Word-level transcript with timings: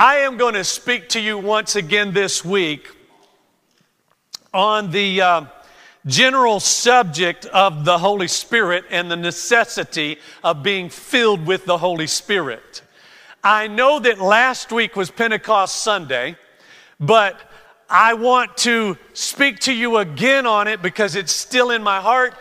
I 0.00 0.18
am 0.18 0.36
going 0.36 0.54
to 0.54 0.62
speak 0.62 1.08
to 1.08 1.20
you 1.20 1.38
once 1.38 1.74
again 1.74 2.12
this 2.12 2.44
week 2.44 2.88
on 4.54 4.92
the 4.92 5.20
uh, 5.20 5.44
general 6.06 6.60
subject 6.60 7.46
of 7.46 7.84
the 7.84 7.98
Holy 7.98 8.28
Spirit 8.28 8.84
and 8.90 9.10
the 9.10 9.16
necessity 9.16 10.18
of 10.44 10.62
being 10.62 10.88
filled 10.88 11.44
with 11.44 11.64
the 11.64 11.78
Holy 11.78 12.06
Spirit. 12.06 12.82
I 13.42 13.66
know 13.66 13.98
that 13.98 14.20
last 14.20 14.70
week 14.70 14.94
was 14.94 15.10
Pentecost 15.10 15.82
Sunday, 15.82 16.36
but 17.00 17.36
I 17.90 18.14
want 18.14 18.56
to 18.58 18.96
speak 19.14 19.58
to 19.62 19.72
you 19.72 19.96
again 19.96 20.46
on 20.46 20.68
it 20.68 20.80
because 20.80 21.16
it's 21.16 21.32
still 21.32 21.72
in 21.72 21.82
my 21.82 22.00
heart. 22.00 22.34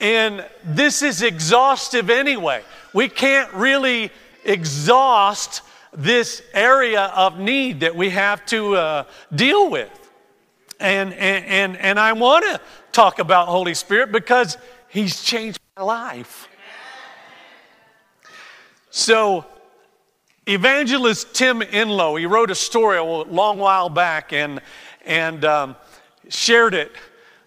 And 0.00 0.46
this 0.62 1.02
is 1.02 1.20
exhaustive 1.20 2.10
anyway. 2.10 2.62
We 2.92 3.08
can't 3.08 3.52
really 3.54 4.12
exhaust 4.44 5.62
this 5.96 6.42
area 6.52 7.04
of 7.14 7.38
need 7.38 7.80
that 7.80 7.96
we 7.96 8.10
have 8.10 8.44
to 8.46 8.76
uh, 8.76 9.04
deal 9.34 9.70
with. 9.70 9.90
And, 10.78 11.14
and, 11.14 11.44
and, 11.46 11.76
and 11.78 11.98
I 11.98 12.12
want 12.12 12.44
to 12.44 12.60
talk 12.92 13.18
about 13.18 13.48
Holy 13.48 13.74
Spirit 13.74 14.12
because 14.12 14.58
He's 14.88 15.22
changed 15.22 15.58
my 15.76 15.82
life. 15.82 16.48
So, 18.90 19.44
evangelist 20.46 21.34
Tim 21.34 21.60
Enloe, 21.60 22.18
he 22.18 22.24
wrote 22.24 22.50
a 22.50 22.54
story 22.54 22.96
a 22.96 23.04
long 23.04 23.58
while 23.58 23.90
back 23.90 24.32
and, 24.32 24.60
and 25.04 25.44
um, 25.44 25.76
shared 26.28 26.72
it 26.72 26.92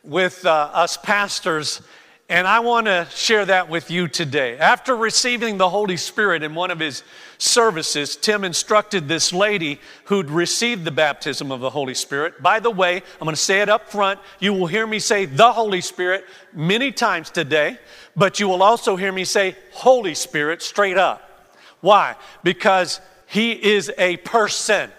with 0.04 0.46
uh, 0.46 0.70
us 0.74 0.98
pastors 0.98 1.82
and 2.30 2.48
I 2.48 2.60
want 2.60 2.86
to 2.86 3.08
share 3.10 3.44
that 3.46 3.70
with 3.70 3.90
you 3.90 4.08
today. 4.08 4.56
After 4.60 4.96
receiving 4.96 5.58
the 5.58 5.68
Holy 5.68 5.98
Spirit 5.98 6.44
in 6.44 6.54
one 6.54 6.70
of 6.70 6.80
his 6.80 7.04
services, 7.40 8.16
Tim 8.16 8.44
instructed 8.44 9.08
this 9.08 9.34
lady 9.34 9.80
who'd 10.06 10.30
received 10.30 10.86
the 10.86 10.92
baptism 10.92 11.52
of 11.52 11.60
the 11.60 11.72
Holy 11.72 11.96
Spirit. 11.96 12.44
By 12.44 12.60
the 12.60 12.70
way, 12.70 12.98
I'm 12.98 13.26
going 13.26 13.34
to 13.34 13.42
say 13.42 13.62
it 13.62 13.70
up 13.70 13.90
front. 13.90 14.20
You 14.40 14.54
will 14.54 14.68
hear 14.68 14.86
me 14.86 15.00
say 15.00 15.26
the 15.26 15.52
Holy 15.52 15.82
Spirit 15.82 16.26
many 16.54 16.92
times 16.92 17.32
today, 17.32 17.80
but 18.16 18.40
you 18.40 18.48
will 18.48 18.62
also 18.62 18.96
hear 18.96 19.12
me 19.12 19.24
say 19.24 19.56
Holy 19.72 20.14
Spirit 20.14 20.62
straight 20.62 20.98
up. 20.98 21.52
Why? 21.82 22.16
Because 22.44 23.02
he 23.26 23.54
is 23.54 23.92
a 23.98 24.18
person. 24.18 24.92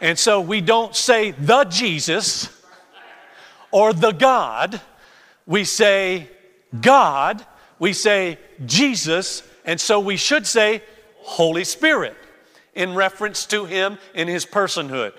And 0.00 0.18
so 0.18 0.40
we 0.40 0.62
don't 0.62 0.96
say 0.96 1.32
the 1.32 1.64
Jesus 1.64 2.48
or 3.70 3.92
the 3.92 4.12
God 4.12 4.80
we 5.46 5.64
say 5.64 6.30
God, 6.80 7.44
we 7.78 7.92
say 7.92 8.38
Jesus, 8.64 9.42
and 9.64 9.80
so 9.80 10.00
we 10.00 10.16
should 10.16 10.46
say 10.46 10.82
Holy 11.24 11.64
Spirit 11.64 12.16
in 12.74 12.94
reference 12.94 13.46
to 13.46 13.64
Him 13.64 13.98
in 14.14 14.28
His 14.28 14.44
personhood. 14.44 15.14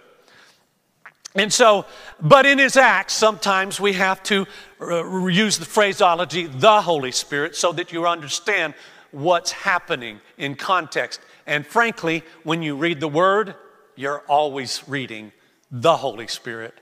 And 1.36 1.52
so, 1.52 1.86
but 2.22 2.46
in 2.46 2.60
His 2.60 2.78
acts, 2.78 3.14
sometimes 3.14 3.80
we 3.80 3.94
have 3.94 4.24
to 4.24 4.46
uh, 4.80 5.26
use 5.28 5.58
the 5.58 5.66
phraseology, 5.66 6.48
the 6.48 6.82
Holy 6.82 7.12
Spirit, 7.12 7.56
so 7.56 7.74
that 7.74 7.92
you 7.92 8.08
understand 8.08 8.74
what's 9.12 9.52
happening 9.52 10.22
in 10.38 10.56
context. 10.56 11.20
And 11.46 11.66
frankly, 11.66 12.24
when 12.44 12.62
you 12.62 12.76
read 12.76 13.00
the 13.00 13.08
Word, 13.08 13.56
you're 13.96 14.24
always 14.28 14.84
reading 14.88 15.32
the 15.72 15.98
Holy 15.98 16.28
Spirit, 16.28 16.76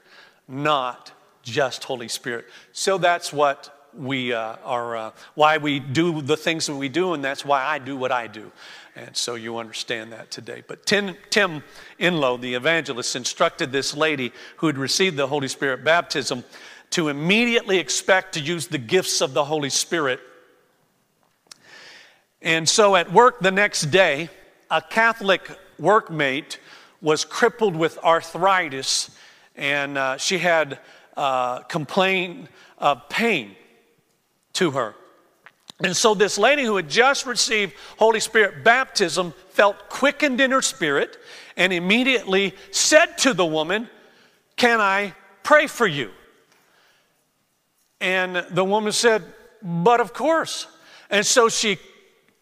not 0.48 1.12
just 1.42 1.84
Holy 1.84 2.08
Spirit. 2.08 2.46
So 2.72 2.98
that's 2.98 3.34
what 3.34 3.90
we 3.96 4.34
uh, 4.34 4.56
are, 4.64 4.96
uh, 4.96 5.12
why 5.36 5.58
we 5.58 5.80
do 5.80 6.22
the 6.22 6.38
things 6.38 6.66
that 6.68 6.76
we 6.76 6.90
do, 6.90 7.14
and 7.14 7.24
that's 7.24 7.46
why 7.46 7.64
I 7.64 7.80
do 7.80 7.96
what 7.96 8.12
I 8.12 8.28
do. 8.28 8.52
And 8.96 9.18
so 9.18 9.36
you 9.36 9.58
understand 9.58 10.12
that 10.12 10.30
today. 10.30 10.64
But 10.68 10.86
Tim, 10.86 11.16
Tim 11.32 11.64
Enloe, 12.00 12.40
the 12.40 12.54
evangelist, 12.54 13.16
instructed 13.16 13.72
this 13.72 13.96
lady 13.96 14.32
who 14.58 14.68
had 14.68 14.78
received 14.78 15.18
the 15.18 15.28
Holy 15.28 15.48
Spirit 15.48 15.84
baptism 15.84 16.44
to 16.92 17.10
immediately 17.10 17.80
expect 17.80 18.36
to 18.36 18.40
use 18.40 18.68
the 18.68 18.78
gifts 18.78 19.22
of 19.22 19.34
the 19.34 19.46
Holy 19.46 19.72
Spirit. 19.72 20.20
And 22.40 22.70
so 22.70 22.96
at 22.96 23.12
work 23.12 23.40
the 23.40 23.52
next 23.52 23.84
day, 23.84 24.30
a 24.70 24.82
Catholic 24.82 25.50
workmate 25.82 26.58
was 27.02 27.26
crippled 27.26 27.76
with 27.76 27.98
arthritis, 28.04 29.10
and 29.56 29.98
uh, 29.98 30.18
she 30.18 30.38
had 30.38 30.78
uh, 31.18 31.60
complain 31.62 32.48
of 32.78 33.10
pain 33.10 33.56
to 34.54 34.72
her. 34.72 34.94
And 35.84 35.96
so 35.96 36.14
this 36.14 36.38
lady 36.38 36.64
who 36.64 36.78
had 36.78 36.90
just 36.90 37.26
received 37.26 37.74
Holy 37.98 38.20
Spirit 38.20 38.64
baptism 38.64 39.34
felt 39.50 39.90
quickened 39.90 40.40
in 40.40 40.52
her 40.52 40.62
spirit 40.62 41.18
and 41.58 41.74
immediately 41.74 42.56
said 42.72 43.18
to 43.20 43.34
the 43.34 43.46
woman, 43.46 43.90
Can 44.56 44.80
I 44.80 45.14
pray 45.44 45.68
for 45.68 45.86
you? 45.86 46.12
And 48.00 48.46
the 48.52 48.64
woman 48.64 48.92
said, 48.92 49.24
But 49.62 50.00
of 50.00 50.14
course. 50.14 50.68
And 51.10 51.26
so 51.26 51.50
she 51.50 51.78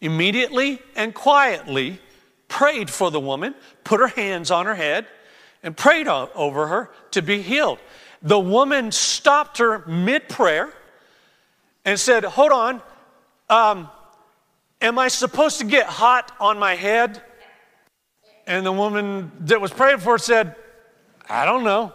immediately 0.00 0.80
and 0.96 1.12
quietly 1.12 2.00
prayed 2.48 2.90
for 2.90 3.10
the 3.10 3.20
woman, 3.20 3.54
put 3.84 4.00
her 4.00 4.08
hands 4.08 4.50
on 4.50 4.66
her 4.66 4.74
head, 4.74 5.06
and 5.62 5.76
prayed 5.76 6.08
over 6.08 6.68
her 6.68 6.90
to 7.10 7.22
be 7.22 7.42
healed 7.42 7.78
the 8.22 8.38
woman 8.38 8.92
stopped 8.92 9.58
her 9.58 9.84
mid 9.86 10.28
prayer 10.28 10.72
and 11.84 11.98
said, 11.98 12.24
Hold 12.24 12.52
on, 12.52 12.82
um, 13.52 13.90
am 14.80 14.98
I 14.98 15.08
supposed 15.08 15.58
to 15.58 15.66
get 15.66 15.86
hot 15.86 16.32
on 16.40 16.58
my 16.58 16.74
head? 16.74 17.22
And 18.46 18.64
the 18.64 18.72
woman 18.72 19.30
that 19.40 19.60
was 19.60 19.70
praying 19.70 19.98
for 19.98 20.16
said, 20.18 20.56
I 21.28 21.44
don't 21.44 21.62
know. 21.62 21.92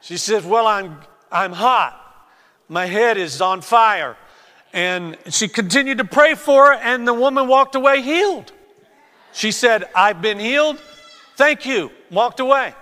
She 0.00 0.16
said, 0.16 0.44
Well, 0.44 0.66
I'm, 0.66 0.98
I'm 1.30 1.52
hot. 1.52 2.02
My 2.68 2.86
head 2.86 3.16
is 3.16 3.40
on 3.40 3.60
fire. 3.60 4.16
And 4.72 5.16
she 5.30 5.48
continued 5.48 5.98
to 5.98 6.04
pray 6.04 6.34
for 6.34 6.66
her, 6.66 6.72
and 6.74 7.06
the 7.06 7.14
woman 7.14 7.46
walked 7.46 7.76
away 7.76 8.02
healed. 8.02 8.52
She 9.32 9.52
said, 9.52 9.84
I've 9.94 10.20
been 10.20 10.38
healed. 10.38 10.80
Thank 11.36 11.64
you. 11.64 11.90
Walked 12.10 12.40
away. 12.40 12.74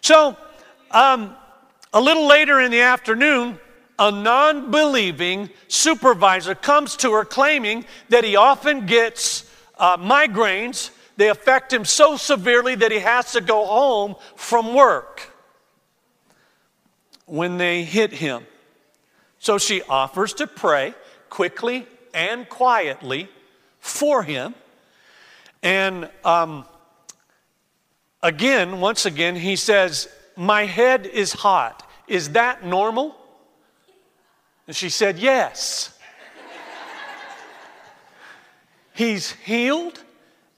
So, 0.00 0.36
um, 0.90 1.36
a 1.92 2.00
little 2.00 2.26
later 2.26 2.60
in 2.60 2.70
the 2.70 2.80
afternoon, 2.80 3.58
a 3.98 4.10
non 4.10 4.70
believing 4.70 5.50
supervisor 5.66 6.54
comes 6.54 6.96
to 6.96 7.12
her 7.12 7.24
claiming 7.24 7.84
that 8.08 8.24
he 8.24 8.36
often 8.36 8.86
gets 8.86 9.50
uh, 9.78 9.96
migraines. 9.96 10.90
They 11.16 11.28
affect 11.28 11.72
him 11.72 11.84
so 11.84 12.16
severely 12.16 12.76
that 12.76 12.92
he 12.92 13.00
has 13.00 13.32
to 13.32 13.40
go 13.40 13.66
home 13.66 14.14
from 14.36 14.74
work 14.74 15.32
when 17.26 17.58
they 17.58 17.82
hit 17.82 18.12
him. 18.12 18.46
So 19.40 19.58
she 19.58 19.82
offers 19.82 20.32
to 20.34 20.46
pray 20.46 20.94
quickly 21.28 21.86
and 22.14 22.48
quietly 22.48 23.28
for 23.80 24.22
him. 24.22 24.54
And 25.62 26.08
um, 26.24 26.64
Again, 28.22 28.80
once 28.80 29.06
again, 29.06 29.36
he 29.36 29.56
says, 29.56 30.08
My 30.36 30.64
head 30.64 31.06
is 31.06 31.32
hot. 31.32 31.88
Is 32.08 32.30
that 32.30 32.64
normal? 32.64 33.14
And 34.68 34.76
she 34.76 34.90
said, 34.90 35.18
Yes. 35.18 35.92
He's 38.92 39.30
healed 39.32 40.02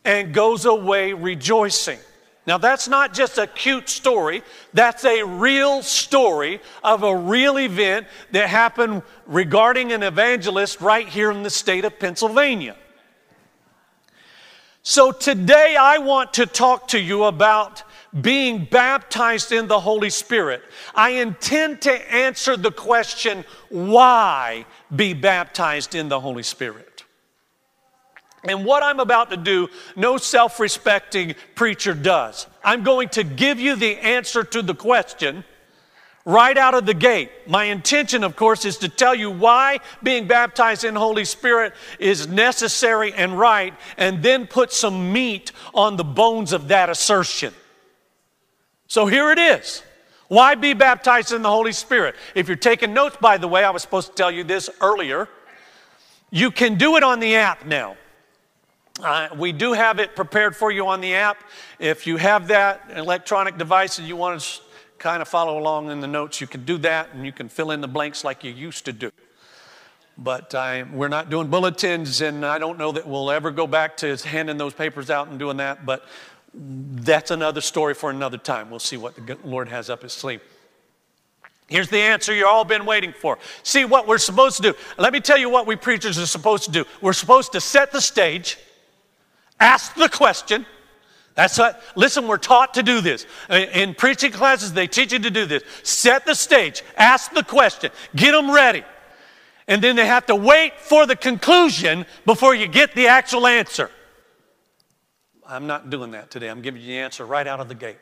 and 0.05 0.33
goes 0.35 0.65
away 0.65 1.13
rejoicing. 1.13 1.99
Now, 2.47 2.57
that's 2.57 2.89
not 2.89 3.13
just 3.13 3.37
a 3.37 3.47
cute 3.47 3.89
story, 3.91 4.43
that's 4.73 5.05
a 5.05 5.23
real 5.23 5.83
story 5.83 6.61
of 6.83 7.03
a 7.03 7.15
real 7.15 7.59
event 7.59 8.07
that 8.33 8.49
happened 8.49 9.03
regarding 9.27 9.93
an 9.93 10.03
evangelist 10.03 10.81
right 10.81 11.07
here 11.07 11.31
in 11.31 11.43
the 11.43 11.51
state 11.51 11.85
of 11.85 11.99
Pennsylvania. 11.99 12.77
So 14.83 15.13
today 15.13 15.77
I 15.79 15.99
want 15.99 16.33
to 16.35 16.47
talk 16.47 16.89
to 16.89 16.99
you 16.99 17.25
about 17.25 17.83
being 18.19 18.65
baptized 18.65 19.53
in 19.53 19.69
the 19.69 19.81
Holy 19.81 20.11
Spirit. 20.11 20.63
I 20.95 21.11
intend 21.11 21.83
to 21.83 22.13
answer 22.13 22.57
the 22.57 22.73
question, 22.73 23.45
why 23.69 24.67
be 24.95 25.15
baptized 25.15 25.95
in 25.95 26.09
the 26.09 26.21
Holy 26.21 26.43
Spirit? 26.43 27.05
And 28.45 28.65
what 28.65 28.83
I'm 28.83 29.01
about 29.01 29.31
to 29.31 29.37
do, 29.37 29.69
no 29.97 30.17
self 30.17 30.61
respecting 30.61 31.35
preacher 31.55 31.95
does. 31.95 32.47
I'm 32.65 32.83
going 32.83 33.11
to 33.11 33.25
give 33.25 33.61
you 33.61 33.77
the 33.77 33.99
answer 33.99 34.43
to 34.45 34.63
the 34.63 34.75
question 34.75 35.45
right 36.25 36.57
out 36.57 36.75
of 36.75 36.87
the 36.87 36.95
gate. 36.95 37.31
My 37.47 37.65
intention, 37.65 38.25
of 38.25 38.37
course, 38.37 38.65
is 38.65 38.79
to 38.79 38.89
tell 38.89 39.15
you 39.15 39.31
why 39.31 39.81
being 40.03 40.27
baptized 40.27 40.85
in 40.85 40.95
Holy 40.95 41.25
Spirit 41.25 41.75
is 41.99 42.29
necessary 42.29 43.13
and 43.13 43.39
right, 43.39 43.75
and 43.97 44.23
then 44.23 44.47
put 44.47 44.73
some 44.73 45.13
meat 45.13 45.53
on 45.75 45.97
the 45.97 46.05
bones 46.05 46.53
of 46.53 46.69
that 46.69 46.89
assertion. 46.89 47.53
So 48.91 49.07
here 49.07 49.31
it 49.31 49.39
is. 49.39 49.85
Why 50.27 50.57
be 50.57 50.75
baptized 50.75 51.33
in 51.33 51.43
the 51.43 51.49
Holy 51.49 51.71
Spirit? 51.71 52.17
If 52.35 52.49
you're 52.49 52.57
taking 52.57 52.93
notes, 52.93 53.17
by 53.21 53.37
the 53.37 53.47
way, 53.47 53.63
I 53.63 53.71
was 53.71 53.83
supposed 53.83 54.09
to 54.09 54.15
tell 54.15 54.33
you 54.33 54.43
this 54.43 54.69
earlier. 54.81 55.29
You 56.33 56.51
can 56.51 56.75
do 56.75 56.97
it 56.97 57.05
on 57.05 57.21
the 57.21 57.37
app 57.37 57.65
now. 57.65 57.97
Uh, 59.01 59.29
we 59.37 59.53
do 59.53 59.75
have 59.75 60.01
it 60.01 60.17
prepared 60.17 60.57
for 60.57 60.73
you 60.73 60.89
on 60.89 61.01
the 61.01 61.15
app. 61.15 61.37
If 61.79 62.05
you 62.05 62.17
have 62.17 62.49
that 62.49 62.91
electronic 62.97 63.57
device 63.59 64.01
and 64.01 64.09
you 64.09 64.17
want 64.17 64.41
to 64.41 64.61
kind 64.99 65.23
of 65.23 65.29
follow 65.29 65.57
along 65.57 65.93
in 65.93 66.01
the 66.01 66.09
notes, 66.09 66.41
you 66.41 66.49
can 66.49 66.65
do 66.65 66.77
that 66.79 67.11
and 67.15 67.25
you 67.25 67.31
can 67.31 67.49
fill 67.49 67.71
in 67.71 67.81
the 67.81 67.89
blanks 67.89 68.25
like 68.25 68.43
you 68.43 68.51
used 68.51 68.87
to 68.87 68.93
do. 68.93 69.13
But 70.19 70.53
I, 70.57 70.83
we're 70.83 71.07
not 71.07 71.31
doing 71.31 71.47
bulletins, 71.47 72.21
and 72.21 72.45
I 72.45 72.59
don't 72.59 72.77
know 72.77 72.91
that 72.93 73.07
we'll 73.07 73.31
ever 73.31 73.53
go 73.53 73.69
back 73.69 73.97
to 73.99 74.17
handing 74.17 74.59
those 74.59 74.75
papers 74.75 75.11
out 75.11 75.29
and 75.29 75.39
doing 75.39 75.59
that, 75.59 75.87
but 75.87 76.05
that's 76.53 77.31
another 77.31 77.61
story 77.61 77.95
for 77.95 78.11
another 78.11 78.39
time. 78.39 78.71
We'll 78.71 78.79
see 78.79 78.97
what 78.97 79.15
the 79.15 79.39
Lord 79.45 79.69
has 79.69 79.89
up 79.89 80.03
his 80.03 80.13
sleeve. 80.13 80.41
Here's 81.69 81.89
the 81.89 81.99
answer 81.99 82.35
you've 82.35 82.49
all 82.49 82.65
been 82.65 82.85
waiting 82.85 83.13
for. 83.13 83.39
See 83.63 83.85
what 83.85 84.09
we're 84.09 84.19
supposed 84.19 84.57
to 84.57 84.63
do. 84.63 84.75
Let 84.99 85.13
me 85.13 85.21
tell 85.21 85.39
you 85.39 85.49
what 85.49 85.69
we 85.69 85.77
preachers 85.77 86.19
are 86.19 86.27
supposed 86.27 86.65
to 86.65 86.73
do. 86.73 86.85
We're 87.01 87.13
supposed 87.13 87.53
to 87.53 87.61
set 87.61 87.93
the 87.93 88.01
stage, 88.01 88.59
ask 89.61 89.95
the 89.95 90.09
question, 90.09 90.67
that's 91.37 91.57
what, 91.57 91.81
listen, 91.95 92.27
we're 92.27 92.39
taught 92.39 92.75
to 92.75 92.83
do 92.83 93.01
this. 93.01 93.25
Uh, 93.49 93.55
in 93.55 93.95
preaching 93.95 94.33
classes, 94.33 94.73
they 94.73 94.89
teach 94.89 95.13
you 95.13 95.21
to 95.21 95.31
do 95.31 95.47
this. 95.47 95.63
Set 95.85 96.27
the 96.27 96.35
stage, 96.35 96.83
ask 96.97 97.33
the 97.33 97.45
question, 97.45 97.93
get 98.17 98.33
them 98.33 98.51
ready. 98.51 98.83
And 99.69 99.81
then 99.81 99.95
they 99.95 100.07
have 100.07 100.27
to 100.27 100.35
wait 100.35 100.79
for 100.81 101.07
the 101.07 101.15
conclusion 101.15 102.05
before 102.27 102.57
you 102.57 102.67
get 102.67 102.97
the 102.97 103.07
actual 103.07 103.47
answer. 103.47 103.91
I'm 105.51 105.67
not 105.67 105.91
doing 105.91 106.13
that 106.13 106.31
today. 106.31 106.49
I'm 106.49 106.63
giving 106.63 106.81
you 106.81 106.87
the 106.87 106.99
answer 106.99 107.27
right 107.27 107.47
out 107.47 107.59
of 107.59 107.69
the 107.69 107.75
gate. 107.75 107.99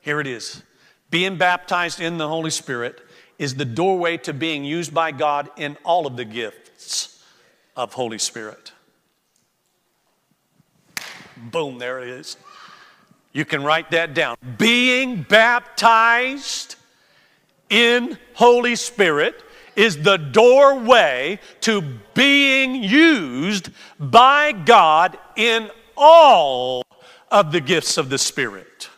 Here 0.00 0.20
it 0.20 0.28
is. 0.28 0.62
Being 1.10 1.36
baptized 1.36 2.00
in 2.00 2.18
the 2.18 2.28
Holy 2.28 2.50
Spirit 2.50 3.00
is 3.38 3.56
the 3.56 3.64
doorway 3.64 4.16
to 4.18 4.32
being 4.32 4.64
used 4.64 4.94
by 4.94 5.10
God 5.10 5.50
in 5.56 5.76
all 5.84 6.06
of 6.06 6.16
the 6.16 6.24
gifts 6.24 7.22
of 7.76 7.92
Holy 7.92 8.18
Spirit. 8.18 8.72
Boom, 11.36 11.78
there 11.78 12.00
it 12.00 12.08
is. 12.08 12.36
You 13.32 13.44
can 13.44 13.62
write 13.62 13.90
that 13.90 14.14
down. 14.14 14.36
Being 14.56 15.22
baptized 15.22 16.76
in 17.68 18.16
Holy 18.34 18.76
Spirit 18.76 19.42
is 19.74 20.02
the 20.02 20.16
doorway 20.16 21.40
to 21.62 21.82
being 22.14 22.82
used 22.82 23.70
by 23.98 24.52
God 24.52 25.18
in 25.36 25.70
all 25.96 26.82
of 27.30 27.52
the 27.52 27.60
gifts 27.60 27.98
of 27.98 28.08
the 28.08 28.18
Spirit. 28.18 28.88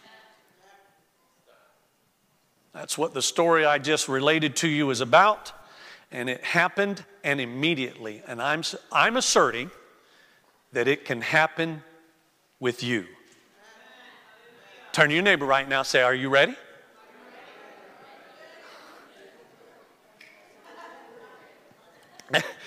That's 2.72 2.96
what 2.96 3.14
the 3.14 3.22
story 3.22 3.64
I 3.64 3.78
just 3.78 4.08
related 4.08 4.54
to 4.56 4.68
you 4.68 4.90
is 4.90 5.00
about. 5.00 5.52
And 6.12 6.30
it 6.30 6.44
happened 6.44 7.04
and 7.24 7.40
immediately. 7.40 8.22
And 8.26 8.40
I'm, 8.40 8.62
I'm 8.92 9.16
asserting 9.16 9.70
that 10.72 10.86
it 10.86 11.04
can 11.04 11.20
happen 11.20 11.82
with 12.60 12.82
you. 12.82 13.06
Turn 14.92 15.08
to 15.08 15.14
your 15.14 15.24
neighbor 15.24 15.44
right 15.44 15.68
now, 15.68 15.82
say, 15.82 16.02
Are 16.02 16.14
you 16.14 16.28
ready? 16.28 16.54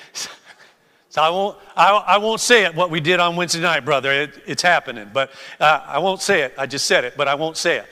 so 1.12 1.22
I 1.22 1.30
won't, 1.30 1.58
I, 1.76 1.92
I, 1.92 2.18
won't 2.20 2.40
say 2.40 2.64
it 2.64 2.74
what 2.74 2.90
we 2.90 3.02
did 3.02 3.20
on 3.20 3.36
Wednesday 3.36 3.60
night, 3.60 3.84
brother. 3.84 4.14
It, 4.14 4.42
it's 4.46 4.62
happening, 4.62 5.12
but 5.14 5.30
uh, 5.60 5.82
I 5.86 6.00
won't 6.00 6.22
say 6.22 6.44
it. 6.44 6.54
I 6.58 6.66
just 6.66 6.86
said 6.86 7.04
it, 7.04 7.18
but 7.18 7.28
I 7.28 7.36
won't 7.36 7.58
say 7.58 7.80
it. 7.80 7.86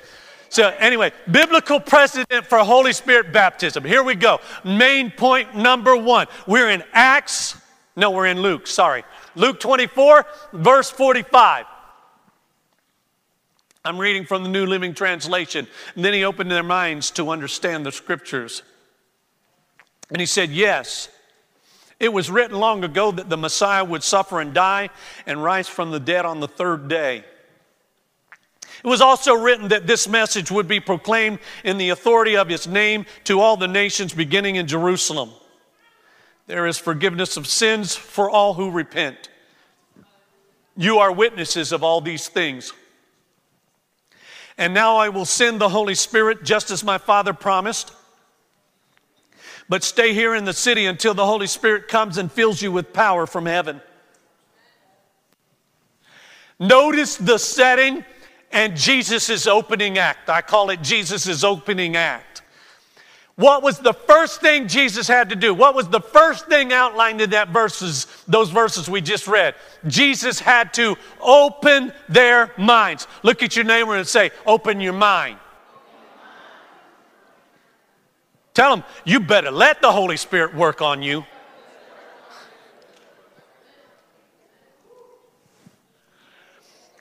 So, 0.48 0.70
anyway, 0.80 1.12
biblical 1.30 1.82
precedent 1.82 2.46
for 2.46 2.60
Holy 2.60 2.94
Spirit 2.94 3.34
baptism. 3.34 3.84
Here 3.84 4.04
we 4.04 4.16
go. 4.16 4.40
Main 4.64 5.12
point 5.12 5.54
number 5.54 5.98
one. 5.98 6.28
We're 6.48 6.70
in 6.70 6.82
Acts. 6.94 7.60
No, 7.98 8.12
we're 8.12 8.28
in 8.28 8.42
Luke, 8.42 8.68
sorry. 8.68 9.04
Luke 9.36 9.60
24, 9.60 10.26
verse 10.54 10.90
45. 10.90 11.66
I'm 13.84 13.98
reading 13.98 14.26
from 14.26 14.44
the 14.44 14.50
New 14.50 14.66
Living 14.66 14.94
Translation. 14.94 15.68
And 15.96 16.06
then 16.06 16.14
he 16.14 16.24
opened 16.24 16.50
their 16.50 16.64
minds 16.64 17.12
to 17.12 17.32
understand 17.32 17.86
the 17.86 17.92
scriptures. 17.92 18.64
And 20.10 20.22
he 20.22 20.26
said, 20.26 20.52
Yes, 20.52 21.10
it 22.00 22.14
was 22.14 22.32
written 22.32 22.58
long 22.58 22.84
ago 22.84 23.12
that 23.12 23.30
the 23.30 23.38
Messiah 23.38 23.84
would 23.84 24.04
suffer 24.04 24.40
and 24.40 24.54
die 24.54 24.90
and 25.26 25.44
rise 25.44 25.68
from 25.68 25.92
the 25.92 26.00
dead 26.00 26.26
on 26.26 26.40
the 26.40 26.48
third 26.48 26.88
day. 26.88 27.26
It 28.84 28.88
was 28.88 29.02
also 29.02 29.34
written 29.34 29.68
that 29.70 29.88
this 29.88 30.08
message 30.08 30.50
would 30.50 30.68
be 30.68 30.80
proclaimed 30.80 31.40
in 31.66 31.78
the 31.78 31.90
authority 31.90 32.38
of 32.38 32.48
his 32.48 32.66
name 32.66 33.06
to 33.26 33.42
all 33.42 33.58
the 33.58 33.68
nations 33.68 34.14
beginning 34.14 34.56
in 34.56 34.68
Jerusalem. 34.68 35.32
There 36.48 36.66
is 36.66 36.78
forgiveness 36.78 37.36
of 37.36 37.46
sins 37.46 37.96
for 37.96 38.30
all 38.30 38.54
who 38.54 38.72
repent. 38.72 39.30
You 40.78 41.00
are 41.00 41.12
witnesses 41.12 41.74
of 41.74 41.84
all 41.84 42.00
these 42.00 42.30
things. 42.30 42.72
And 44.58 44.74
now 44.74 44.96
I 44.96 45.10
will 45.10 45.26
send 45.26 45.60
the 45.60 45.70
Holy 45.70 45.96
Spirit 45.96 46.44
just 46.44 46.72
as 46.72 46.84
my 46.84 46.98
Father 46.98 47.34
promised. 47.34 47.92
But 49.70 49.84
stay 49.84 50.14
here 50.16 50.34
in 50.34 50.46
the 50.46 50.54
city 50.54 50.88
until 50.88 51.14
the 51.14 51.26
Holy 51.26 51.48
Spirit 51.48 51.88
comes 51.88 52.18
and 52.18 52.32
fills 52.32 52.62
you 52.62 52.72
with 52.72 52.92
power 52.92 53.28
from 53.28 53.46
heaven. 53.46 53.82
Notice 56.60 57.16
the 57.16 57.38
setting 57.38 58.04
and 58.52 58.76
Jesus' 58.76 59.46
opening 59.46 60.00
act. 60.00 60.30
I 60.30 60.42
call 60.42 60.72
it 60.72 60.82
Jesus' 60.82 61.44
opening 61.44 61.96
act. 61.96 62.42
What 63.36 63.64
was 63.64 63.80
the 63.80 63.94
first 63.94 64.42
thing 64.42 64.68
Jesus 64.68 65.08
had 65.08 65.30
to 65.30 65.36
do? 65.36 65.54
What 65.54 65.74
was 65.74 65.88
the 65.88 66.02
first 66.02 66.48
thing 66.48 66.74
outlined 66.74 67.22
in 67.22 67.30
that 67.30 67.50
verses, 67.50 68.06
those 68.28 68.50
verses 68.50 68.90
we 68.90 69.00
just 69.00 69.28
read? 69.28 69.56
Jesus 69.88 70.42
had 70.42 70.74
to 70.74 70.98
open 71.22 71.94
their 72.10 72.52
minds. 72.58 73.08
Look 73.24 73.42
at 73.42 73.56
your 73.56 73.64
neighbor 73.64 73.96
and 73.96 74.06
say, 74.06 74.32
open 74.46 74.82
your 74.82 74.92
mind. 74.92 75.38
Tell 78.54 78.76
them, 78.76 78.84
you 79.06 79.20
better 79.20 79.52
let 79.52 79.82
the 79.82 79.92
Holy 79.92 80.18
Spirit 80.18 80.54
work 80.54 80.82
on 80.82 81.02
you. 81.02 81.26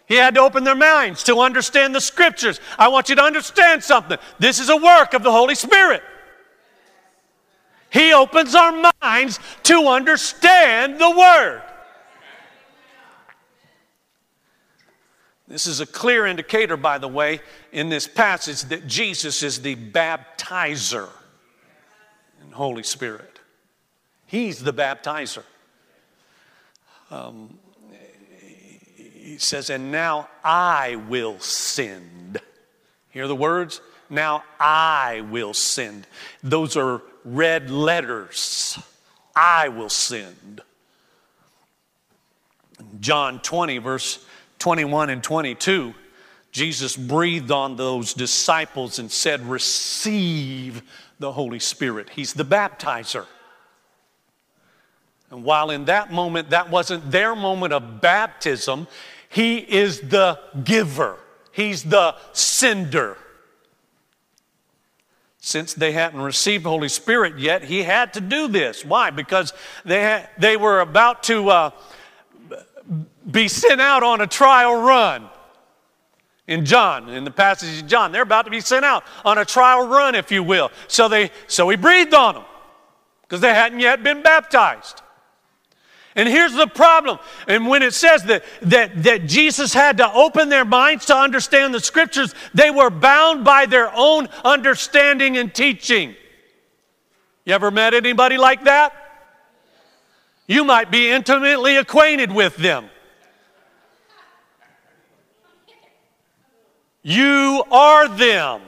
He 0.07 0.15
had 0.15 0.35
to 0.37 0.41
open 0.41 0.65
their 0.65 0.75
minds 0.75 1.23
to 1.25 1.41
understand 1.41 1.95
the 1.95 2.01
scriptures. 2.01 2.61
I 2.79 2.89
want 2.89 3.11
you 3.11 3.17
to 3.17 3.23
understand 3.23 3.85
something. 3.85 4.17
This 4.39 4.59
is 4.59 4.71
a 4.71 4.77
work 4.77 5.13
of 5.13 5.23
the 5.23 5.31
Holy 5.31 5.55
Spirit. 5.55 6.03
He 7.91 8.13
opens 8.15 8.55
our 8.55 8.91
minds 9.03 9.39
to 9.65 9.87
understand 9.89 10.99
the 10.99 11.11
Word. 11.11 11.63
This 15.47 15.67
is 15.67 15.81
a 15.81 15.87
clear 15.87 16.27
indicator, 16.27 16.77
by 16.77 16.99
the 16.99 17.09
way, 17.09 17.41
in 17.73 17.89
this 17.89 18.07
passage 18.07 18.63
that 18.65 18.87
Jesus 18.87 19.43
is 19.43 19.61
the 19.61 19.77
baptizer 19.77 21.09
in 22.49 22.55
Holy 22.55 22.83
Spirit. 22.83 23.41
He's 24.27 24.63
the 24.63 24.73
baptizer. 24.73 25.45
Um, 27.11 27.59
he 28.95 29.37
says, 29.39 29.69
And 29.69 29.93
now 29.93 30.29
I 30.43 30.97
will 30.97 31.39
send. 31.41 32.41
Hear 33.11 33.29
the 33.29 33.37
words? 33.37 33.83
Now 34.09 34.45
I 34.59 35.27
will 35.31 35.53
send. 35.53 36.07
Those 36.43 36.77
are 36.77 37.03
red 37.25 37.71
letters. 37.71 38.79
I 39.37 39.69
will 39.69 39.91
send. 39.91 40.63
John 43.01 43.41
20, 43.41 43.79
verse 43.79 44.25
21 44.59 45.11
and 45.11 45.23
22, 45.23 45.95
Jesus 46.51 46.97
breathed 46.97 47.51
on 47.51 47.77
those 47.77 48.15
disciples 48.15 48.99
and 48.99 49.13
said, 49.13 49.43
Receive 49.43 50.83
the 51.19 51.33
Holy 51.33 51.59
Spirit. 51.59 52.11
He's 52.11 52.33
the 52.33 52.45
baptizer. 52.45 53.27
And 55.31 55.45
while 55.45 55.71
in 55.71 55.85
that 55.87 56.13
moment, 56.13 56.51
that 56.51 56.71
wasn't 56.71 57.11
their 57.11 57.37
moment 57.37 57.73
of 57.73 58.01
baptism, 58.01 58.87
He 59.29 59.59
is 59.59 60.01
the 60.01 60.39
giver, 60.65 61.19
He's 61.53 61.85
the 61.85 62.15
sender 62.33 63.19
since 65.49 65.73
they 65.73 65.93
hadn't 65.93 66.21
received 66.21 66.65
the 66.65 66.69
Holy 66.69 66.91
Spirit 66.91 67.39
yet, 67.39 67.65
he 67.65 67.83
had 67.83 68.13
to 68.15 68.21
do 68.21 68.49
this. 68.49 68.85
Why? 68.85 69.11
Because 69.11 69.55
they, 69.85 70.03
had, 70.03 70.29
they 70.37 70.59
were 70.59 70.81
about 70.81 71.23
to 71.25 71.49
uh, 71.49 71.71
be 73.31 73.49
sent 73.49 73.81
out 73.81 74.03
on 74.03 74.21
a 74.21 74.27
trial 74.27 74.83
run. 74.83 75.29
In 76.49 76.65
John, 76.65 77.11
in 77.11 77.25
the 77.25 77.31
passage 77.31 77.83
of 77.83 77.87
John, 77.87 78.11
they're 78.11 78.23
about 78.23 78.47
to 78.47 78.51
be 78.51 78.61
sent 78.61 78.85
out 78.85 79.05
on 79.25 79.37
a 79.37 79.45
trial 79.45 79.87
run, 79.87 80.15
if 80.15 80.33
you 80.33 80.43
will. 80.43 80.71
So 80.89 81.07
they 81.07 81.31
so 81.47 81.69
he 81.69 81.77
breathed 81.77 82.15
on 82.15 82.35
them 82.35 82.45
because 83.23 83.43
they 83.43 83.53
hadn't 83.53 83.81
yet 83.81 84.03
been 84.03 84.23
baptized. 84.23 85.03
And 86.17 86.29
here's 86.29 86.55
the 86.55 86.67
problem. 86.67 87.19
And 87.47 87.69
when 87.69 87.83
it 87.83 87.95
says 87.95 88.25
that, 88.25 88.45
that, 88.63 89.05
that 89.05 89.27
Jesus 89.27 89.73
had 89.73 89.99
to 89.99 90.13
open 90.13 90.49
their 90.49 90.65
minds 90.65 91.05
to 91.07 91.17
understand 91.17 91.73
the 91.73 91.79
scriptures, 91.79 92.35
they 92.53 92.71
were 92.71 92.91
bound 92.91 93.45
by 93.45 93.67
their 93.67 93.93
own 93.95 94.27
understanding 94.45 95.37
and 95.37 95.55
teaching. 95.55 96.17
You 97.45 97.55
ever 97.55 97.71
met 97.71 97.95
anybody 97.95 98.37
like 98.37 98.65
that? 98.65 98.95
You 100.49 100.65
might 100.65 100.91
be 100.91 101.09
intimately 101.09 101.77
acquainted 101.77 102.33
with 102.33 102.57
them. 102.57 102.91
You 107.09 107.65
are 107.71 108.07
them. 108.07 108.61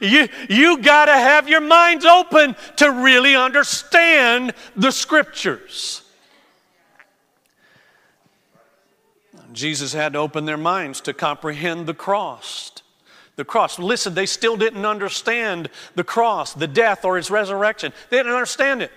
You, 0.00 0.28
you 0.48 0.78
got 0.78 1.04
to 1.04 1.12
have 1.12 1.46
your 1.46 1.60
minds 1.60 2.06
open 2.06 2.56
to 2.76 2.90
really 2.90 3.36
understand 3.36 4.54
the 4.74 4.90
scriptures. 4.90 6.00
Jesus 9.52 9.92
had 9.92 10.14
to 10.14 10.20
open 10.20 10.46
their 10.46 10.56
minds 10.56 11.02
to 11.02 11.12
comprehend 11.12 11.86
the 11.86 11.92
cross. 11.92 12.72
The 13.36 13.44
cross. 13.44 13.78
Listen, 13.78 14.14
they 14.14 14.24
still 14.24 14.56
didn't 14.56 14.86
understand 14.86 15.68
the 15.96 16.04
cross, 16.04 16.54
the 16.54 16.66
death, 16.66 17.04
or 17.04 17.18
his 17.18 17.30
resurrection. 17.30 17.92
They 18.08 18.16
didn't 18.16 18.32
understand 18.32 18.80
it. 18.80 18.90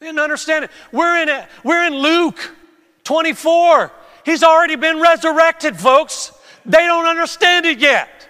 They 0.00 0.06
didn't 0.06 0.18
understand 0.18 0.64
it. 0.64 0.72
We're 0.90 1.22
in, 1.22 1.28
it. 1.28 1.46
We're 1.62 1.86
in 1.86 1.94
Luke 1.94 2.56
24. 3.04 3.92
He's 4.24 4.42
already 4.42 4.76
been 4.76 5.00
resurrected, 5.00 5.76
folks. 5.76 6.32
They 6.66 6.86
don't 6.86 7.06
understand 7.06 7.66
it 7.66 7.78
yet. 7.78 8.28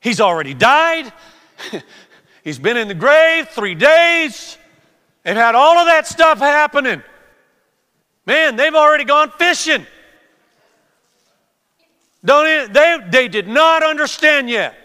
He's 0.00 0.20
already 0.20 0.54
died. 0.54 1.12
He's 2.44 2.58
been 2.58 2.76
in 2.76 2.86
the 2.86 2.94
grave 2.94 3.48
three 3.48 3.74
days. 3.74 4.56
They've 5.24 5.34
had 5.34 5.56
all 5.56 5.78
of 5.78 5.86
that 5.86 6.06
stuff 6.06 6.38
happening. 6.38 7.02
Man, 8.24 8.56
they've 8.56 8.74
already 8.74 9.04
gone 9.04 9.30
fishing. 9.30 9.86
Don't 12.24 12.72
they, 12.72 12.98
they 13.08 13.28
did 13.28 13.48
not 13.48 13.82
understand 13.82 14.50
yet. 14.50 14.76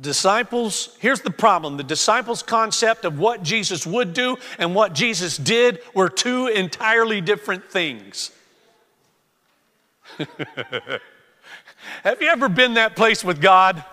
Disciples, 0.00 0.96
here's 0.98 1.20
the 1.20 1.30
problem 1.30 1.76
the 1.76 1.82
disciples' 1.82 2.42
concept 2.42 3.04
of 3.04 3.18
what 3.18 3.42
Jesus 3.42 3.86
would 3.86 4.14
do 4.14 4.38
and 4.58 4.74
what 4.74 4.94
Jesus 4.94 5.36
did 5.36 5.80
were 5.92 6.08
two 6.08 6.46
entirely 6.46 7.20
different 7.20 7.70
things. 7.70 8.30
Have 12.02 12.22
you 12.22 12.28
ever 12.28 12.48
been 12.48 12.74
that 12.74 12.96
place 12.96 13.22
with 13.22 13.42
God? 13.42 13.84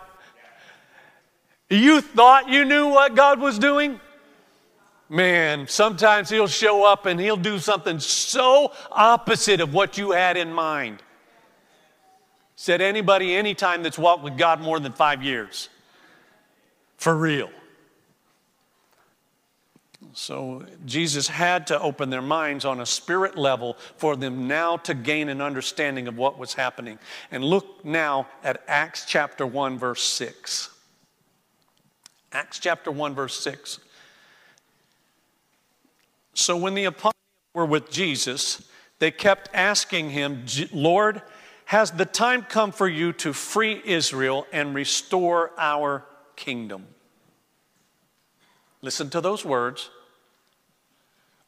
You 1.70 2.00
thought 2.00 2.48
you 2.48 2.64
knew 2.64 2.88
what 2.88 3.16
God 3.16 3.42
was 3.42 3.60
doing? 3.60 4.00
Man, 5.10 5.68
sometimes 5.68 6.30
He'll 6.30 6.48
show 6.48 6.86
up 6.86 7.06
and 7.06 7.20
He'll 7.20 7.36
do 7.36 7.60
something 7.60 8.00
so 8.00 8.72
opposite 8.92 9.60
of 9.60 9.74
what 9.74 9.98
you 9.98 10.12
had 10.12 10.38
in 10.38 10.54
mind. 10.54 11.04
Said 12.56 12.80
anybody, 12.80 13.36
anytime 13.36 13.84
that's 13.84 13.98
walked 13.98 14.24
with 14.24 14.38
God 14.38 14.62
more 14.62 14.80
than 14.80 14.94
five 14.94 15.22
years. 15.22 15.68
For 17.02 17.16
real. 17.16 17.50
So 20.14 20.64
Jesus 20.86 21.28
had 21.28 21.66
to 21.68 21.82
open 21.82 22.12
their 22.12 22.22
minds 22.22 22.64
on 22.64 22.80
a 22.80 22.86
spirit 22.86 23.36
level 23.36 23.76
for 23.98 24.16
them 24.16 24.48
now 24.48 24.78
to 24.78 24.94
gain 24.94 25.28
an 25.28 25.42
understanding 25.42 26.08
of 26.08 26.16
what 26.16 26.38
was 26.38 26.54
happening. 26.54 27.00
And 27.32 27.44
look 27.44 27.84
now 27.84 28.28
at 28.44 28.62
Acts 28.68 29.06
chapter 29.08 29.48
1, 29.48 29.80
verse 29.80 30.04
6. 30.04 30.70
Acts 32.34 32.60
chapter 32.60 32.92
1, 32.92 33.16
verse 33.16 33.40
6. 33.40 33.80
So 36.36 36.56
when 36.56 36.76
the 36.76 36.86
apostles 36.86 37.16
were 37.56 37.66
with 37.66 37.90
Jesus, 37.90 38.70
they 39.00 39.10
kept 39.10 39.50
asking 39.56 40.12
him, 40.12 40.46
Lord, 40.72 41.24
has 41.66 41.90
the 41.90 42.06
time 42.06 42.44
come 42.44 42.72
for 42.72 42.88
you 42.88 43.12
to 43.14 43.34
free 43.34 43.82
Israel 43.86 44.46
and 44.54 44.76
restore 44.76 45.50
our 45.58 46.06
kingdom? 46.42 46.88
Listen 48.82 49.10
to 49.12 49.22
those 49.22 49.46
words. 49.46 49.92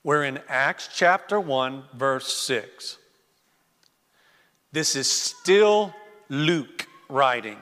We're 0.03 0.23
in 0.23 0.39
Acts 0.47 0.87
chapter 0.93 1.39
1, 1.39 1.83
verse 1.93 2.31
6. 2.33 2.99
This 4.71 4.95
is 4.95 5.09
still 5.09 5.93
Luke 6.29 6.87
writing. 7.09 7.57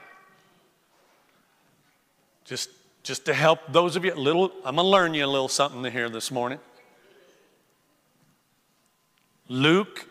Just, 2.43 2.69
just 3.01 3.25
to 3.25 3.33
help 3.33 3.59
those 3.69 3.95
of 3.95 4.03
you, 4.03 4.13
little, 4.13 4.51
I'm 4.65 4.75
going 4.75 4.85
to 4.85 4.89
learn 4.89 5.13
you 5.13 5.25
a 5.25 5.27
little 5.27 5.47
something 5.47 5.89
here 5.89 6.09
this 6.09 6.31
morning. 6.31 6.59
Luke, 9.47 10.05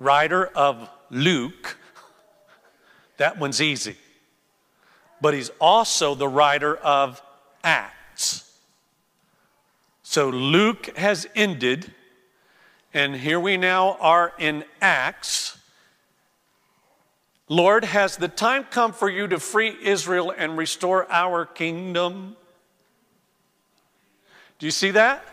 writer 0.00 0.46
of 0.46 0.88
Luke, 1.10 1.76
that 3.18 3.38
one's 3.38 3.60
easy. 3.60 3.96
But 5.24 5.32
he's 5.32 5.48
also 5.58 6.14
the 6.14 6.28
writer 6.28 6.76
of 6.76 7.22
Acts. 7.62 8.52
So 10.02 10.28
Luke 10.28 10.94
has 10.98 11.26
ended, 11.34 11.90
and 12.92 13.16
here 13.16 13.40
we 13.40 13.56
now 13.56 13.96
are 14.00 14.34
in 14.38 14.66
Acts. 14.82 15.56
Lord, 17.48 17.86
has 17.86 18.18
the 18.18 18.28
time 18.28 18.64
come 18.64 18.92
for 18.92 19.08
you 19.08 19.26
to 19.28 19.40
free 19.40 19.74
Israel 19.82 20.30
and 20.30 20.58
restore 20.58 21.10
our 21.10 21.46
kingdom? 21.46 22.36
Do 24.58 24.66
you 24.66 24.72
see 24.72 24.90
that? 24.90 25.24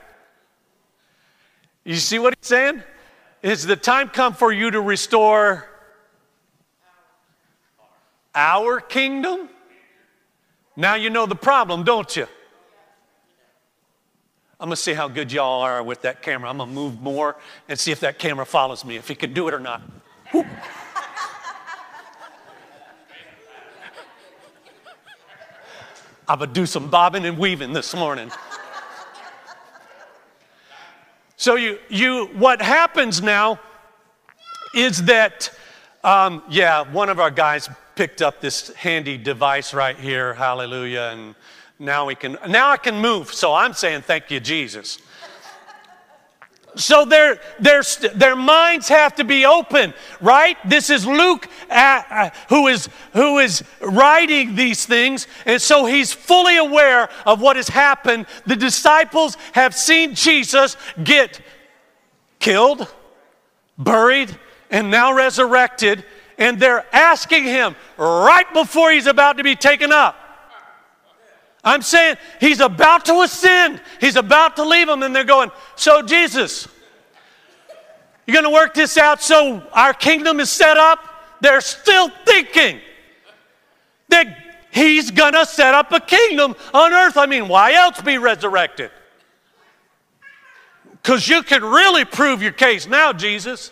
You 1.84 1.96
see 1.96 2.18
what 2.18 2.34
he's 2.40 2.48
saying? 2.48 2.82
Is 3.44 3.66
the 3.66 3.76
time 3.76 4.08
come 4.08 4.36
for 4.36 4.54
you 4.54 4.72
to 4.72 4.80
restore 4.80 5.68
our 8.34 8.80
kingdom? 8.80 9.50
Now 10.76 10.96
you 10.96 11.10
know 11.10 11.26
the 11.26 11.36
problem, 11.36 11.84
don't 11.84 12.16
you? 12.16 12.28
I'm 14.60 14.68
gonna 14.68 14.76
see 14.76 14.94
how 14.94 15.08
good 15.08 15.32
y'all 15.32 15.62
are 15.62 15.82
with 15.82 16.04
that 16.04 16.22
camera. 16.22 16.50
I'm 16.50 16.58
gonna 16.60 16.72
move 16.72 17.02
more 17.02 17.36
and 17.68 17.80
see 17.80 17.92
if 17.92 18.00
that 18.02 18.20
camera 18.20 18.46
follows 18.46 18.86
me, 18.86 18.96
if 18.96 19.08
he 19.08 19.16
can 19.16 19.34
do 19.34 19.48
it 19.48 19.54
or 19.54 19.60
not. 19.60 19.82
I'm 26.28 26.40
gonna 26.40 26.48
do 26.48 26.66
some 26.66 26.90
bobbing 26.90 27.26
and 27.26 27.38
weaving 27.38 27.74
this 27.74 27.96
morning. 27.96 28.32
So 31.36 31.56
you, 31.56 31.80
you, 31.90 32.28
what 32.34 32.62
happens 32.62 33.20
now 33.20 33.60
is 34.76 35.04
that, 35.06 35.52
um, 36.04 36.44
yeah, 36.50 36.84
one 36.84 37.10
of 37.10 37.20
our 37.20 37.32
guys 37.32 37.68
picked 37.96 38.22
up 38.22 38.42
this 38.42 38.74
handy 38.74 39.18
device 39.18 39.74
right 39.74 39.98
here, 39.98 40.34
hallelujah, 40.34 41.12
and 41.14 41.36
now 41.80 42.06
we 42.06 42.16
can, 42.16 42.38
now 42.48 42.72
I 42.72 42.78
can 42.78 43.00
move. 43.00 43.34
So 43.34 43.54
I'm 43.54 43.74
saying 43.74 44.02
thank 44.02 44.32
you, 44.32 44.40
Jesus. 44.40 45.00
So 46.76 47.04
their, 47.04 47.40
their, 47.60 47.82
their 48.16 48.36
minds 48.36 48.88
have 48.88 49.16
to 49.16 49.24
be 49.26 49.46
open, 49.46 49.94
right? 50.22 50.58
This 50.68 50.90
is 50.90 51.06
Luke 51.06 51.48
uh, 51.70 52.04
uh, 52.10 52.30
who, 52.48 52.68
is, 52.68 52.88
who 53.14 53.40
is 53.40 53.64
writing 53.82 54.56
these 54.56 54.86
things, 54.86 55.28
and 55.46 55.62
so 55.62 55.86
he's 55.86 56.14
fully 56.14 56.58
aware 56.58 57.10
of 57.26 57.42
what 57.42 57.58
has 57.58 57.68
happened. 57.68 58.26
The 58.46 58.56
disciples 58.56 59.36
have 59.52 59.76
seen 59.76 60.16
Jesus 60.16 60.78
get 61.04 61.42
killed, 62.40 62.88
buried, 63.78 64.38
and 64.70 64.90
now 64.90 65.14
resurrected, 65.14 66.06
and 66.42 66.60
they're 66.60 66.84
asking 66.92 67.44
him 67.44 67.76
right 67.98 68.52
before 68.52 68.92
he's 68.92 69.06
about 69.06 69.38
to 69.38 69.44
be 69.44 69.56
taken 69.56 69.92
up. 69.92 70.16
I'm 71.64 71.84
saying 71.84 72.18
he's 72.40 72.60
about 72.60 73.06
to 73.06 73.22
ascend. 73.22 73.80
He's 74.00 74.16
about 74.16 74.56
to 74.56 74.64
leave 74.66 74.88
them, 74.88 75.04
and 75.04 75.16
they're 75.16 75.24
going, 75.24 75.52
So, 75.76 76.02
Jesus, 76.02 76.68
you're 78.26 78.34
going 78.34 78.46
to 78.46 78.50
work 78.50 78.74
this 78.74 78.98
out 78.98 79.22
so 79.22 79.62
our 79.72 79.94
kingdom 79.94 80.40
is 80.40 80.50
set 80.50 80.78
up? 80.78 81.00
They're 81.42 81.62
still 81.62 82.10
thinking 82.26 82.82
that 84.10 84.36
he's 84.72 85.12
going 85.12 85.34
to 85.34 85.46
set 85.46 85.76
up 85.76 85.92
a 85.92 86.00
kingdom 86.00 86.56
on 86.74 86.92
earth. 86.92 87.18
I 87.18 87.28
mean, 87.28 87.50
why 87.50 87.74
else 87.74 88.02
be 88.02 88.18
resurrected? 88.18 88.90
Because 91.04 91.28
you 91.28 91.44
can 91.44 91.64
really 91.64 92.04
prove 92.04 92.42
your 92.42 92.52
case 92.52 92.88
now, 92.88 93.14
Jesus. 93.14 93.72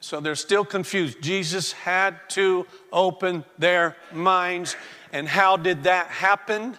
So 0.00 0.20
they're 0.20 0.34
still 0.34 0.64
confused. 0.64 1.20
Jesus 1.20 1.72
had 1.72 2.18
to 2.30 2.66
open 2.92 3.44
their 3.58 3.96
minds 4.12 4.76
and 5.12 5.28
how 5.28 5.56
did 5.56 5.84
that 5.84 6.08
happen? 6.08 6.76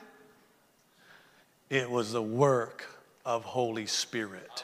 it 1.70 1.90
was 1.90 2.12
the 2.12 2.22
work 2.22 2.86
of 3.26 3.44
Holy 3.44 3.86
Spirit. 3.86 4.64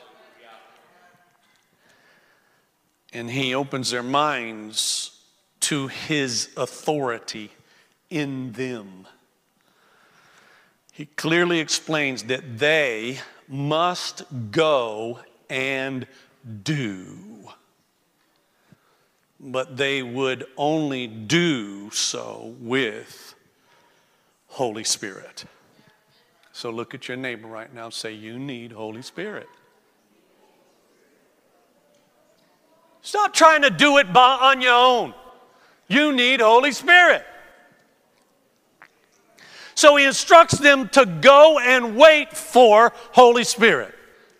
And 3.11 3.29
he 3.29 3.53
opens 3.53 3.91
their 3.91 4.03
minds 4.03 5.19
to 5.61 5.87
his 5.87 6.49
authority 6.57 7.51
in 8.09 8.53
them. 8.53 9.05
He 10.91 11.05
clearly 11.05 11.59
explains 11.59 12.23
that 12.23 12.57
they 12.57 13.19
must 13.47 14.23
go 14.51 15.19
and 15.49 16.07
do. 16.63 17.17
But 19.45 19.75
they 19.75 20.01
would 20.01 20.45
only 20.55 21.05
do 21.05 21.91
so 21.91 22.55
with 22.59 23.35
Holy 24.47 24.85
Spirit. 24.85 25.43
So 26.53 26.69
look 26.69 26.93
at 26.93 27.07
your 27.07 27.17
neighbor 27.17 27.47
right 27.47 27.73
now 27.73 27.89
say, 27.89 28.13
You 28.13 28.39
need 28.39 28.71
Holy 28.71 29.01
Spirit. 29.01 29.49
Stop 33.01 33.33
trying 33.33 33.63
to 33.63 33.69
do 33.69 33.97
it 33.97 34.13
by, 34.13 34.37
on 34.41 34.61
your 34.61 34.73
own. 34.73 35.13
You 35.89 36.13
need 36.13 36.39
Holy 36.39 36.71
Spirit. 36.71 37.25
So 39.75 39.97
he 39.97 40.05
instructs 40.05 40.57
them 40.57 40.87
to 40.89 41.05
go 41.05 41.59
and 41.59 41.97
wait 41.97 42.37
for 42.37 42.93
Holy 43.11 43.43
Spirit. 43.43 43.93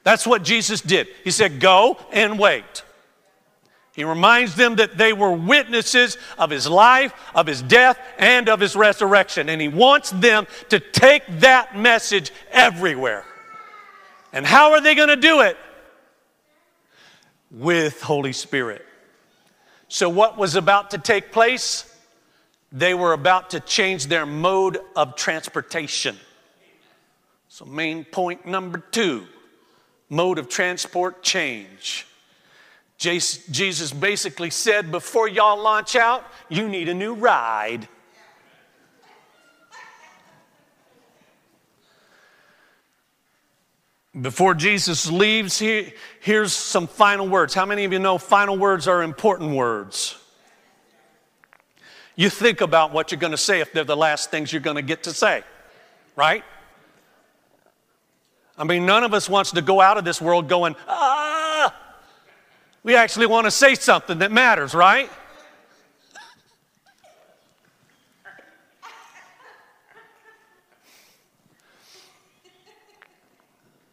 That's 0.04 0.26
what 0.26 0.44
Jesus 0.44 0.80
did. 0.80 1.08
He 1.24 1.32
said, 1.32 1.60
Go 1.60 1.98
and 2.12 2.40
wait. 2.40 2.84
He 3.94 4.04
reminds 4.04 4.56
them 4.56 4.78
that 4.78 4.98
they 4.98 5.14
were 5.14 5.32
witnesses 5.32 6.18
of 6.40 6.50
his 6.50 6.68
life, 6.68 7.14
of 7.36 7.46
his 7.46 7.62
death, 7.62 8.00
and 8.18 8.50
of 8.50 8.60
his 8.60 8.76
resurrection. 8.76 9.50
And 9.50 9.62
he 9.62 9.68
wants 9.68 10.10
them 10.10 10.48
to 10.70 10.80
take 10.80 11.24
that 11.40 11.78
message 11.78 12.32
everywhere. 12.52 13.24
And 14.32 14.48
how 14.48 14.72
are 14.72 14.82
they 14.82 14.96
going 14.96 15.10
to 15.10 15.16
do 15.16 15.42
it? 15.42 15.58
With 17.52 18.02
Holy 18.02 18.34
Spirit. 18.34 18.84
So, 19.90 20.10
what 20.10 20.40
was 20.40 20.56
about 20.56 20.90
to 20.92 20.98
take 20.98 21.32
place? 21.32 21.88
They 22.72 22.96
were 22.96 23.14
about 23.14 23.52
to 23.52 23.60
change 23.60 24.08
their 24.08 24.26
mode 24.26 24.80
of 24.96 25.16
transportation. 25.16 26.18
So, 27.48 27.66
main 27.66 28.04
point 28.04 28.48
number 28.48 28.80
two 28.80 29.28
mode 30.10 30.40
of 30.40 30.50
transport 30.50 31.22
change. 31.22 32.08
Jesus 33.04 33.92
basically 33.92 34.50
said, 34.50 34.92
before 34.92 35.28
y'all 35.28 35.62
launch 35.62 35.96
out, 35.96 36.26
you 36.48 36.70
need 36.70 36.88
a 36.88 36.94
new 36.94 37.14
ride. 37.14 37.88
Before 44.20 44.54
Jesus 44.54 45.12
leaves, 45.12 45.60
here's 45.60 46.54
some 46.54 46.88
final 46.88 47.28
words. 47.28 47.54
How 47.54 47.66
many 47.66 47.84
of 47.84 47.92
you 47.92 48.00
know 48.00 48.18
final 48.18 48.58
words 48.58 48.88
are 48.88 49.04
important 49.04 49.56
words? 49.56 50.18
You 52.16 52.30
think 52.30 52.62
about 52.62 52.94
what 52.94 53.12
you're 53.12 53.20
going 53.20 53.32
to 53.32 53.38
say 53.38 53.60
if 53.60 53.74
they're 53.74 53.84
the 53.84 53.98
last 53.98 54.32
things 54.32 54.54
you're 54.54 54.62
going 54.62 54.76
to 54.76 54.84
get 54.84 55.04
to 55.04 55.14
say, 55.14 55.44
right? 56.16 56.44
I 58.56 58.66
mean, 58.66 58.86
none 58.86 59.04
of 59.04 59.16
us 59.16 59.28
wants 59.28 59.52
to 59.52 59.62
go 59.64 59.82
out 59.82 59.98
of 59.98 60.06
this 60.06 60.22
world 60.22 60.48
going, 60.48 60.76
ah. 60.88 61.23
We 62.84 62.98
actually 62.98 63.28
want 63.28 63.46
to 63.46 63.52
say 63.52 63.76
something 63.76 64.20
that 64.20 64.32
matters, 64.32 64.76
right? 64.76 65.10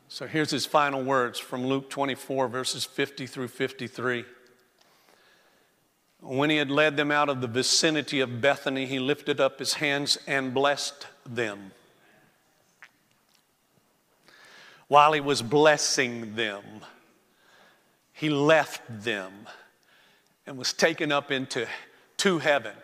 So 0.08 0.26
here's 0.26 0.50
his 0.50 0.66
final 0.66 1.02
words 1.02 1.38
from 1.38 1.66
Luke 1.66 1.88
24, 1.88 2.48
verses 2.48 2.84
50 2.84 3.26
through 3.28 3.48
53. 3.48 4.24
When 6.20 6.50
he 6.50 6.56
had 6.56 6.70
led 6.70 6.96
them 6.96 7.12
out 7.12 7.28
of 7.28 7.40
the 7.40 7.46
vicinity 7.46 8.20
of 8.20 8.40
Bethany, 8.40 8.86
he 8.86 8.98
lifted 8.98 9.40
up 9.40 9.60
his 9.60 9.74
hands 9.74 10.18
and 10.26 10.52
blessed 10.52 11.06
them. 11.24 11.70
While 14.88 15.12
he 15.12 15.20
was 15.20 15.40
blessing 15.40 16.34
them, 16.34 16.64
he 18.20 18.28
left 18.28 18.82
them 19.02 19.32
and 20.46 20.58
was 20.58 20.74
taken 20.74 21.10
up 21.10 21.30
into 21.30 21.66
to 22.18 22.38
heaven. 22.38 22.74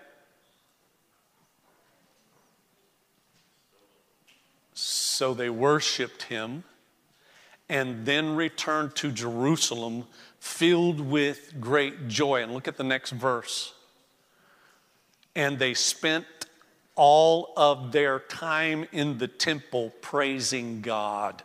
So 4.73 5.35
they 5.35 5.51
worshiped 5.51 6.23
him 6.23 6.65
and 7.69 8.07
then 8.07 8.35
returned 8.35 8.97
to 8.97 9.13
Jerusalem 9.13 10.07
filled 10.41 11.01
with 11.01 11.61
great 11.61 12.09
joy. 12.09 12.43
And 12.43 12.55
look 12.55 12.67
at 12.67 12.79
the 12.79 12.85
next 12.85 13.11
verse. 13.11 13.75
And 15.35 15.59
they 15.59 15.75
spent 15.75 16.25
all 16.95 17.53
of 17.59 17.93
their 17.93 18.21
time 18.21 18.87
in 18.91 19.19
the 19.19 19.29
temple 19.29 19.93
praising 20.01 20.81
God. 20.81 21.43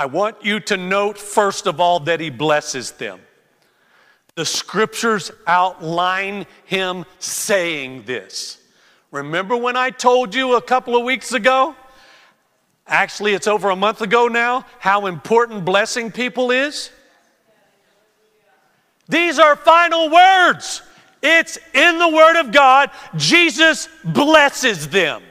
I 0.00 0.06
want 0.06 0.44
you 0.44 0.60
to 0.60 0.76
note, 0.76 1.18
first 1.18 1.66
of 1.66 1.78
all, 1.78 2.00
that 2.00 2.20
he 2.20 2.30
blesses 2.30 2.92
them. 2.92 3.20
The 4.34 4.46
scriptures 4.46 5.30
outline 5.46 6.46
him 6.64 7.04
saying 7.18 8.04
this. 8.04 8.58
Remember 9.10 9.56
when 9.56 9.76
I 9.76 9.90
told 9.90 10.34
you 10.34 10.56
a 10.56 10.62
couple 10.62 10.96
of 10.96 11.04
weeks 11.04 11.32
ago 11.32 11.76
Actually, 12.90 13.34
it's 13.34 13.46
over 13.46 13.70
a 13.70 13.76
month 13.76 14.00
ago 14.00 14.26
now, 14.26 14.66
how 14.80 15.06
important 15.06 15.64
blessing 15.64 16.10
people 16.10 16.50
is. 16.50 16.90
These 19.08 19.38
are 19.38 19.54
final 19.54 20.10
words. 20.10 20.82
It's 21.22 21.56
in 21.72 21.98
the 21.98 22.08
Word 22.08 22.40
of 22.40 22.50
God. 22.50 22.90
Jesus 23.14 23.88
blesses 24.04 24.88
them. 24.88 25.22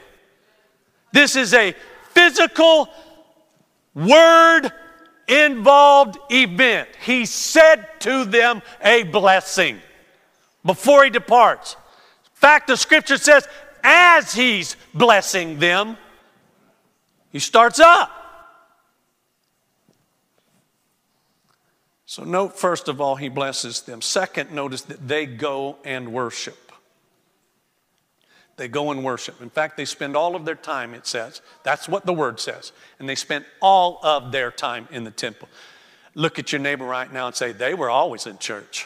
This 1.11 1.35
is 1.35 1.53
a 1.53 1.75
physical, 2.13 2.87
word 3.93 4.69
involved 5.27 6.17
event. 6.31 6.89
He 7.03 7.25
said 7.25 7.87
to 8.01 8.25
them 8.25 8.61
a 8.81 9.03
blessing 9.03 9.79
before 10.65 11.03
he 11.03 11.09
departs. 11.09 11.75
In 12.25 12.31
fact, 12.33 12.67
the 12.67 12.77
scripture 12.77 13.17
says, 13.17 13.47
as 13.83 14.33
he's 14.33 14.75
blessing 14.93 15.59
them, 15.59 15.97
he 17.31 17.39
starts 17.39 17.79
up. 17.79 18.11
So, 22.05 22.23
note 22.23 22.57
first 22.57 22.87
of 22.87 22.99
all, 22.99 23.15
he 23.17 23.29
blesses 23.29 23.81
them. 23.81 24.01
Second, 24.01 24.51
notice 24.51 24.81
that 24.83 25.07
they 25.07 25.27
go 25.27 25.77
and 25.85 26.11
worship. 26.11 26.68
They 28.59 28.67
go 28.67 28.91
and 28.91 29.05
worship. 29.05 29.41
In 29.41 29.49
fact, 29.49 29.77
they 29.77 29.85
spend 29.85 30.17
all 30.17 30.35
of 30.35 30.43
their 30.43 30.53
time, 30.53 30.93
it 30.93 31.07
says. 31.07 31.41
That's 31.63 31.87
what 31.87 32.05
the 32.05 32.11
word 32.11 32.41
says. 32.41 32.73
And 32.99 33.07
they 33.07 33.15
spent 33.15 33.45
all 33.61 34.01
of 34.03 34.33
their 34.33 34.51
time 34.51 34.85
in 34.91 35.05
the 35.05 35.11
temple. 35.11 35.47
Look 36.13 36.39
at 36.39 36.51
your 36.51 36.59
neighbor 36.59 36.83
right 36.83 37.11
now 37.11 37.27
and 37.27 37.35
say, 37.35 37.53
they 37.53 37.73
were 37.73 37.89
always 37.89 38.27
in 38.27 38.37
church. 38.37 38.85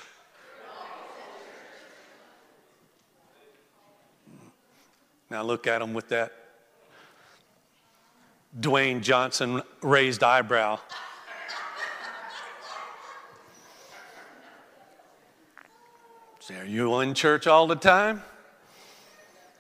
Now 5.32 5.42
look 5.42 5.66
at 5.66 5.80
them 5.80 5.96
with 5.96 6.10
that 6.10 6.32
Dwayne 8.60 9.02
Johnson 9.02 9.64
raised 9.82 10.24
eyebrow. 10.24 10.78
Say, 16.42 16.58
are 16.58 16.64
you 16.64 17.00
in 17.00 17.16
church 17.16 17.48
all 17.48 17.66
the 17.66 17.76
time? 17.76 18.22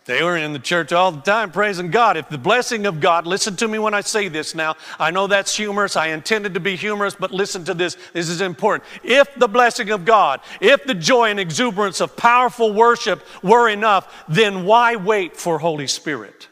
They 0.06 0.22
were 0.22 0.36
in 0.36 0.52
the 0.52 0.60
church 0.60 0.92
all 0.92 1.12
the 1.14 1.22
time 1.22 1.52
praising 1.52 1.90
God. 1.90 2.18
If 2.18 2.28
the 2.28 2.38
blessing 2.38 2.86
of 2.86 3.00
God, 3.00 3.26
listen 3.26 3.56
to 3.58 3.68
me 3.68 3.80
when 3.80 3.94
I 3.94 4.02
say 4.02 4.28
this 4.28 4.54
now. 4.54 4.76
I 5.00 5.12
know 5.12 5.28
that's 5.28 5.56
humorous. 5.56 5.96
I 5.96 6.08
intended 6.08 6.56
to 6.56 6.60
be 6.60 6.76
humorous, 6.76 7.16
but 7.16 7.32
listen 7.32 7.64
to 7.66 7.74
this. 7.74 7.96
This 8.12 8.28
is 8.28 8.42
important. 8.42 8.84
If 9.04 9.34
the 9.36 9.48
blessing 9.48 9.92
of 9.92 10.04
God, 10.04 10.42
if 10.60 10.84
the 10.84 10.94
joy 10.94 11.30
and 11.30 11.40
exuberance 11.40 12.02
of 12.02 12.18
powerful 12.18 12.74
worship 12.74 13.26
were 13.42 13.70
enough, 13.70 14.26
then 14.28 14.66
why 14.66 14.98
wait 14.98 15.38
for 15.38 15.58
Holy 15.58 15.88
Spirit? 15.88 16.50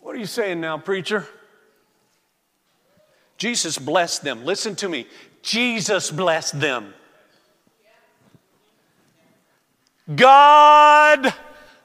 What 0.00 0.14
are 0.14 0.18
you 0.18 0.26
saying 0.26 0.62
now, 0.62 0.78
preacher? 0.78 1.26
Jesus 3.36 3.78
blessed 3.78 4.22
them. 4.22 4.46
Listen 4.46 4.74
to 4.76 4.88
me. 4.88 5.06
Jesus 5.42 6.10
blessed 6.10 6.58
them. 6.58 6.94
God 10.12 11.32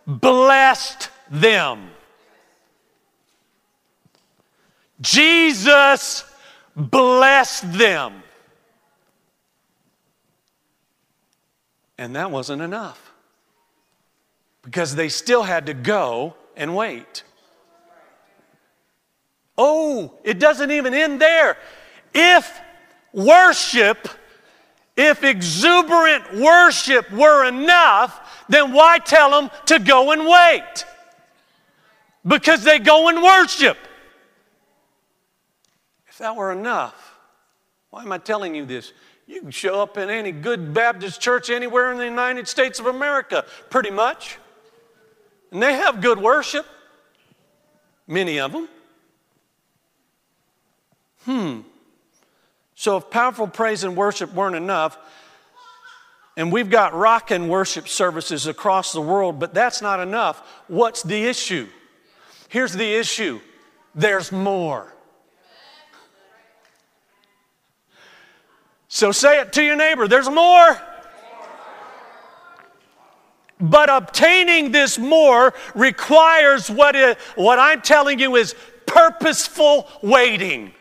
blessed 0.08 1.10
them. 1.30 1.92
Jesus 5.02 6.26
blessed 6.76 7.74
them. 7.74 8.24
And 11.98 12.16
that 12.16 12.32
wasn't 12.32 12.62
enough. 12.62 13.06
because 14.64 14.96
they 14.96 15.10
still 15.10 15.44
had 15.44 15.66
to 15.66 15.74
go 15.74 16.36
and 16.56 16.76
wait. 16.76 17.24
Oh, 19.58 20.14
it 20.24 20.40
doesn't 20.40 20.72
even 20.72 20.94
end 20.94 21.22
there. 21.22 21.58
If 22.14 22.60
worship, 23.12 24.08
if 25.00 25.24
exuberant 25.24 26.36
worship 26.36 27.10
were 27.10 27.46
enough, 27.46 28.44
then 28.50 28.74
why 28.74 29.00
tell 29.00 29.32
them 29.32 29.50
to 29.68 29.80
go 29.80 30.12
and 30.12 30.28
wait? 30.28 30.84
Because 32.28 32.66
they 32.66 32.80
go 32.80 33.08
and 33.08 33.24
worship. 33.24 33.78
If 36.10 36.18
that 36.18 36.36
were 36.36 36.52
enough, 36.52 37.18
why 37.92 38.04
am 38.04 38.12
I 38.12 38.18
telling 38.18 38.54
you 38.54 38.66
this? 38.66 38.92
You 39.26 39.40
can 39.40 39.52
show 39.52 39.82
up 39.82 39.98
in 39.98 40.10
any 40.10 40.34
good 40.34 40.74
Baptist 40.74 41.22
church 41.22 41.50
anywhere 41.50 41.94
in 41.94 41.98
the 41.98 42.04
United 42.04 42.50
States 42.50 42.82
of 42.82 42.88
America, 42.88 43.46
pretty 43.70 43.92
much. 43.92 44.38
And 45.54 45.64
they 45.64 45.76
have 45.76 46.02
good 46.02 46.20
worship, 46.20 46.66
many 48.06 48.38
of 48.38 48.52
them. 48.52 48.68
Hmm. 51.24 51.60
So 52.80 52.96
if 52.96 53.10
powerful 53.10 53.46
praise 53.46 53.84
and 53.84 53.94
worship 53.98 54.34
weren't 54.34 54.56
enough, 54.56 54.98
and 56.38 56.50
we've 56.50 56.70
got 56.70 56.94
rock 56.94 57.30
and 57.30 57.50
worship 57.50 57.90
services 57.90 58.48
across 58.48 58.94
the 58.94 59.02
world, 59.02 59.38
but 59.38 59.54
that's 59.54 59.82
not 59.82 60.00
enough. 60.00 60.42
What's 60.70 61.04
the 61.04 61.26
issue? 61.26 61.68
Here's 62.48 62.72
the 62.72 62.90
issue 62.90 63.42
there's 63.94 64.32
more. 64.32 64.96
So 68.88 69.12
say 69.12 69.42
it 69.42 69.52
to 69.52 69.62
your 69.62 69.76
neighbor 69.76 70.08
there's 70.08 70.30
more. 70.30 70.82
But 73.60 73.90
obtaining 73.90 74.72
this 74.72 74.98
more 74.98 75.54
requires 75.76 76.70
what, 76.70 76.96
it, 76.96 77.18
what 77.36 77.60
I'm 77.60 77.82
telling 77.82 78.20
you 78.20 78.38
is 78.38 78.56
purposeful 78.86 79.86
waiting. 80.02 80.74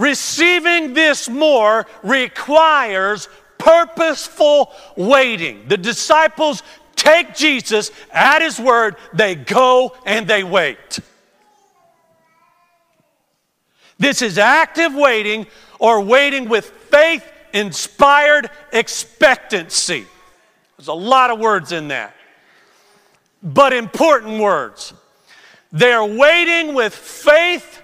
Receiving 0.00 0.94
this 0.94 1.28
more 1.28 1.86
requires 2.02 3.28
purposeful 3.58 4.72
waiting. 4.96 5.68
The 5.68 5.76
disciples 5.76 6.62
take 6.96 7.34
Jesus 7.34 7.90
at 8.10 8.40
his 8.40 8.58
word, 8.58 8.96
they 9.12 9.34
go 9.34 9.94
and 10.06 10.26
they 10.26 10.42
wait. 10.42 11.00
This 13.98 14.22
is 14.22 14.38
active 14.38 14.94
waiting 14.94 15.46
or 15.78 16.00
waiting 16.00 16.48
with 16.48 16.64
faith 16.64 17.30
inspired 17.52 18.48
expectancy. 18.72 20.06
There's 20.78 20.88
a 20.88 20.94
lot 20.94 21.28
of 21.28 21.38
words 21.38 21.72
in 21.72 21.88
that, 21.88 22.16
but 23.42 23.74
important 23.74 24.40
words. 24.40 24.94
They're 25.72 26.06
waiting 26.06 26.74
with 26.74 26.94
faith 26.94 27.82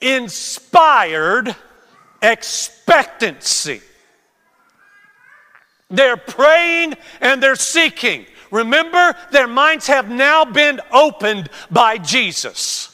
inspired 0.00 1.54
expectancy. 2.22 3.80
They're 5.90 6.16
praying 6.16 6.94
and 7.20 7.42
they're 7.42 7.56
seeking. 7.56 8.26
Remember, 8.50 9.14
their 9.32 9.46
minds 9.46 9.86
have 9.86 10.08
now 10.08 10.44
been 10.44 10.80
opened 10.92 11.48
by 11.70 11.98
Jesus 11.98 12.92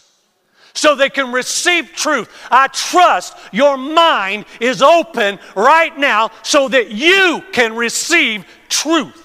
so 0.74 0.94
they 0.94 1.10
can 1.10 1.32
receive 1.32 1.92
truth. 1.94 2.28
I 2.50 2.68
trust 2.68 3.36
your 3.52 3.76
mind 3.76 4.46
is 4.60 4.82
open 4.82 5.38
right 5.54 5.96
now 5.98 6.30
so 6.42 6.68
that 6.68 6.90
you 6.90 7.42
can 7.52 7.74
receive 7.74 8.46
truth. 8.68 9.21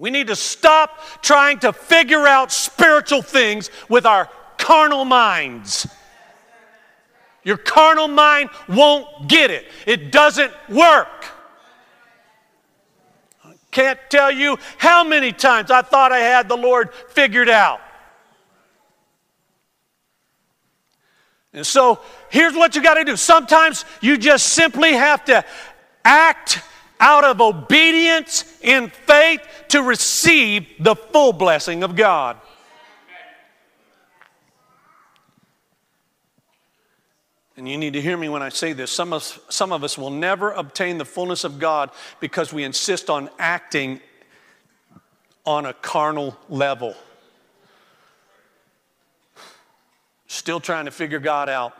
We 0.00 0.08
need 0.08 0.28
to 0.28 0.36
stop 0.36 0.98
trying 1.20 1.58
to 1.58 1.74
figure 1.74 2.26
out 2.26 2.50
spiritual 2.50 3.20
things 3.20 3.70
with 3.90 4.06
our 4.06 4.30
carnal 4.56 5.04
minds. 5.04 5.86
Your 7.44 7.58
carnal 7.58 8.08
mind 8.08 8.48
won't 8.66 9.28
get 9.28 9.50
it, 9.50 9.66
it 9.86 10.10
doesn't 10.10 10.52
work. 10.70 11.26
I 13.44 13.52
can't 13.70 14.00
tell 14.08 14.32
you 14.32 14.58
how 14.78 15.04
many 15.04 15.32
times 15.32 15.70
I 15.70 15.82
thought 15.82 16.12
I 16.12 16.20
had 16.20 16.48
the 16.48 16.56
Lord 16.56 16.94
figured 17.10 17.50
out. 17.50 17.82
And 21.52 21.66
so 21.66 22.00
here's 22.30 22.54
what 22.54 22.74
you 22.74 22.82
got 22.82 22.94
to 22.94 23.04
do. 23.04 23.16
Sometimes 23.16 23.84
you 24.00 24.16
just 24.16 24.46
simply 24.54 24.94
have 24.94 25.26
to 25.26 25.44
act 26.06 26.62
out 27.00 27.24
of 27.24 27.40
obedience 27.40 28.44
in 28.60 28.90
faith 28.90 29.40
to 29.68 29.82
receive 29.82 30.66
the 30.78 30.94
full 30.94 31.32
blessing 31.32 31.82
of 31.82 31.96
God. 31.96 32.36
And 37.56 37.68
you 37.68 37.76
need 37.76 37.92
to 37.92 38.00
hear 38.00 38.16
me 38.16 38.28
when 38.28 38.42
I 38.42 38.48
say 38.48 38.72
this. 38.72 38.90
Some 38.90 39.12
of, 39.12 39.22
some 39.50 39.70
of 39.70 39.84
us 39.84 39.98
will 39.98 40.10
never 40.10 40.50
obtain 40.52 40.96
the 40.96 41.04
fullness 41.04 41.44
of 41.44 41.58
God 41.58 41.90
because 42.18 42.54
we 42.54 42.64
insist 42.64 43.10
on 43.10 43.28
acting 43.38 44.00
on 45.44 45.66
a 45.66 45.74
carnal 45.74 46.38
level. 46.48 46.94
Still 50.26 50.60
trying 50.60 50.86
to 50.86 50.90
figure 50.90 51.18
God 51.18 51.48
out. 51.48 51.76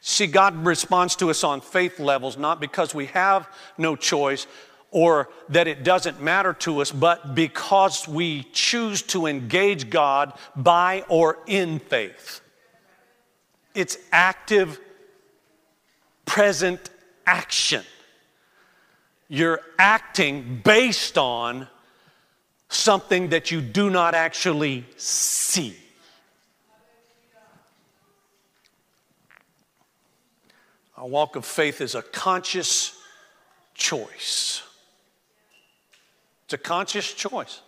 See, 0.00 0.26
God 0.26 0.64
responds 0.64 1.16
to 1.16 1.30
us 1.30 1.44
on 1.44 1.60
faith 1.60 2.00
levels, 2.00 2.38
not 2.38 2.60
because 2.60 2.94
we 2.94 3.06
have 3.06 3.48
no 3.76 3.96
choice 3.96 4.46
or 4.90 5.28
that 5.48 5.68
it 5.68 5.84
doesn't 5.84 6.20
matter 6.20 6.52
to 6.52 6.80
us, 6.80 6.90
but 6.90 7.34
because 7.34 8.08
we 8.08 8.42
choose 8.52 9.02
to 9.02 9.26
engage 9.26 9.90
God 9.90 10.32
by 10.56 11.04
or 11.08 11.38
in 11.46 11.78
faith. 11.78 12.40
It's 13.74 13.96
active, 14.10 14.80
present 16.24 16.90
action. 17.24 17.84
You're 19.28 19.60
acting 19.78 20.60
based 20.64 21.16
on 21.16 21.68
something 22.68 23.28
that 23.28 23.52
you 23.52 23.60
do 23.60 23.90
not 23.90 24.14
actually 24.14 24.86
see. 24.96 25.76
Our 31.00 31.08
walk 31.08 31.34
of 31.34 31.46
faith 31.46 31.80
is 31.80 31.94
a 31.94 32.02
conscious 32.02 32.94
choice. 33.72 34.62
It's 36.44 36.52
a 36.52 36.58
conscious 36.58 37.14
choice. 37.14 37.62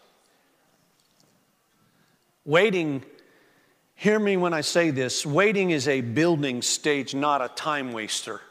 Waiting, 2.45 3.03
hear 3.95 4.19
me 4.19 4.37
when 4.37 4.53
I 4.53 4.61
say 4.61 4.91
this 4.91 5.25
waiting 5.25 5.71
is 5.71 5.89
a 5.89 6.03
building 6.03 6.61
stage, 6.61 7.15
not 7.15 7.41
a 7.41 7.49
time 7.49 7.93
waster. 7.93 8.43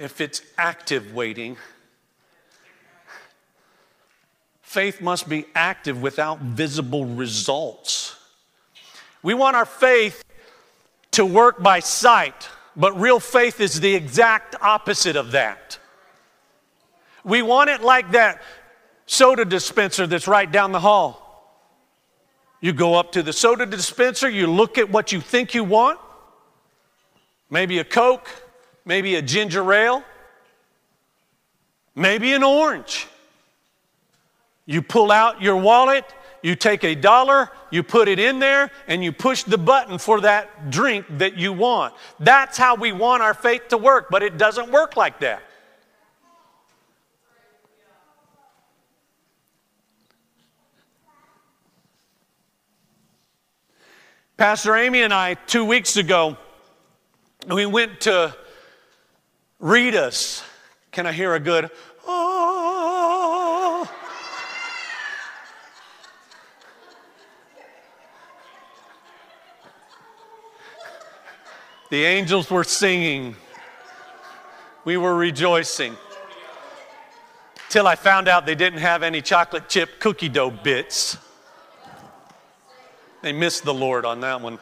If 0.00 0.22
it's 0.22 0.40
active 0.56 1.12
waiting, 1.12 1.58
faith 4.62 5.02
must 5.02 5.28
be 5.28 5.44
active 5.54 6.00
without 6.00 6.38
visible 6.38 7.04
results. 7.04 8.16
We 9.22 9.34
want 9.34 9.54
our 9.54 9.66
faith 9.66 10.24
to 11.10 11.26
work 11.26 11.62
by 11.62 11.80
sight. 11.80 12.48
But 12.76 13.00
real 13.00 13.20
faith 13.20 13.60
is 13.60 13.80
the 13.80 13.94
exact 13.94 14.54
opposite 14.60 15.16
of 15.16 15.32
that. 15.32 15.78
We 17.24 17.42
want 17.42 17.70
it 17.70 17.80
like 17.80 18.12
that 18.12 18.42
soda 19.06 19.44
dispenser 19.44 20.06
that's 20.06 20.28
right 20.28 20.50
down 20.50 20.72
the 20.72 20.80
hall. 20.80 21.22
You 22.60 22.72
go 22.72 22.94
up 22.94 23.12
to 23.12 23.22
the 23.22 23.32
soda 23.32 23.66
dispenser, 23.66 24.28
you 24.28 24.46
look 24.46 24.78
at 24.78 24.90
what 24.90 25.12
you 25.12 25.20
think 25.20 25.54
you 25.54 25.64
want 25.64 25.98
maybe 27.50 27.78
a 27.78 27.84
Coke, 27.84 28.28
maybe 28.84 29.16
a 29.16 29.22
ginger 29.22 29.72
ale, 29.72 30.02
maybe 31.94 32.32
an 32.32 32.42
orange. 32.42 33.06
You 34.64 34.82
pull 34.82 35.12
out 35.12 35.40
your 35.40 35.56
wallet 35.56 36.04
you 36.46 36.54
take 36.54 36.84
a 36.84 36.94
dollar, 36.94 37.50
you 37.72 37.82
put 37.82 38.06
it 38.06 38.20
in 38.20 38.38
there, 38.38 38.70
and 38.86 39.02
you 39.02 39.10
push 39.10 39.42
the 39.42 39.58
button 39.58 39.98
for 39.98 40.20
that 40.20 40.70
drink 40.70 41.04
that 41.18 41.36
you 41.36 41.52
want. 41.52 41.92
That's 42.20 42.56
how 42.56 42.76
we 42.76 42.92
want 42.92 43.20
our 43.20 43.34
faith 43.34 43.66
to 43.70 43.76
work, 43.76 44.06
but 44.12 44.22
it 44.22 44.38
doesn't 44.38 44.70
work 44.70 44.96
like 44.96 45.18
that. 45.18 45.42
Pastor 54.36 54.76
Amy 54.76 55.02
and 55.02 55.12
I, 55.12 55.34
two 55.34 55.64
weeks 55.64 55.96
ago, 55.96 56.36
we 57.48 57.66
went 57.66 58.02
to 58.02 58.36
Rita's. 59.58 60.44
Can 60.92 61.06
I 61.06 61.12
hear 61.12 61.34
a 61.34 61.40
good, 61.40 61.70
oh? 62.06 62.46
The 71.88 72.04
angels 72.04 72.50
were 72.50 72.64
singing. 72.64 73.36
We 74.84 74.96
were 74.96 75.14
rejoicing. 75.14 75.96
Till 77.68 77.86
I 77.86 77.94
found 77.94 78.28
out 78.28 78.46
they 78.46 78.54
didn't 78.54 78.80
have 78.80 79.02
any 79.02 79.22
chocolate 79.22 79.68
chip 79.68 80.00
cookie 80.00 80.28
dough 80.28 80.50
bits. 80.50 81.16
They 83.22 83.32
missed 83.32 83.64
the 83.64 83.74
Lord 83.74 84.04
on 84.04 84.20
that 84.20 84.40
one. 84.40 84.58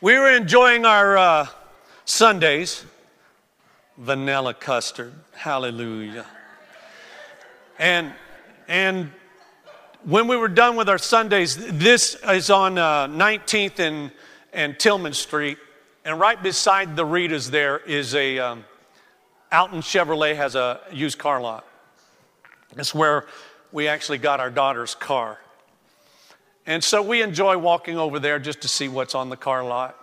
We 0.00 0.18
were 0.18 0.30
enjoying 0.30 0.84
our 0.84 1.16
uh, 1.16 1.46
sundaes, 2.04 2.84
vanilla 3.96 4.54
custard. 4.54 5.12
Hallelujah. 5.32 6.26
And, 7.78 8.12
and 8.66 9.12
when 10.04 10.26
we 10.26 10.36
were 10.36 10.48
done 10.48 10.76
with 10.76 10.88
our 10.88 10.98
sundaes, 10.98 11.56
this 11.56 12.16
is 12.28 12.50
on 12.50 12.78
uh, 12.78 13.06
19th 13.06 13.78
and, 13.78 14.10
and 14.52 14.74
Tilghman 14.76 15.14
Street. 15.14 15.58
And 16.04 16.18
right 16.18 16.42
beside 16.42 16.96
the 16.96 17.04
Ritas 17.04 17.50
there 17.50 17.78
is 17.78 18.14
a, 18.14 18.38
um, 18.38 18.64
Alton 19.52 19.80
Chevrolet 19.80 20.34
has 20.34 20.54
a 20.54 20.80
used 20.92 21.18
car 21.18 21.40
lot. 21.40 21.66
It's 22.76 22.94
where 22.94 23.26
we 23.70 23.86
actually 23.86 24.18
got 24.18 24.40
our 24.40 24.50
daughter's 24.50 24.94
car. 24.94 25.38
And 26.66 26.82
so 26.82 27.02
we 27.02 27.22
enjoy 27.22 27.58
walking 27.58 27.96
over 27.96 28.18
there 28.18 28.38
just 28.38 28.62
to 28.62 28.68
see 28.68 28.88
what's 28.88 29.14
on 29.14 29.30
the 29.30 29.36
car 29.36 29.64
lot. 29.64 29.98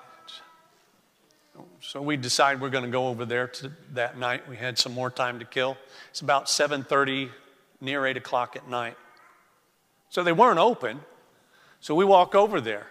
So 1.82 2.02
we 2.02 2.18
decided 2.18 2.62
we're 2.62 2.70
going 2.70 2.84
to 2.84 2.90
go 2.90 3.08
over 3.08 3.26
there 3.26 3.48
to, 3.48 3.72
that 3.94 4.18
night. 4.18 4.48
We 4.48 4.56
had 4.56 4.78
some 4.78 4.94
more 4.94 5.10
time 5.10 5.40
to 5.40 5.46
kill. 5.46 5.78
It's 6.10 6.22
about 6.22 6.46
7:30, 6.46 7.30
near 7.82 8.06
8 8.06 8.18
o'clock 8.18 8.56
at 8.56 8.68
night. 8.68 8.96
So 10.10 10.24
they 10.24 10.32
weren't 10.32 10.60
open. 10.60 11.02
So 11.80 11.96
we 11.96 12.06
walk 12.06 12.36
over 12.36 12.60
there. 12.60 12.88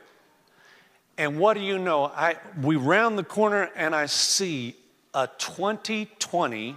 And 1.16 1.38
what 1.38 1.54
do 1.54 1.60
you 1.60 1.78
know? 1.78 2.04
I, 2.04 2.36
we 2.62 2.76
round 2.76 3.18
the 3.18 3.24
corner 3.24 3.70
and 3.74 3.94
I 3.94 4.06
see 4.06 4.76
a 5.14 5.28
2020 5.38 6.76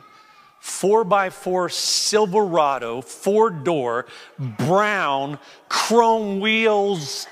4x4 0.62 1.72
Silverado, 1.72 3.02
four 3.02 3.50
door, 3.50 4.06
brown, 4.38 5.40
chrome 5.70 6.40
wheels. 6.40 7.28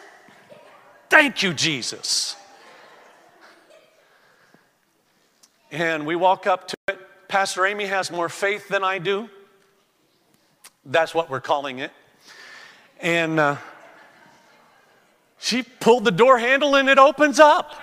Thank 1.09 1.43
you, 1.43 1.53
Jesus. 1.53 2.35
And 5.71 6.07
we 6.07 6.15
walk 6.15 6.47
up 6.47 6.67
to 6.69 6.75
it. 6.87 6.99
Pastor 7.27 7.67
Amy 7.67 7.85
has 7.85 8.09
more 8.09 8.29
faith 8.29 8.67
than 8.67 8.83
I 8.83 8.97
do. 8.97 9.29
That's 10.83 11.13
what 11.13 11.29
we're 11.29 11.41
calling 11.41 11.77
it. 11.77 11.91
And 12.99 13.39
uh, 13.39 13.55
she 15.37 15.63
pulled 15.63 16.03
the 16.03 16.11
door 16.11 16.37
handle 16.37 16.75
and 16.75 16.89
it 16.89 16.97
opens 16.97 17.39
up. 17.39 17.73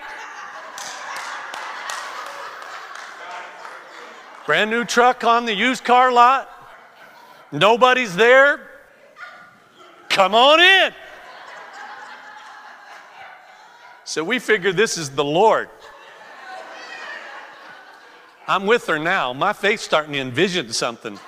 Brand 4.45 4.71
new 4.71 4.85
truck 4.85 5.25
on 5.25 5.45
the 5.45 5.55
used 5.55 5.85
car 5.85 6.13
lot. 6.13 6.49
Nobody's 7.51 8.15
there. 8.15 8.61
Come 10.09 10.35
on 10.35 10.61
in. 10.61 10.93
So 14.05 14.23
we 14.23 14.39
figure 14.39 14.73
this 14.73 14.99
is 14.99 15.11
the 15.11 15.25
Lord. 15.25 15.69
I'm 18.47 18.67
with 18.67 18.87
her 18.87 18.99
now. 18.99 19.33
My 19.33 19.53
faith's 19.53 19.83
starting 19.83 20.13
to 20.13 20.21
envision 20.21 20.73
something. 20.73 21.19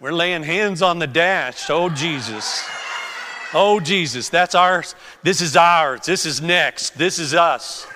We're 0.00 0.12
laying 0.12 0.42
hands 0.42 0.82
on 0.82 0.98
the 0.98 1.06
dash. 1.06 1.70
Oh, 1.70 1.88
Jesus. 1.88 2.64
Oh, 3.54 3.80
Jesus. 3.80 4.28
That's 4.28 4.54
ours. 4.54 4.94
This 5.22 5.40
is 5.40 5.56
ours. 5.56 6.00
This 6.04 6.26
is 6.26 6.40
next. 6.40 6.98
This 6.98 7.18
is 7.18 7.34
us. 7.34 7.86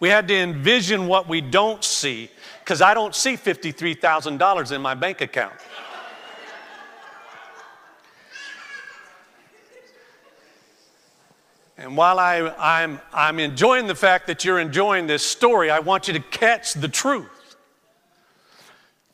We 0.00 0.08
had 0.10 0.28
to 0.28 0.34
envision 0.34 1.08
what 1.08 1.28
we 1.28 1.40
don't 1.40 1.82
see 1.82 2.30
because 2.60 2.80
I 2.82 2.94
don't 2.94 3.14
see 3.14 3.36
$53,000 3.36 4.72
in 4.72 4.80
my 4.80 4.94
bank 4.94 5.20
account. 5.20 5.54
And 11.78 11.96
while 11.96 12.18
I, 12.18 12.36
am 12.36 12.52
I'm, 12.58 13.00
I'm 13.12 13.38
enjoying 13.38 13.86
the 13.86 13.94
fact 13.94 14.26
that 14.26 14.44
you're 14.44 14.58
enjoying 14.58 15.06
this 15.06 15.24
story, 15.24 15.70
I 15.70 15.78
want 15.78 16.08
you 16.08 16.14
to 16.14 16.20
catch 16.20 16.74
the 16.74 16.88
truth. 16.88 17.30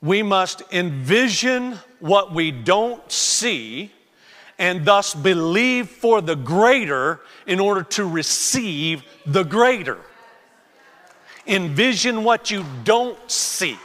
We 0.04 0.22
must 0.22 0.62
envision 0.70 1.78
what 1.98 2.34
we 2.34 2.50
don't 2.50 3.10
see 3.10 3.90
and 4.58 4.84
thus 4.84 5.14
believe 5.14 5.88
for 5.88 6.20
the 6.20 6.36
greater 6.36 7.20
in 7.46 7.58
order 7.58 7.82
to 7.82 8.06
receive 8.06 9.02
the 9.24 9.44
greater. 9.44 9.98
Envision 11.46 12.22
what 12.22 12.50
you 12.50 12.66
don't 12.84 13.18
see. 13.30 13.78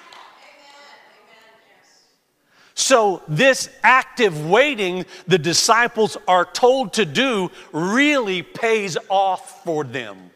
So, 2.73 3.21
this 3.29 3.69
active 3.81 4.49
waiting 4.49 5.05
the 5.25 5.37
disciples 5.37 6.17
are 6.27 6.45
told 6.45 6.93
to 6.93 7.05
do 7.05 7.49
really 7.71 8.41
pays 8.41 8.97
off 9.07 9.63
for 9.63 9.85
them. 9.85 10.31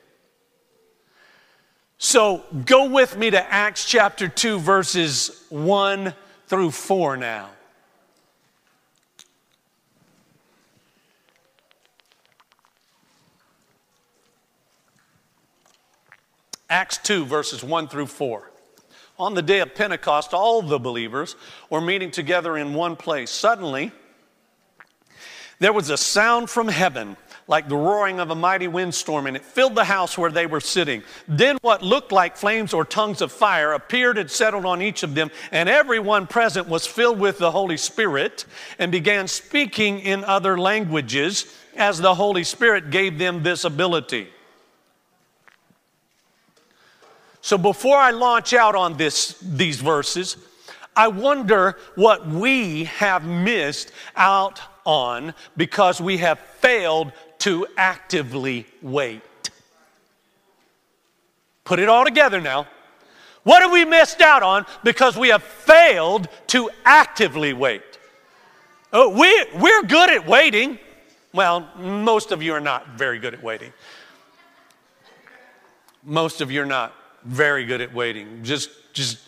So, 2.06 2.44
go 2.66 2.90
with 2.90 3.16
me 3.16 3.32
to 3.32 3.42
Acts 3.52 3.86
chapter 3.86 4.28
2, 4.28 4.60
verses 4.60 5.46
1 5.48 6.14
through 6.48 6.72
4 6.72 7.16
now. 7.16 7.50
Acts 16.70 16.98
2, 16.98 17.24
verses 17.24 17.64
1 17.64 17.88
through 17.88 18.08
4. 18.08 18.52
On 19.18 19.34
the 19.34 19.42
day 19.42 19.60
of 19.62 19.74
Pentecost, 19.74 20.34
all 20.34 20.62
the 20.62 20.78
believers 20.78 21.38
were 21.70 21.80
meeting 21.80 22.12
together 22.12 22.58
in 22.58 22.74
one 22.74 22.98
place. 22.98 23.32
Suddenly, 23.32 23.94
there 25.60 25.72
was 25.72 25.90
a 25.90 25.96
sound 25.96 26.50
from 26.50 26.68
heaven 26.68 27.16
like 27.48 27.68
the 27.68 27.76
roaring 27.76 28.20
of 28.20 28.30
a 28.30 28.36
mighty 28.36 28.68
windstorm, 28.68 29.28
and 29.28 29.36
it 29.36 29.44
filled 29.44 29.76
the 29.76 29.84
house 29.84 30.18
where 30.18 30.32
they 30.32 30.46
were 30.46 30.62
sitting. 30.62 31.04
Then 31.28 31.58
what 31.62 31.82
looked 31.82 32.12
like 32.12 32.38
flames 32.38 32.74
or 32.74 32.86
tongues 32.86 33.22
of 33.22 33.32
fire 33.32 33.74
appeared 33.74 34.18
and 34.18 34.30
settled 34.30 34.66
on 34.66 34.82
each 34.82 35.04
of 35.04 35.16
them, 35.16 35.32
and 35.52 35.68
everyone 35.68 36.28
present 36.28 36.68
was 36.68 36.88
filled 36.88 37.20
with 37.20 37.38
the 37.40 37.52
Holy 37.52 37.78
Spirit 37.78 38.46
and 38.80 38.92
began 38.92 39.28
speaking 39.28 40.00
in 40.00 40.24
other 40.24 40.58
languages 40.58 41.54
as 41.76 42.00
the 42.00 42.16
Holy 42.16 42.44
Spirit 42.44 42.92
gave 42.92 43.18
them 43.18 43.44
this 43.44 43.66
ability. 43.66 44.28
So 47.42 47.58
before 47.58 47.98
I 47.98 48.12
launch 48.12 48.54
out 48.54 48.74
on 48.74 48.96
this, 48.96 49.38
these 49.42 49.82
verses, 49.82 50.38
I 50.96 51.10
wonder 51.10 51.78
what 51.96 52.26
we 52.26 52.86
have 52.86 53.26
missed 53.26 53.92
out 54.16 54.62
on 54.86 55.34
because 55.58 56.00
we 56.00 56.18
have 56.18 56.40
failed 56.40 57.12
to 57.44 57.68
actively 57.76 58.66
wait. 58.82 59.22
Put 61.66 61.80
it 61.80 61.90
all 61.90 62.06
together 62.06 62.40
now. 62.40 62.68
What 63.44 63.62
have 63.62 63.72
we 63.74 63.84
missed 63.84 64.22
out 64.22 64.44
on 64.44 64.66
because 64.82 65.18
we 65.18 65.28
have 65.28 65.44
failed 65.44 66.30
to 66.48 66.70
actively 66.86 67.52
wait? 67.52 67.84
Oh, 68.94 69.10
we, 69.10 69.60
we're 69.60 69.84
good 69.84 70.10
at 70.10 70.26
waiting. 70.26 70.80
Well, 71.34 71.68
most 71.78 72.32
of 72.32 72.42
you 72.42 72.54
are 72.54 72.62
not 72.62 72.98
very 72.98 73.20
good 73.20 73.34
at 73.34 73.44
waiting. 73.44 73.74
Most 76.02 76.40
of 76.40 76.50
you 76.50 76.62
are 76.62 76.66
not 76.66 76.94
very 77.26 77.66
good 77.66 77.82
at 77.82 77.94
waiting. 77.94 78.42
Just, 78.46 78.70
just, 78.94 79.20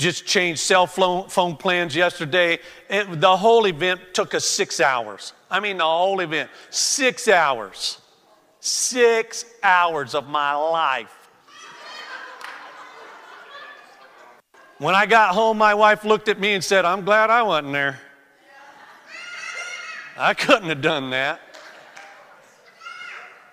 just 0.00 0.24
changed 0.24 0.60
cell 0.60 0.86
phone 0.86 1.56
plans 1.56 1.94
yesterday. 1.94 2.58
It, 2.88 3.20
the 3.20 3.36
whole 3.36 3.66
event 3.66 4.00
took 4.14 4.34
us 4.34 4.46
six 4.46 4.80
hours. 4.80 5.34
I 5.50 5.60
mean, 5.60 5.76
the 5.76 5.84
whole 5.84 6.20
event, 6.20 6.50
six 6.70 7.28
hours. 7.28 8.00
Six 8.60 9.44
hours 9.62 10.14
of 10.14 10.28
my 10.28 10.54
life. 10.54 11.14
When 14.78 14.94
I 14.94 15.04
got 15.04 15.34
home, 15.34 15.58
my 15.58 15.74
wife 15.74 16.04
looked 16.04 16.28
at 16.28 16.40
me 16.40 16.54
and 16.54 16.64
said, 16.64 16.86
I'm 16.86 17.04
glad 17.04 17.28
I 17.28 17.42
wasn't 17.42 17.74
there. 17.74 18.00
I 20.16 20.32
couldn't 20.32 20.68
have 20.70 20.80
done 20.80 21.10
that. 21.10 21.40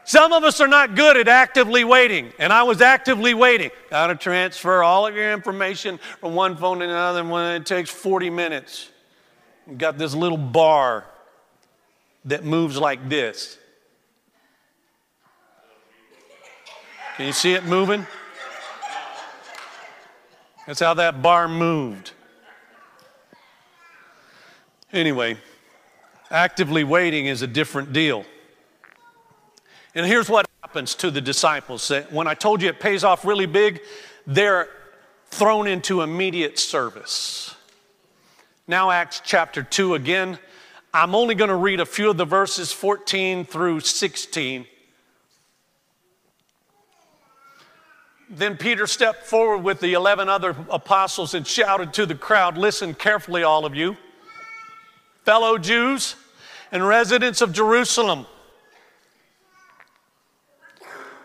Some 0.08 0.32
of 0.32 0.46
us 0.46 0.62
are 0.62 0.70
not 0.70 0.96
good 0.96 1.18
at 1.18 1.28
actively 1.28 1.84
waiting, 1.84 2.32
and 2.40 2.54
I 2.54 2.64
was 2.64 2.80
actively 2.80 3.34
waiting. 3.34 3.72
Got 3.90 4.08
to 4.08 4.16
transfer 4.16 4.82
all 4.82 5.06
of 5.06 5.14
your 5.14 5.34
information 5.34 6.00
from 6.22 6.34
one 6.34 6.56
phone 6.56 6.80
to 6.80 6.86
another, 6.86 7.20
and 7.20 7.30
when 7.30 7.62
it 7.62 7.66
takes 7.66 7.90
40 7.90 8.30
minutes, 8.30 8.90
you 9.70 9.76
got 9.76 9.98
this 9.98 10.16
little 10.16 10.38
bar 10.38 11.04
that 12.24 12.46
moves 12.46 12.78
like 12.78 13.10
this. 13.10 13.58
Can 17.18 17.26
you 17.26 17.34
see 17.34 17.52
it 17.52 17.66
moving? 17.66 18.08
That's 20.68 20.80
how 20.80 20.94
that 20.94 21.22
bar 21.22 21.50
moved. 21.50 22.14
Anyway, 24.94 25.38
actively 26.32 26.86
waiting 26.86 27.26
is 27.26 27.42
a 27.42 27.48
different 27.48 27.92
deal. 27.92 28.24
And 29.98 30.06
here's 30.06 30.30
what 30.30 30.46
happens 30.62 30.94
to 30.94 31.10
the 31.10 31.22
disciples. 31.22 31.92
When 32.12 32.28
I 32.28 32.36
told 32.36 32.62
you 32.62 32.70
it 32.70 32.80
pays 32.80 33.04
off 33.04 33.26
really 33.26 33.48
big, 33.48 33.82
they're 34.28 34.70
thrown 35.32 35.66
into 35.66 36.04
immediate 36.04 36.60
service. 36.60 37.56
Now, 38.68 38.92
Acts 38.92 39.24
chapter 39.26 39.64
2 39.64 39.96
again. 39.96 40.38
I'm 40.94 41.16
only 41.16 41.34
going 41.34 41.50
to 41.50 41.56
read 41.56 41.80
a 41.80 41.86
few 41.86 42.12
of 42.12 42.18
the 42.18 42.26
verses 42.26 42.72
14 42.72 43.44
through 43.46 43.80
16. 43.80 44.68
Then 48.30 48.56
Peter 48.56 48.86
stepped 48.86 49.26
forward 49.26 49.64
with 49.64 49.80
the 49.80 49.94
11 49.94 50.30
other 50.30 50.56
apostles 50.70 51.34
and 51.34 51.48
shouted 51.48 51.92
to 51.94 52.06
the 52.06 52.14
crowd 52.14 52.56
Listen 52.56 52.94
carefully, 52.94 53.42
all 53.42 53.66
of 53.66 53.74
you, 53.74 53.98
fellow 55.26 55.58
Jews 55.58 56.16
and 56.72 56.88
residents 56.88 57.42
of 57.42 57.52
Jerusalem. 57.52 58.28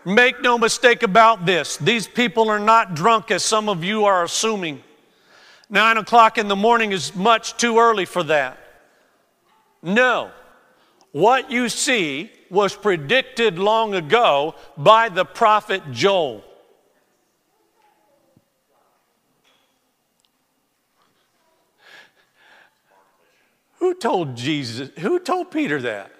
Make 0.05 0.41
no 0.41 0.57
mistake 0.57 1.03
about 1.03 1.45
this. 1.45 1.77
These 1.77 2.07
people 2.07 2.49
are 2.49 2.59
not 2.59 2.93
drunk 2.93 3.31
as 3.31 3.43
some 3.43 3.69
of 3.69 3.83
you 3.83 4.05
are 4.05 4.23
assuming. 4.23 4.83
Nine 5.69 5.97
o'clock 5.97 6.37
in 6.37 6.47
the 6.47 6.55
morning 6.55 6.91
is 6.91 7.15
much 7.15 7.57
too 7.57 7.79
early 7.79 8.05
for 8.05 8.23
that. 8.23 8.57
No. 9.81 10.31
What 11.11 11.51
you 11.51 11.69
see 11.69 12.31
was 12.49 12.75
predicted 12.75 13.57
long 13.57 13.95
ago 13.95 14.55
by 14.77 15.09
the 15.09 15.25
prophet 15.25 15.81
Joel. 15.91 16.43
Who 23.79 23.93
told 23.95 24.37
Jesus, 24.37 24.91
who 24.99 25.19
told 25.19 25.51
Peter 25.51 25.81
that? 25.81 26.12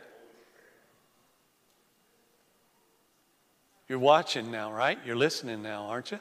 You're 3.94 4.00
watching 4.00 4.50
now, 4.50 4.74
right? 4.74 4.98
You're 5.06 5.16
listening 5.16 5.62
now, 5.62 5.86
aren't 5.86 6.10
you? 6.10 6.20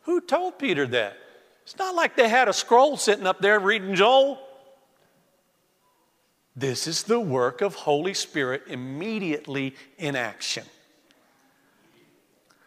Who 0.00 0.20
told 0.20 0.58
Peter 0.58 0.84
that? 0.88 1.16
It's 1.62 1.78
not 1.78 1.94
like 1.94 2.16
they 2.16 2.28
had 2.28 2.48
a 2.48 2.52
scroll 2.52 2.96
sitting 2.96 3.24
up 3.24 3.38
there 3.38 3.60
reading 3.60 3.94
Joel. 3.94 4.40
This 6.56 6.88
is 6.88 7.04
the 7.04 7.20
work 7.20 7.60
of 7.60 7.76
Holy 7.76 8.14
Spirit 8.14 8.64
immediately 8.66 9.76
in 9.96 10.16
action. 10.16 10.64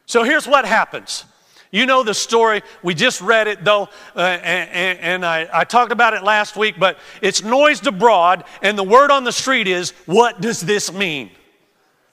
So 0.05 0.23
here's 0.23 0.47
what 0.47 0.63
happens. 0.63 1.25
You 1.69 1.85
know 1.85 2.01
the 2.01 2.13
story. 2.13 2.61
We 2.83 2.93
just 2.93 3.19
read 3.19 3.49
it 3.49 3.65
though, 3.65 3.89
uh, 4.15 4.19
and, 4.21 4.97
and 4.99 5.25
I, 5.25 5.49
I 5.51 5.65
talked 5.65 5.91
about 5.91 6.13
it 6.13 6.23
last 6.23 6.55
week, 6.55 6.75
but 6.79 6.99
it's 7.21 7.43
noised 7.43 7.85
abroad, 7.85 8.45
and 8.61 8.77
the 8.77 8.83
word 8.83 9.11
on 9.11 9.25
the 9.25 9.33
street 9.33 9.67
is, 9.67 9.89
What 10.05 10.39
does 10.39 10.61
this 10.61 10.93
mean? 10.93 11.31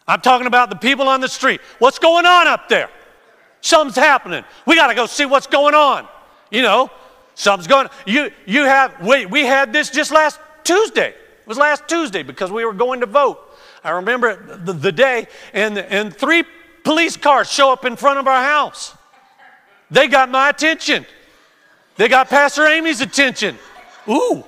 I'm 0.07 0.21
talking 0.21 0.47
about 0.47 0.71
the 0.71 0.77
people 0.77 1.09
on 1.09 1.21
the 1.21 1.29
street. 1.29 1.61
What's 1.79 1.99
going 1.99 2.27
on 2.27 2.47
up 2.47 2.69
there? 2.69 2.91
Something's 3.61 3.97
happening. 3.97 4.45
We 4.67 4.75
got 4.75 4.89
to 4.89 4.95
go 4.95 5.07
see 5.07 5.25
what's 5.25 5.47
going 5.47 5.75
on. 5.75 6.09
You 6.51 6.63
know, 6.63 6.91
something's 7.35 7.69
going 7.69 7.89
You, 8.07 8.31
you 8.45 8.65
have, 8.65 9.01
wait. 9.01 9.31
we 9.31 9.45
had 9.47 9.73
this 9.73 9.91
just 9.91 10.11
last 10.11 10.41
Tuesday. 10.65 11.11
It 11.11 11.47
was 11.47 11.59
last 11.59 11.89
Tuesday 11.89 12.23
because 12.23 12.51
we 12.51 12.65
were 12.65 12.73
going 12.73 13.01
to 13.01 13.07
vote. 13.07 13.39
I 13.85 13.91
remember 13.91 14.59
the, 14.59 14.73
the 14.73 14.93
day, 14.93 15.27
and, 15.53 15.79
and 15.79 16.15
three 16.15 16.45
police 16.85 17.17
cars 17.17 17.51
show 17.51 17.73
up 17.73 17.85
in 17.85 17.97
front 17.97 18.19
of 18.19 18.27
our 18.29 18.43
house. 18.43 18.97
They 19.91 20.09
got 20.09 20.31
my 20.31 20.49
attention. 20.49 21.05
They 21.97 22.09
got 22.09 22.29
Pastor 22.29 22.67
Amy's 22.67 23.01
attention. 23.01 23.59
Ooh, 24.09 24.45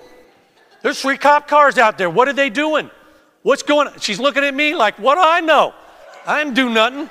there's 0.82 1.00
three 1.00 1.18
cop 1.18 1.48
cars 1.48 1.78
out 1.78 1.98
there. 1.98 2.10
What 2.10 2.28
are 2.28 2.32
they 2.32 2.50
doing? 2.50 2.90
What's 3.44 3.62
going 3.62 3.88
on? 3.88 4.00
She's 4.00 4.18
looking 4.18 4.42
at 4.42 4.54
me 4.54 4.74
like, 4.74 4.98
what 4.98 5.16
do 5.16 5.20
I 5.20 5.42
know? 5.42 5.74
I 6.26 6.42
didn't 6.42 6.54
do 6.54 6.70
nothing. 6.70 7.10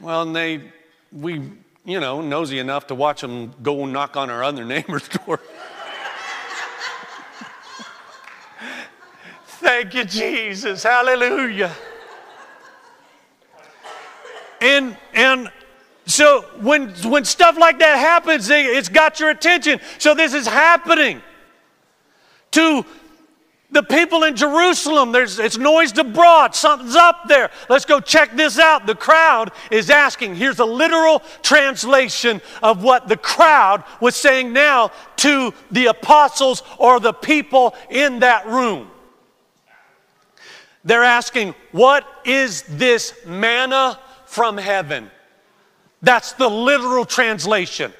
Well, 0.00 0.22
and 0.22 0.34
they, 0.34 0.72
we, 1.12 1.42
you 1.84 2.00
know, 2.00 2.22
nosy 2.22 2.58
enough 2.58 2.86
to 2.86 2.94
watch 2.94 3.20
them 3.20 3.52
go 3.62 3.84
knock 3.84 4.16
on 4.16 4.30
our 4.30 4.42
other 4.42 4.64
neighbor's 4.74 5.06
door. 5.08 5.40
Thank 9.58 9.92
you, 9.92 10.06
Jesus. 10.06 10.82
Hallelujah. 10.82 11.70
And, 14.62 14.96
and 15.12 15.52
so 16.06 16.46
when, 16.62 16.94
when 17.04 17.26
stuff 17.26 17.58
like 17.58 17.78
that 17.80 17.98
happens, 17.98 18.48
it's 18.48 18.88
got 18.88 19.20
your 19.20 19.28
attention. 19.28 19.80
So 19.98 20.14
this 20.14 20.32
is 20.32 20.46
happening 20.46 21.20
to 22.52 22.84
the 23.72 23.82
people 23.82 24.24
in 24.24 24.36
Jerusalem. 24.36 25.12
There's, 25.12 25.38
it's 25.38 25.56
noised 25.56 25.98
abroad. 25.98 26.54
Something's 26.54 26.96
up 26.96 27.28
there. 27.28 27.50
Let's 27.68 27.84
go 27.84 28.00
check 28.00 28.36
this 28.36 28.58
out. 28.58 28.86
The 28.86 28.94
crowd 28.94 29.52
is 29.70 29.90
asking. 29.90 30.34
Here's 30.34 30.58
a 30.58 30.64
literal 30.64 31.22
translation 31.42 32.40
of 32.62 32.82
what 32.82 33.08
the 33.08 33.16
crowd 33.16 33.84
was 34.00 34.16
saying 34.16 34.52
now 34.52 34.90
to 35.16 35.54
the 35.70 35.86
apostles 35.86 36.62
or 36.78 37.00
the 37.00 37.12
people 37.12 37.74
in 37.88 38.20
that 38.20 38.46
room. 38.46 38.90
They're 40.84 41.04
asking, 41.04 41.54
What 41.72 42.06
is 42.24 42.62
this 42.62 43.14
manna 43.26 43.98
from 44.26 44.56
heaven? 44.56 45.10
That's 46.02 46.32
the 46.32 46.48
literal 46.48 47.04
translation. 47.04 47.92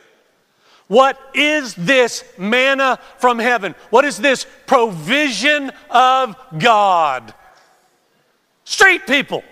What 0.90 1.20
is 1.34 1.72
this 1.76 2.24
manna 2.36 2.98
from 3.18 3.38
heaven? 3.38 3.76
What 3.90 4.04
is 4.04 4.16
this 4.16 4.44
provision 4.66 5.70
of 5.88 6.34
God? 6.58 7.32
Street 8.64 9.06
people. 9.06 9.44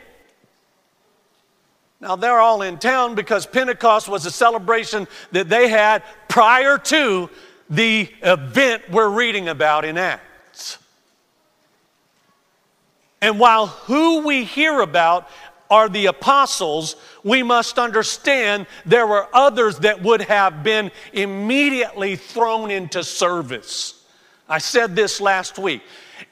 Now, 2.01 2.16
they're 2.16 2.40
all 2.40 2.62
in 2.62 2.77
town 2.77 3.14
because 3.14 3.46
Pentecost 3.46 4.09
was 4.09 4.27
a 4.27 4.33
celebration 4.33 5.07
that 5.31 5.48
they 5.48 5.68
had 5.68 6.03
prior 6.27 6.77
to 6.77 7.31
the 7.70 8.09
event 8.20 8.90
we're 8.90 9.09
reading 9.09 9.46
about 9.48 9.85
in 9.85 9.96
Acts. 9.96 10.79
And 13.22 13.38
while 13.38 13.68
who 13.68 14.27
we 14.27 14.42
hear 14.42 14.81
about 14.81 15.29
are 15.70 15.88
the 15.88 16.07
apostles, 16.07 16.96
we 17.22 17.42
must 17.42 17.78
understand 17.78 18.66
there 18.87 19.07
were 19.07 19.28
others 19.33 19.78
that 19.81 20.02
would 20.02 20.22
have 20.22 20.62
been 20.62 20.90
immediately 21.12 22.16
thrown 22.16 22.70
into 22.70 23.04
service. 23.04 24.02
I 24.48 24.59
said 24.59 24.96
this 24.96 25.20
last 25.20 25.59
week. 25.59 25.83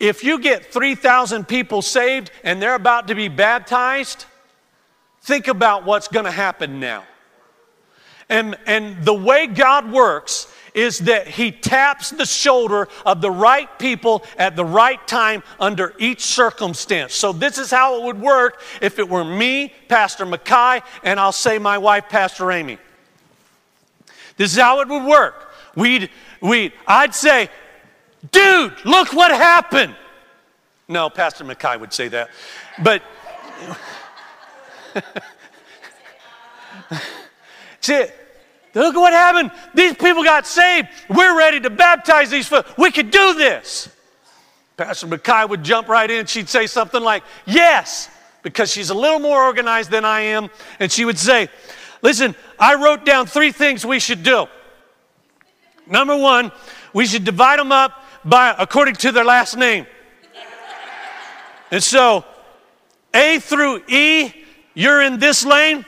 If 0.01 0.25
you 0.25 0.41
get 0.41 0.73
3,000 0.73 1.47
people 1.47 1.83
saved 1.83 2.31
and 2.43 2.61
they're 2.61 2.75
about 2.75 3.09
to 3.09 3.15
be 3.15 3.29
baptized, 3.29 4.25
think 5.23 5.49
about 5.49 5.85
what's 5.85 6.09
going 6.09 6.25
to 6.25 6.31
happen 6.31 6.81
now. 6.81 7.05
And, 8.29 8.57
and 8.67 9.05
the 9.05 9.15
way 9.15 9.47
God 9.47 9.93
works 9.93 10.53
is 10.77 10.99
that 11.01 11.27
he 11.27 11.51
taps 11.51 12.11
the 12.11 12.27
shoulder 12.27 12.87
of 13.07 13.23
the 13.23 13.31
right 13.31 13.79
people 13.79 14.23
at 14.37 14.55
the 14.55 14.65
right 14.65 15.05
time 15.09 15.43
under 15.59 15.95
each 15.99 16.21
circumstance. 16.21 17.15
So, 17.15 17.33
this 17.33 17.57
is 17.59 17.71
how 17.71 17.97
it 17.97 18.05
would 18.05 18.21
work 18.21 18.61
if 18.83 18.99
it 18.99 19.09
were 19.09 19.25
me, 19.25 19.73
Pastor 19.89 20.27
Mackay, 20.27 20.83
and 21.03 21.19
I'll 21.19 21.33
say 21.33 21.59
my 21.59 21.79
wife, 21.79 22.11
Pastor 22.11 22.53
Amy. 22.53 22.79
This 24.37 24.53
is 24.53 24.59
how 24.59 24.81
it 24.81 24.89
would 24.89 25.05
work. 25.05 25.51
We'd, 25.75 26.11
we'd, 26.43 26.75
I'd 26.87 27.15
say, 27.15 27.49
dude, 28.31 28.75
look 28.85 29.15
what 29.15 29.31
happened. 29.31 29.97
No, 30.89 31.09
Pastor 31.09 31.43
Mackay 31.45 31.79
would 31.79 31.95
say 31.95 32.09
that. 32.09 32.29
But, 32.83 33.03
see, 37.81 38.05
Look 38.77 38.95
at 38.95 38.99
what 38.99 39.13
happened. 39.15 39.51
These 39.75 39.95
people 39.95 40.23
got 40.23 40.47
saved. 40.47 40.89
We're 41.09 41.37
ready 41.37 41.61
to 41.61 41.71
baptize 41.71 42.29
these 42.29 42.47
folks. 42.47 42.71
We 42.77 42.91
could 42.91 43.11
do 43.11 43.35
this. 43.35 43.89
Pastor 44.77 45.07
Mackay 45.07 45.47
would 45.47 45.63
jump 45.65 45.89
right 45.89 46.11
in. 46.11 46.27
She'd 46.27 46.51
say 46.51 46.67
something 46.67 47.03
like, 47.03 47.23
Yes, 47.47 48.11
because 48.43 48.71
she's 48.71 48.91
a 48.91 48.95
little 48.95 49.19
more 49.19 49.43
organized 49.43 49.91
than 49.91 50.05
I 50.05 50.21
am. 50.21 50.51
And 50.79 50.93
she 50.93 51.07
would 51.07 51.19
say, 51.19 51.49
Listen, 52.03 52.35
I 52.59 52.75
wrote 52.75 53.07
down 53.07 53.27
three 53.27 53.51
things 53.51 53.87
we 53.87 53.99
should 53.99 54.23
do. 54.23 54.47
Number 55.87 56.17
one, 56.17 56.53
we 56.93 57.07
should 57.07 57.25
divide 57.25 57.59
them 57.59 57.73
up 57.73 58.05
by 58.27 58.55
according 58.59 58.97
to 58.97 59.13
their 59.13 59.25
last 59.25 59.57
name. 59.57 59.87
And 61.71 61.83
so, 61.83 62.27
A 63.15 63.39
through 63.39 63.85
E, 63.89 64.33
you're 64.75 65.01
in 65.01 65.19
this 65.19 65.47
lane. 65.47 65.87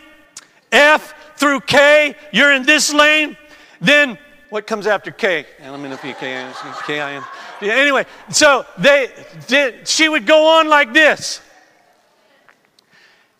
F 0.73 1.15
through 1.39 1.61
K, 1.61 2.17
you're 2.33 2.53
in 2.53 2.65
this 2.65 2.93
lane. 2.93 3.37
Then 3.81 4.19
what 4.51 4.67
comes 4.67 4.87
after 4.87 5.11
K? 5.11 5.47
And 5.61 5.71
let 5.73 5.81
me 5.81 5.89
know 5.89 5.95
if 5.95 6.05
you 6.05 6.15
K, 6.15 6.51
K 6.87 7.01
I 7.01 7.15
N. 7.15 7.23
Yeah, 7.61 7.75
anyway, 7.75 8.07
so 8.29 8.67
they 8.77 9.11
did, 9.47 9.87
she 9.87 10.09
would 10.09 10.27
go 10.27 10.59
on 10.59 10.69
like 10.69 10.93
this. 10.93 11.41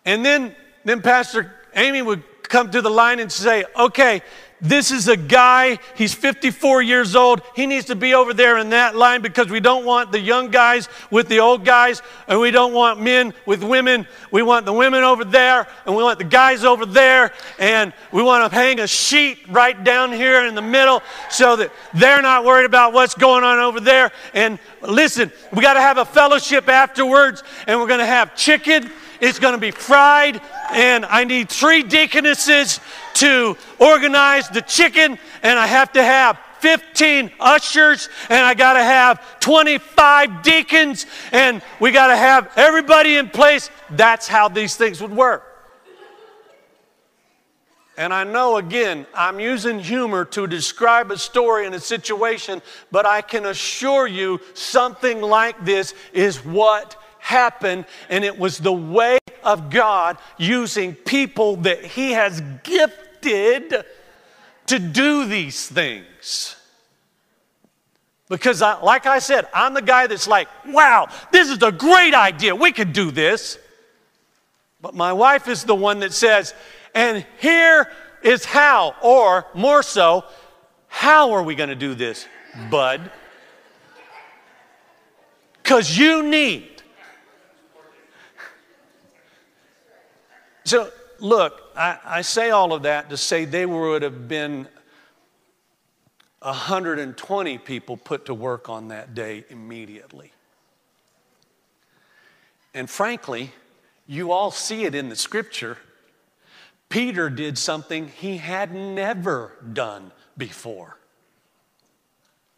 And 0.05 0.25
then, 0.25 0.55
then 0.85 1.03
Pastor 1.03 1.55
Amy 1.75 2.03
would 2.03 2.23
come 2.43 2.71
to 2.71 2.81
the 2.81 2.91
line 2.91 3.21
and 3.21 3.31
say, 3.31 3.65
okay, 3.77 4.23
this 4.61 4.91
is 4.91 5.07
a 5.07 5.17
guy, 5.17 5.79
he's 5.95 6.13
54 6.15 6.83
years 6.83 7.15
old. 7.15 7.43
He 7.55 7.67
needs 7.67 7.87
to 7.87 7.95
be 7.95 8.15
over 8.15 8.35
there 8.35 8.59
in 8.59 8.71
that 8.71 8.97
line 8.97 9.23
because 9.23 9.49
we 9.49 9.61
don't 9.61 9.85
want 9.85 10.11
the 10.11 10.19
young 10.19 10.51
guys 10.51 10.89
with 11.11 11.29
the 11.29 11.39
old 11.39 11.65
guys, 11.65 12.03
and 12.27 12.41
we 12.41 12.51
don't 12.51 12.73
want 12.73 13.01
men 13.01 13.35
with 13.47 13.63
women. 13.63 14.07
We 14.33 14.43
want 14.43 14.67
the 14.67 14.73
women 14.73 15.05
over 15.05 15.25
there, 15.25 15.69
and 15.87 15.95
we 15.95 16.03
want 16.03 16.19
the 16.19 16.25
guys 16.25 16.65
over 16.65 16.87
there, 16.87 17.33
and 17.59 17.93
we 18.13 18.23
want 18.23 18.51
to 18.51 18.55
hang 18.55 18.81
a 18.81 18.89
sheet 18.89 19.39
right 19.49 19.83
down 19.85 20.13
here 20.13 20.45
in 20.45 20.57
the 20.57 20.63
middle 20.63 21.03
so 21.31 21.55
that 21.57 21.73
they're 21.95 22.23
not 22.23 22.45
worried 22.45 22.67
about 22.67 22.93
what's 22.93 23.15
going 23.15 23.45
on 23.45 23.61
over 23.61 23.79
there. 23.79 24.11
And 24.35 24.59
listen, 24.83 25.31
we 25.53 25.63
got 25.63 25.75
to 25.75 25.81
have 25.81 25.99
a 25.99 26.05
fellowship 26.05 26.69
afterwards, 26.69 27.45
and 27.69 27.79
we're 27.79 27.87
going 27.87 28.01
to 28.01 28.07
have 28.07 28.35
chicken 28.35 28.91
it's 29.21 29.41
going 29.41 29.55
to 29.55 29.61
be 29.61 29.73
fried, 29.73 30.41
and 30.71 31.05
I 31.05 31.25
need 31.25 31.49
three 31.49 31.83
deaconesses 31.83 32.79
to 33.19 33.57
organize 33.79 34.49
the 34.49 34.63
chicken, 34.63 35.19
and 35.43 35.59
I 35.59 35.67
have 35.67 35.93
to 35.93 36.03
have 36.03 36.39
15 36.61 37.31
ushers, 37.41 38.09
and 38.29 38.45
I 38.45 38.55
got 38.55 38.75
to 38.75 38.83
have 38.83 39.41
25 39.41 40.43
deacons, 40.43 41.07
and 41.33 41.63
we 41.81 41.91
got 41.91 42.09
to 42.09 42.17
have 42.17 42.51
everybody 42.57 43.17
in 43.17 43.29
place. 43.29 43.71
That's 43.91 44.29
how 44.29 44.49
these 44.49 44.77
things 44.77 45.01
would 45.01 45.13
work. 45.13 45.45
And 47.97 48.15
I 48.15 48.23
know, 48.23 48.59
again, 48.59 49.07
I'm 49.13 49.41
using 49.41 49.81
humor 49.81 50.25
to 50.27 50.47
describe 50.47 51.11
a 51.11 51.19
story 51.19 51.67
and 51.67 51.75
a 51.75 51.81
situation, 51.81 52.63
but 52.93 53.05
I 53.07 53.23
can 53.23 53.47
assure 53.47 54.07
you 54.07 54.41
something 54.55 55.21
like 55.21 55.65
this 55.65 55.95
is 56.13 56.45
what 56.45 56.95
happened, 57.19 57.87
and 58.09 58.25
it 58.25 58.39
was 58.39 58.59
the 58.59 58.73
way 58.73 59.19
of 59.43 59.71
God 59.71 60.17
using 60.37 60.95
people 60.95 61.57
that 61.57 61.85
He 61.85 62.13
has 62.13 62.41
gifted 62.63 63.08
to 63.23 64.79
do 64.79 65.27
these 65.27 65.67
things. 65.67 66.57
Because, 68.29 68.61
I, 68.61 68.81
like 68.81 69.07
I 69.07 69.21
said, 69.21 69.47
I'm 69.55 69.73
the 69.73 69.83
guy 69.83 70.07
that's 70.07 70.29
like, 70.29 70.49
wow, 70.67 71.09
this 71.33 71.49
is 71.49 71.63
a 71.63 71.73
great 71.73 72.15
idea. 72.15 72.55
We 72.55 72.73
could 72.73 72.93
do 72.93 73.11
this. 73.11 73.59
But 74.81 74.95
my 74.95 75.13
wife 75.13 75.49
is 75.49 75.65
the 75.65 75.75
one 75.75 76.01
that 76.01 76.13
says, 76.13 76.55
and 76.95 77.25
here 77.39 77.91
is 78.23 78.45
how, 78.45 78.95
or 79.03 79.47
more 79.55 79.83
so, 79.83 80.25
how 80.89 81.33
are 81.33 81.43
we 81.43 81.55
going 81.55 81.71
to 81.71 81.75
do 81.75 81.95
this, 81.95 82.27
bud? 82.71 83.11
Because 85.63 85.97
you 85.97 86.23
need 86.23 86.79
So, 90.69 90.91
look, 91.19 91.68
I, 91.79 91.99
I 92.05 92.23
say 92.23 92.51
all 92.51 92.73
of 92.73 92.83
that 92.83 93.09
to 93.11 93.17
say 93.17 93.45
they 93.45 93.65
would 93.65 94.03
have 94.03 94.27
been 94.27 94.67
120 96.41 97.59
people 97.59 97.97
put 97.97 98.27
to 98.27 98.35
work 98.35 98.69
on 98.69 98.89
that 98.89 99.15
day 99.15 99.45
immediately. 99.49 100.33
And 102.75 102.91
frankly, 102.91 103.53
you 104.09 104.33
all 104.33 104.51
see 104.51 104.87
it 104.87 104.97
in 104.97 105.09
the 105.09 105.15
scripture. 105.15 105.79
Peter 106.89 107.31
did 107.31 107.57
something 107.57 108.09
he 108.09 108.39
had 108.39 108.75
never 108.75 109.53
done 109.73 110.11
before. 110.37 110.97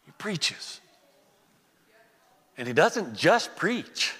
He 0.05 0.11
preaches. 0.13 0.81
And 2.57 2.67
he 2.67 2.73
doesn't 2.73 3.15
just 3.15 3.55
preach, 3.55 4.15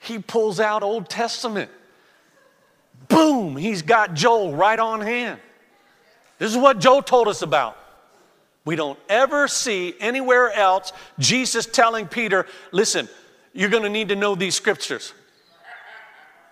he 0.00 0.20
pulls 0.20 0.60
out 0.60 0.84
Old 0.84 1.08
Testament 1.08 1.72
boom, 3.08 3.56
he's 3.56 3.82
got 3.82 4.14
Joel 4.14 4.54
right 4.54 4.78
on 4.78 5.00
hand. 5.00 5.40
This 6.38 6.50
is 6.50 6.56
what 6.56 6.78
Joel 6.78 7.02
told 7.02 7.28
us 7.28 7.42
about. 7.42 7.76
We 8.64 8.76
don't 8.76 8.98
ever 9.08 9.46
see 9.48 9.94
anywhere 10.00 10.50
else 10.50 10.92
Jesus 11.18 11.66
telling 11.66 12.08
Peter, 12.08 12.46
listen, 12.72 13.08
you're 13.52 13.70
going 13.70 13.84
to 13.84 13.88
need 13.88 14.08
to 14.08 14.16
know 14.16 14.34
these 14.34 14.54
scriptures. 14.54 15.12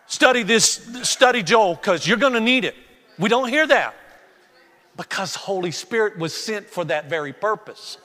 Study 0.07 0.43
this, 0.43 0.87
study 1.03 1.43
Joel, 1.43 1.75
because 1.75 2.07
you're 2.07 2.19
going 2.19 2.35
to 2.35 2.41
need 2.41 2.65
it. 2.65 2.75
We 3.19 3.29
don't 3.29 3.49
hear 3.49 3.67
that 3.67 3.95
because 4.97 5.35
Holy 5.35 5.71
Spirit 5.71 6.19
was 6.19 6.33
sent 6.35 6.69
for 6.69 6.85
that 6.85 7.09
very 7.09 7.33
purpose. 7.33 7.99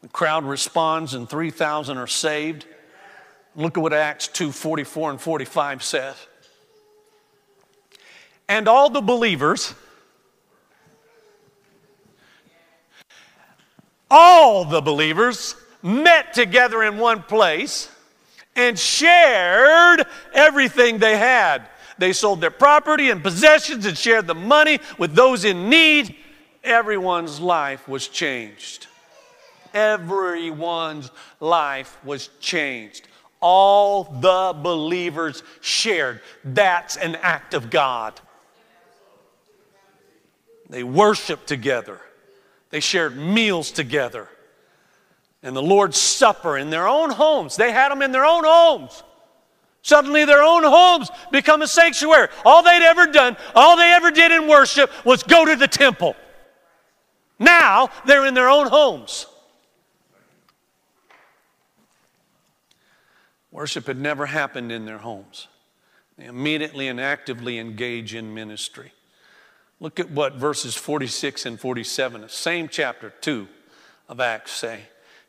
The 0.00 0.08
crowd 0.08 0.44
responds, 0.44 1.14
and 1.14 1.28
3,000 1.28 1.98
are 1.98 2.06
saved. 2.06 2.66
Look 3.56 3.76
at 3.76 3.82
what 3.82 3.92
Acts 3.92 4.28
2 4.28 4.52
44 4.52 5.10
and 5.10 5.20
45 5.20 5.82
says. 5.82 6.16
And 8.48 8.66
all 8.66 8.88
the 8.88 9.02
believers, 9.02 9.74
all 14.10 14.64
the 14.64 14.80
believers 14.80 15.54
met 15.82 16.32
together 16.32 16.82
in 16.82 16.98
one 16.98 17.22
place 17.22 17.90
and 18.56 18.78
shared 18.78 20.04
everything 20.32 20.98
they 20.98 21.16
had. 21.16 21.68
They 21.98 22.12
sold 22.12 22.40
their 22.40 22.50
property 22.50 23.10
and 23.10 23.22
possessions 23.22 23.84
and 23.84 23.98
shared 23.98 24.26
the 24.26 24.34
money 24.34 24.78
with 24.98 25.14
those 25.14 25.44
in 25.44 25.68
need. 25.68 26.14
Everyone's 26.64 27.40
life 27.40 27.86
was 27.88 28.08
changed. 28.08 28.86
Everyone's 29.74 31.10
life 31.40 31.98
was 32.04 32.28
changed 32.40 33.07
all 33.40 34.04
the 34.04 34.54
believers 34.60 35.42
shared. 35.60 36.20
That's 36.44 36.96
an 36.96 37.16
act 37.16 37.54
of 37.54 37.70
God. 37.70 38.20
They 40.68 40.82
worshiped 40.82 41.46
together, 41.46 42.00
they 42.70 42.80
shared 42.80 43.16
meals 43.16 43.70
together. 43.70 44.28
And 45.40 45.54
the 45.54 45.62
Lord's 45.62 46.00
Supper 46.00 46.58
in 46.58 46.68
their 46.68 46.88
own 46.88 47.10
homes, 47.10 47.56
they 47.56 47.70
had 47.70 47.90
them 47.90 48.02
in 48.02 48.10
their 48.10 48.24
own 48.24 48.42
homes. 48.44 49.04
Suddenly, 49.82 50.24
their 50.24 50.42
own 50.42 50.64
homes 50.64 51.08
become 51.30 51.62
a 51.62 51.66
sanctuary. 51.66 52.28
All 52.44 52.62
they'd 52.62 52.82
ever 52.82 53.06
done, 53.06 53.36
all 53.54 53.76
they 53.76 53.92
ever 53.92 54.10
did 54.10 54.32
in 54.32 54.48
worship 54.48 54.90
was 55.04 55.22
go 55.22 55.44
to 55.44 55.54
the 55.54 55.68
temple. 55.68 56.16
Now, 57.38 57.90
they're 58.04 58.26
in 58.26 58.34
their 58.34 58.50
own 58.50 58.66
homes. 58.66 59.26
Worship 63.50 63.86
had 63.86 63.98
never 63.98 64.26
happened 64.26 64.70
in 64.70 64.84
their 64.84 64.98
homes. 64.98 65.48
They 66.16 66.26
immediately 66.26 66.86
and 66.88 67.00
actively 67.00 67.58
engage 67.58 68.14
in 68.14 68.34
ministry. 68.34 68.92
Look 69.80 69.98
at 70.00 70.10
what 70.10 70.34
verses 70.34 70.74
46 70.74 71.46
and 71.46 71.60
47, 71.60 72.22
the 72.22 72.28
same 72.28 72.68
chapter 72.68 73.14
2 73.20 73.46
of 74.08 74.18
Acts 74.20 74.50
say. 74.52 74.80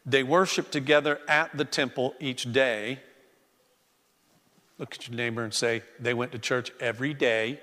They 0.05 0.23
worship 0.23 0.71
together 0.71 1.19
at 1.27 1.55
the 1.55 1.65
temple 1.65 2.15
each 2.19 2.51
day. 2.51 2.99
Look 4.79 4.95
at 4.95 5.07
your 5.07 5.15
neighbor 5.15 5.43
and 5.43 5.53
say, 5.53 5.83
they 5.99 6.15
went 6.15 6.31
to 6.31 6.39
church 6.39 6.71
every 6.79 7.13
day. 7.13 7.59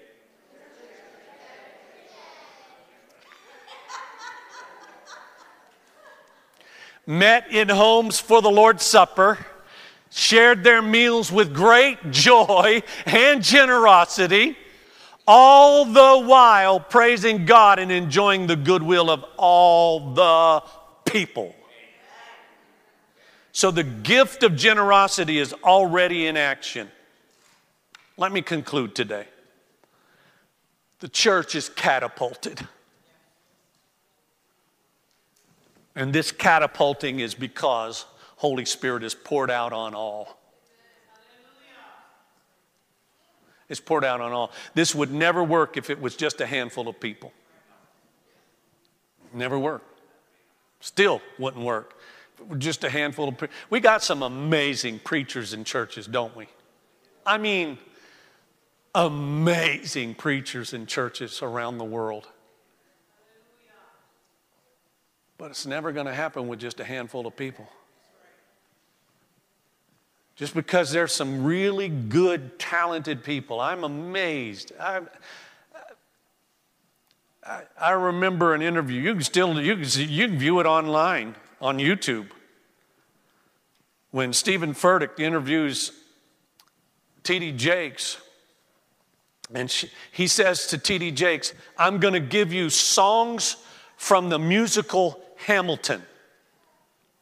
Met 7.06 7.50
in 7.50 7.68
homes 7.68 8.20
for 8.20 8.40
the 8.40 8.50
Lord's 8.50 8.84
Supper 8.84 9.44
shared 10.16 10.64
their 10.64 10.80
meals 10.80 11.30
with 11.30 11.52
great 11.52 12.10
joy 12.10 12.82
and 13.04 13.42
generosity, 13.42 14.56
all 15.26 15.84
the 15.84 16.26
while 16.26 16.80
praising 16.80 17.44
God 17.44 17.78
and 17.78 17.92
enjoying 17.92 18.46
the 18.46 18.56
goodwill 18.56 19.10
of 19.10 19.26
all 19.36 20.14
the 20.14 20.62
people. 21.04 21.54
So 23.52 23.70
the 23.70 23.84
gift 23.84 24.42
of 24.42 24.56
generosity 24.56 25.38
is 25.38 25.52
already 25.62 26.26
in 26.26 26.38
action. 26.38 26.90
Let 28.16 28.32
me 28.32 28.40
conclude 28.40 28.94
today. 28.94 29.26
The 31.00 31.08
church 31.08 31.54
is 31.54 31.68
catapulted. 31.68 32.66
And 35.94 36.14
this 36.14 36.32
catapulting 36.32 37.20
is 37.20 37.34
because 37.34 38.06
Holy 38.36 38.64
Spirit 38.64 39.02
is 39.02 39.14
poured 39.14 39.50
out 39.50 39.72
on 39.72 39.94
all. 39.94 40.38
It's 43.68 43.80
poured 43.80 44.04
out 44.04 44.20
on 44.20 44.32
all. 44.32 44.52
This 44.74 44.94
would 44.94 45.10
never 45.10 45.42
work 45.42 45.76
if 45.76 45.90
it 45.90 46.00
was 46.00 46.14
just 46.14 46.40
a 46.40 46.46
handful 46.46 46.86
of 46.88 47.00
people. 47.00 47.32
Never 49.32 49.58
work. 49.58 49.82
Still 50.80 51.20
wouldn't 51.38 51.64
work. 51.64 51.94
just 52.58 52.84
a 52.84 52.90
handful 52.90 53.28
of 53.28 53.38
pre- 53.38 53.48
we 53.70 53.80
got 53.80 54.02
some 54.02 54.22
amazing 54.22 55.00
preachers 55.00 55.52
in 55.52 55.64
churches, 55.64 56.06
don't 56.06 56.36
we? 56.36 56.46
I 57.24 57.38
mean, 57.38 57.78
amazing 58.94 60.14
preachers 60.14 60.72
in 60.72 60.86
churches 60.86 61.42
around 61.42 61.78
the 61.78 61.84
world. 61.84 62.28
But 65.38 65.50
it's 65.50 65.66
never 65.66 65.92
going 65.92 66.06
to 66.06 66.14
happen 66.14 66.46
with 66.46 66.60
just 66.60 66.78
a 66.78 66.84
handful 66.84 67.26
of 67.26 67.36
people. 67.36 67.68
Just 70.36 70.54
because 70.54 70.92
there's 70.92 71.14
some 71.14 71.44
really 71.44 71.88
good, 71.88 72.58
talented 72.58 73.24
people. 73.24 73.58
I'm 73.58 73.84
amazed. 73.84 74.72
I, 74.78 75.00
I, 77.42 77.62
I 77.80 77.90
remember 77.92 78.52
an 78.52 78.60
interview. 78.60 79.00
You 79.00 79.14
can 79.14 79.22
still 79.22 79.60
you 79.60 79.76
can, 79.76 79.84
see, 79.86 80.04
you 80.04 80.28
can 80.28 80.38
view 80.38 80.60
it 80.60 80.66
online 80.66 81.36
on 81.60 81.78
YouTube. 81.78 82.26
When 84.10 84.34
Steven 84.34 84.74
Furtick 84.74 85.18
interviews 85.18 85.92
T.D. 87.22 87.52
Jakes, 87.52 88.18
and 89.54 89.70
she, 89.70 89.90
he 90.12 90.26
says 90.26 90.66
to 90.68 90.78
T.D. 90.78 91.12
Jakes, 91.12 91.54
I'm 91.78 91.98
going 91.98 92.14
to 92.14 92.20
give 92.20 92.52
you 92.52 92.68
songs 92.68 93.56
from 93.96 94.28
the 94.28 94.38
musical 94.38 95.20
Hamilton. 95.36 96.02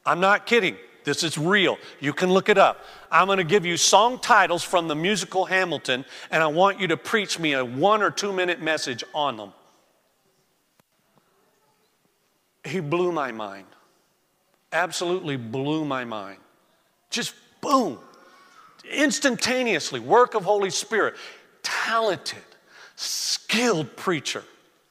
I'm 0.05 0.21
not 0.21 0.47
kidding. 0.47 0.77
This 1.05 1.23
is 1.23 1.39
real. 1.39 1.79
You 2.01 2.13
can 2.13 2.31
look 2.33 2.49
it 2.49 2.59
up. 2.59 2.85
I'm 3.11 3.27
going 3.27 3.39
to 3.39 3.45
give 3.45 3.65
you 3.65 3.77
song 3.77 4.19
titles 4.19 4.63
from 4.65 4.89
the 4.89 4.95
musical 4.95 5.45
Hamilton, 5.45 6.05
and 6.31 6.43
I 6.43 6.47
want 6.47 6.81
you 6.81 6.89
to 6.89 6.97
preach 6.97 7.39
me 7.39 7.53
a 7.53 7.65
one 7.65 8.03
or 8.03 8.11
two 8.11 8.33
minute 8.33 8.61
message 8.61 9.05
on 9.15 9.37
them. 9.37 9.53
He 12.65 12.81
blew 12.81 13.13
my 13.13 13.31
mind. 13.31 13.67
Absolutely 14.73 15.37
blew 15.37 15.85
my 15.85 16.05
mind. 16.05 16.39
Just 17.11 17.35
boom. 17.61 17.99
Instantaneously, 18.91 20.01
work 20.01 20.35
of 20.35 20.45
Holy 20.45 20.71
Spirit. 20.71 21.15
Talented, 21.63 22.43
skilled 22.97 23.95
preacher, 23.97 24.43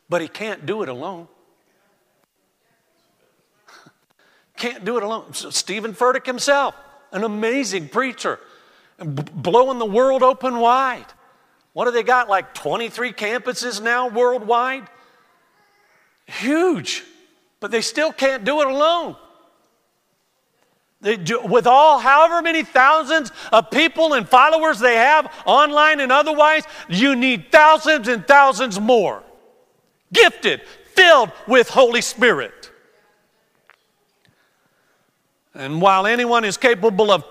but 0.09 0.21
he 0.21 0.27
can't 0.27 0.65
do 0.65 0.83
it 0.83 0.89
alone. 0.89 1.27
Can't 4.63 4.85
do 4.85 4.95
it 4.95 5.03
alone. 5.03 5.33
Steven 5.33 5.93
Furtick 5.93 6.25
himself, 6.25 6.73
an 7.11 7.25
amazing 7.25 7.89
preacher, 7.89 8.39
blowing 8.97 9.77
the 9.77 9.85
world 9.85 10.23
open 10.23 10.57
wide. 10.57 11.05
What 11.73 11.83
do 11.83 11.91
they 11.91 12.01
got? 12.01 12.29
Like 12.29 12.53
23 12.53 13.11
campuses 13.11 13.83
now 13.83 14.07
worldwide? 14.07 14.87
Huge. 16.27 17.03
But 17.59 17.71
they 17.71 17.81
still 17.81 18.13
can't 18.13 18.45
do 18.45 18.61
it 18.61 18.67
alone. 18.67 19.17
Do, 21.01 21.41
with 21.43 21.67
all, 21.67 21.99
however 21.99 22.41
many 22.41 22.63
thousands 22.63 23.33
of 23.51 23.69
people 23.69 24.13
and 24.13 24.29
followers 24.29 24.79
they 24.79 24.95
have 24.95 25.29
online 25.45 25.99
and 25.99 26.09
otherwise, 26.09 26.63
you 26.87 27.17
need 27.17 27.51
thousands 27.51 28.07
and 28.07 28.25
thousands 28.25 28.79
more. 28.79 29.23
Gifted, 30.13 30.61
filled 30.95 31.33
with 31.49 31.67
Holy 31.67 31.99
Spirit. 31.99 32.62
And 35.55 35.81
while 35.81 36.07
anyone 36.07 36.45
is 36.45 36.57
capable 36.57 37.11
of, 37.11 37.25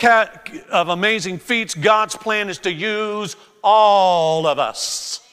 of 0.71 0.89
amazing 0.89 1.39
feats, 1.39 1.75
God's 1.75 2.15
plan 2.15 2.49
is 2.49 2.59
to 2.59 2.73
use 2.73 3.37
all 3.63 4.47
of 4.47 4.59
us. 4.59 5.29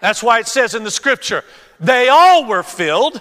That's 0.00 0.22
why 0.22 0.40
it 0.40 0.48
says 0.48 0.74
in 0.74 0.82
the 0.82 0.90
scripture, 0.90 1.44
they 1.78 2.08
all 2.08 2.46
were 2.46 2.62
filled 2.62 3.20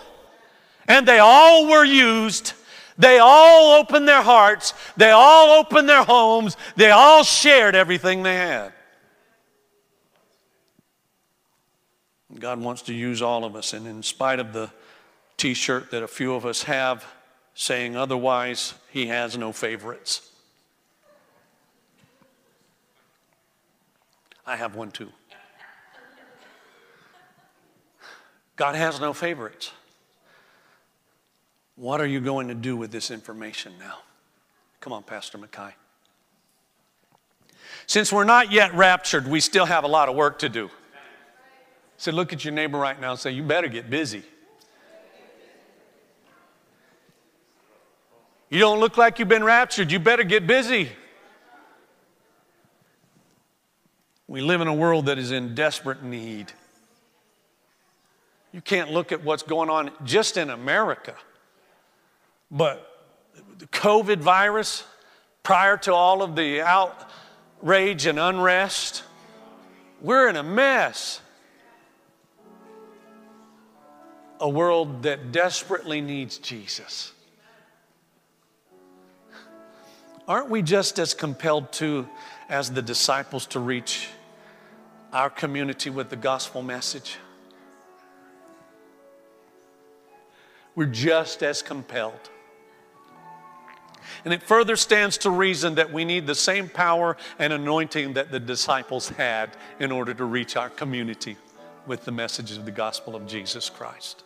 and 0.88 1.08
they 1.08 1.20
all 1.20 1.70
were 1.70 1.86
used. 1.86 2.54
They 2.98 3.20
all 3.20 3.80
opened 3.80 4.08
their 4.08 4.22
hearts. 4.22 4.74
They 4.98 5.12
all 5.12 5.60
opened 5.60 5.88
their 5.88 6.04
homes. 6.04 6.58
They 6.76 6.92
all 6.92 7.24
shared 7.24 7.76
everything 7.76 8.24
they 8.24 8.36
had. 8.36 8.74
God 12.38 12.60
wants 12.60 12.84
to 12.84 12.94
use 12.94 13.22
all 13.22 13.46
of 13.46 13.56
us. 13.56 13.74
And 13.74 13.86
in 13.86 14.04
spite 14.04 14.40
of 14.40 14.54
the 14.54 14.70
t 15.38 15.54
shirt 15.54 15.92
that 15.92 16.04
a 16.04 16.08
few 16.08 16.34
of 16.34 16.46
us 16.46 16.64
have, 16.64 17.06
saying 17.60 17.98
otherwise, 17.98 18.74
he 18.90 19.08
has 19.08 19.38
no 19.38 19.52
favorites. 19.52 20.32
I 24.48 24.56
have 24.56 24.76
one 24.76 24.92
too. 24.92 25.10
God 28.56 28.76
has 28.76 29.02
no 29.02 29.12
favorites. 29.12 29.74
What 31.76 32.00
are 32.00 32.08
you 32.08 32.22
going 32.22 32.48
to 32.48 32.56
do 32.56 32.78
with 32.78 32.92
this 32.92 33.12
information 33.12 33.74
now? 33.78 33.98
Come 34.80 34.94
on, 34.94 35.04
Pastor 35.04 35.38
Mackay. 35.38 35.74
Since 37.88 38.14
we're 38.14 38.24
not 38.24 38.54
yet 38.54 38.74
raptured, 38.74 39.28
we 39.28 39.42
still 39.42 39.66
have 39.66 39.84
a 39.84 39.88
lot 39.88 40.08
of 40.08 40.16
work 40.16 40.40
to 40.40 40.48
do. 40.48 40.70
So 41.98 42.14
look 42.14 42.32
at 42.32 42.46
your 42.46 42.54
neighbor 42.54 42.78
right 42.78 43.00
now 43.00 43.12
and 43.12 43.20
say, 43.20 43.32
You 43.32 43.44
better 43.44 43.68
get 43.68 43.90
busy. 43.90 44.24
You 48.50 48.60
don't 48.60 48.80
look 48.80 48.98
like 48.98 49.20
you've 49.20 49.28
been 49.28 49.44
raptured. 49.44 49.92
You 49.92 50.00
better 50.00 50.24
get 50.24 50.48
busy. 50.48 50.90
We 54.28 54.42
live 54.42 54.62
in 54.62 54.68
a 54.68 54.74
world 54.74 55.08
that 55.08 55.18
is 55.18 55.32
in 55.32 55.56
desperate 55.56 56.04
need. 56.04 56.52
You 58.52 58.62
can't 58.62 58.92
look 58.92 59.12
at 59.12 59.24
what's 59.24 59.44
going 59.44 59.70
on 59.70 59.92
just 60.04 60.38
in 60.38 60.50
America, 60.50 61.16
but 62.50 63.08
the 63.60 63.68
COVID 63.68 64.18
virus, 64.18 64.84
prior 65.44 65.78
to 65.78 65.94
all 65.94 66.24
of 66.24 66.36
the 66.36 66.62
outrage 66.62 68.08
and 68.08 68.20
unrest, 68.20 69.04
we're 70.02 70.30
in 70.30 70.36
a 70.36 70.44
mess. 70.44 71.22
A 74.40 74.50
world 74.50 75.04
that 75.04 75.32
desperately 75.32 76.02
needs 76.02 76.38
Jesus. 76.38 77.12
Aren't 80.30 80.52
we 80.52 80.62
just 80.62 81.00
as 81.00 81.16
compelled 81.16 81.72
to, 81.74 82.08
as 82.50 82.72
the 82.72 82.84
disciples, 82.84 83.48
to 83.48 83.60
reach 83.60 84.10
our 85.12 85.32
community 85.32 85.90
with 85.90 86.12
the 86.12 86.16
gospel 86.16 86.62
message? 86.62 87.18
We're 90.76 90.86
just 90.86 91.42
as 91.42 91.64
compelled. 91.64 92.30
And 94.24 94.32
it 94.32 94.44
further 94.44 94.76
stands 94.76 95.18
to 95.20 95.32
reason 95.32 95.76
that 95.76 95.92
we 95.92 96.06
need 96.06 96.28
the 96.28 96.36
same 96.36 96.70
power 96.70 97.18
and 97.40 97.52
anointing 97.52 98.14
that 98.14 98.32
the 98.32 98.40
disciples 98.40 99.10
had 99.10 99.50
in 99.80 99.92
order 99.92 100.14
to 100.14 100.26
reach 100.26 100.56
our 100.56 100.70
community 100.70 101.38
with 101.88 102.06
the 102.06 102.12
message 102.12 102.52
of 102.52 102.66
the 102.66 102.72
gospel 102.72 103.16
of 103.16 103.26
Jesus 103.26 103.68
Christ. 103.68 104.24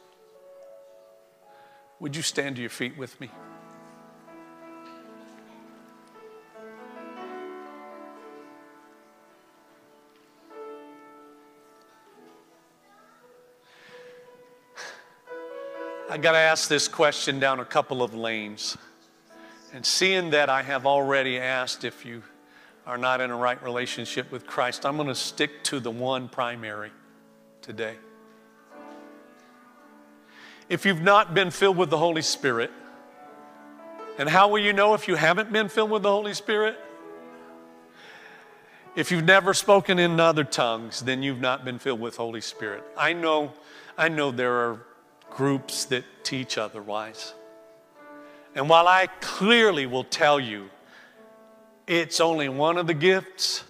Would 2.01 2.13
you 2.13 2.21
stand 2.21 2.57
to 2.57 2.61
your 2.61 2.69
feet 2.69 2.97
with 2.97 3.21
me? 3.21 3.29
I 16.09 16.17
got 16.17 16.33
to 16.33 16.37
ask 16.37 16.67
this 16.67 16.89
question 16.89 17.39
down 17.39 17.61
a 17.61 17.65
couple 17.65 18.03
of 18.03 18.13
lanes. 18.13 18.77
And 19.73 19.85
seeing 19.85 20.31
that 20.31 20.49
I 20.49 20.61
have 20.61 20.85
already 20.85 21.39
asked 21.39 21.85
if 21.85 22.05
you 22.05 22.23
are 22.85 22.97
not 22.97 23.21
in 23.21 23.31
a 23.31 23.35
right 23.35 23.61
relationship 23.63 24.29
with 24.31 24.45
Christ, 24.45 24.85
I'm 24.85 24.97
going 24.97 25.07
to 25.07 25.15
stick 25.15 25.63
to 25.65 25.79
the 25.79 25.89
one 25.89 26.27
primary 26.27 26.91
today. 27.61 27.95
If 30.67 30.85
you've 30.85 31.01
not 31.01 31.33
been 31.33 31.51
filled 31.51 31.77
with 31.77 31.89
the 31.89 31.97
Holy 31.97 32.21
Spirit, 32.21 32.71
and 34.17 34.29
how 34.29 34.49
will 34.49 34.59
you 34.59 34.73
know 34.73 34.93
if 34.93 35.07
you 35.07 35.15
haven't 35.15 35.51
been 35.51 35.69
filled 35.69 35.89
with 35.89 36.03
the 36.03 36.11
Holy 36.11 36.33
Spirit? 36.33 36.77
If 38.95 39.09
you've 39.09 39.23
never 39.23 39.53
spoken 39.53 39.97
in 39.97 40.19
other 40.19 40.43
tongues, 40.43 41.01
then 41.01 41.23
you've 41.23 41.41
not 41.41 41.65
been 41.65 41.79
filled 41.79 41.99
with 41.99 42.17
Holy 42.17 42.41
Spirit. 42.41 42.83
I 42.97 43.13
know, 43.13 43.53
I 43.97 44.09
know 44.09 44.29
there 44.29 44.53
are 44.53 44.81
groups 45.35 45.85
that 45.85 46.03
teach 46.23 46.57
otherwise. 46.57 47.33
And 48.55 48.69
while 48.69 48.87
I 48.87 49.07
clearly 49.19 49.85
will 49.85 50.03
tell 50.03 50.39
you 50.39 50.69
it's 51.87 52.19
only 52.19 52.49
one 52.49 52.77
of 52.77 52.87
the 52.87 52.93
gifts 52.93 53.63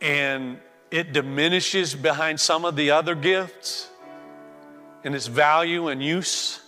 and 0.00 0.58
it 0.90 1.12
diminishes 1.12 1.94
behind 1.94 2.38
some 2.38 2.64
of 2.64 2.76
the 2.76 2.90
other 2.90 3.14
gifts 3.14 3.88
in 5.04 5.14
its 5.14 5.26
value 5.26 5.88
and 5.88 6.02
use, 6.02 6.60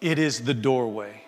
it 0.00 0.18
is 0.18 0.42
the 0.42 0.54
doorway. 0.54 1.22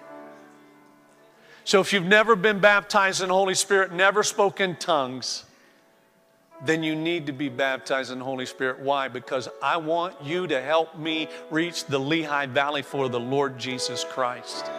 So 1.65 1.81
if 1.81 1.93
you've 1.93 2.05
never 2.05 2.35
been 2.35 2.61
baptized 2.61 3.21
in 3.21 3.29
the 3.29 3.35
Holy 3.35 3.55
Spirit, 3.55 3.93
never 3.93 4.23
spoken 4.23 4.77
tongues, 4.77 5.45
then 6.65 6.83
you 6.83 6.97
need 6.97 7.27
to 7.27 7.33
be 7.33 7.49
baptized 7.49 8.11
in 8.11 8.19
the 8.19 8.25
Holy 8.25 8.47
Spirit. 8.47 8.81
Why? 8.81 9.09
Because 9.09 9.49
I 9.63 9.77
want 9.77 10.15
you 10.23 10.47
to 10.49 10.61
help 10.61 10.99
me 10.99 11.29
reach 11.51 11.85
the 11.85 11.99
Lehigh 11.99 12.47
Valley 12.47 12.83
for 12.83 13.09
the 13.09 13.21
Lord 13.21 13.59
Jesus 13.59 14.05
Christ. 14.05 14.71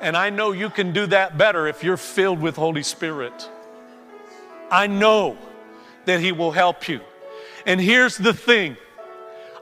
And 0.00 0.16
I 0.16 0.28
know 0.30 0.52
you 0.52 0.68
can 0.68 0.92
do 0.92 1.06
that 1.06 1.38
better 1.38 1.66
if 1.66 1.82
you're 1.82 1.96
filled 1.96 2.40
with 2.40 2.56
Holy 2.56 2.82
Spirit. 2.82 3.48
I 4.70 4.86
know 4.86 5.38
that 6.04 6.20
He 6.20 6.32
will 6.32 6.52
help 6.52 6.88
you. 6.88 7.00
And 7.64 7.80
here's 7.80 8.16
the 8.18 8.34
thing 8.34 8.76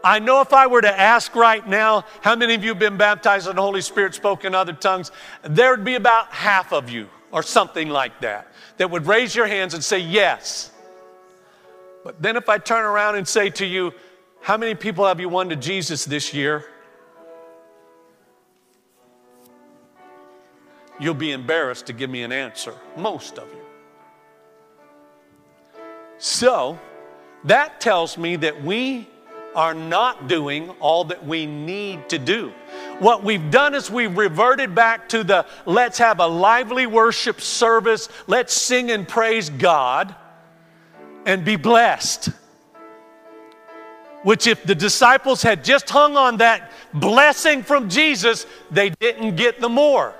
I 0.02 0.18
know 0.18 0.42
if 0.42 0.52
I 0.52 0.66
were 0.66 0.82
to 0.82 1.00
ask 1.00 1.34
right 1.34 1.66
now, 1.66 2.04
how 2.20 2.36
many 2.36 2.54
of 2.54 2.62
you 2.62 2.70
have 2.70 2.78
been 2.78 2.98
baptized 2.98 3.48
in 3.48 3.56
the 3.56 3.62
Holy 3.62 3.80
Spirit, 3.80 4.14
spoken 4.14 4.54
other 4.54 4.74
tongues, 4.74 5.10
there'd 5.42 5.82
be 5.82 5.94
about 5.94 6.26
half 6.26 6.74
of 6.74 6.90
you 6.90 7.08
or 7.32 7.42
something 7.42 7.88
like 7.88 8.20
that 8.20 8.48
that 8.76 8.90
would 8.90 9.06
raise 9.06 9.34
your 9.34 9.46
hands 9.46 9.72
and 9.72 9.82
say 9.82 9.98
yes. 9.98 10.70
But 12.04 12.20
then 12.20 12.36
if 12.36 12.48
I 12.50 12.58
turn 12.58 12.84
around 12.84 13.16
and 13.16 13.26
say 13.26 13.48
to 13.50 13.64
you, 13.64 13.92
how 14.42 14.58
many 14.58 14.74
people 14.74 15.06
have 15.06 15.18
you 15.18 15.30
won 15.30 15.48
to 15.48 15.56
Jesus 15.56 16.04
this 16.04 16.34
year? 16.34 16.66
You'll 21.00 21.14
be 21.14 21.32
embarrassed 21.32 21.86
to 21.86 21.92
give 21.94 22.10
me 22.10 22.22
an 22.22 22.30
answer, 22.30 22.74
most 22.96 23.38
of 23.38 23.48
you. 23.48 23.62
So, 26.18 26.78
that 27.44 27.80
tells 27.80 28.16
me 28.16 28.36
that 28.36 28.62
we 28.62 29.08
are 29.54 29.74
not 29.74 30.28
doing 30.28 30.70
all 30.80 31.04
that 31.04 31.26
we 31.26 31.46
need 31.46 32.08
to 32.10 32.18
do. 32.18 32.52
What 32.98 33.24
we've 33.24 33.50
done 33.50 33.74
is 33.74 33.90
we've 33.90 34.16
reverted 34.16 34.74
back 34.74 35.08
to 35.10 35.24
the 35.24 35.46
let's 35.64 35.98
have 35.98 36.20
a 36.20 36.26
lively 36.26 36.86
worship 36.86 37.40
service, 37.40 38.08
let's 38.26 38.52
sing 38.52 38.90
and 38.90 39.08
praise 39.08 39.48
God 39.48 40.14
and 41.26 41.44
be 41.44 41.56
blessed. 41.56 42.30
Which, 44.22 44.46
if 44.46 44.64
the 44.64 44.74
disciples 44.74 45.42
had 45.42 45.64
just 45.64 45.90
hung 45.90 46.16
on 46.16 46.38
that 46.38 46.72
blessing 46.94 47.62
from 47.62 47.90
Jesus, 47.90 48.46
they 48.70 48.90
didn't 48.90 49.36
get 49.36 49.60
the 49.60 49.68
more. 49.68 50.14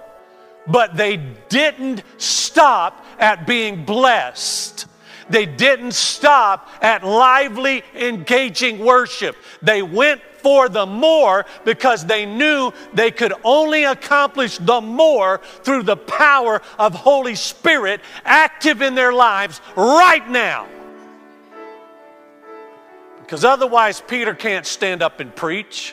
But 0.67 0.97
they 0.97 1.17
didn't 1.49 2.03
stop 2.19 3.05
at 3.19 3.47
being 3.47 3.85
blessed. 3.85 4.87
They 5.29 5.47
didn't 5.47 5.93
stop 5.93 6.69
at 6.83 7.03
lively, 7.03 7.83
engaging 7.95 8.85
worship. 8.85 9.37
They 9.63 9.83
went 9.83 10.21
for 10.45 10.69
the 10.69 10.85
more 10.85 11.47
because 11.65 12.05
they 12.05 12.27
knew 12.27 12.73
they 12.93 13.11
could 13.11 13.33
only 13.43 13.85
accomplish 13.85 14.59
the 14.59 14.81
more 14.83 15.41
through 15.63 15.85
the 15.85 15.97
power 15.97 16.61
of 16.79 16.95
Holy 16.95 17.35
Spirit 17.35 18.03
active 18.27 18.83
in 18.83 18.95
their 18.95 19.13
lives 19.13 19.63
right 19.77 20.29
now. 20.29 20.69
Because 23.35 23.45
otherwise, 23.45 24.01
Peter 24.01 24.33
can't 24.33 24.65
stand 24.65 25.03
up 25.03 25.19
and 25.19 25.35
preach. 25.35 25.93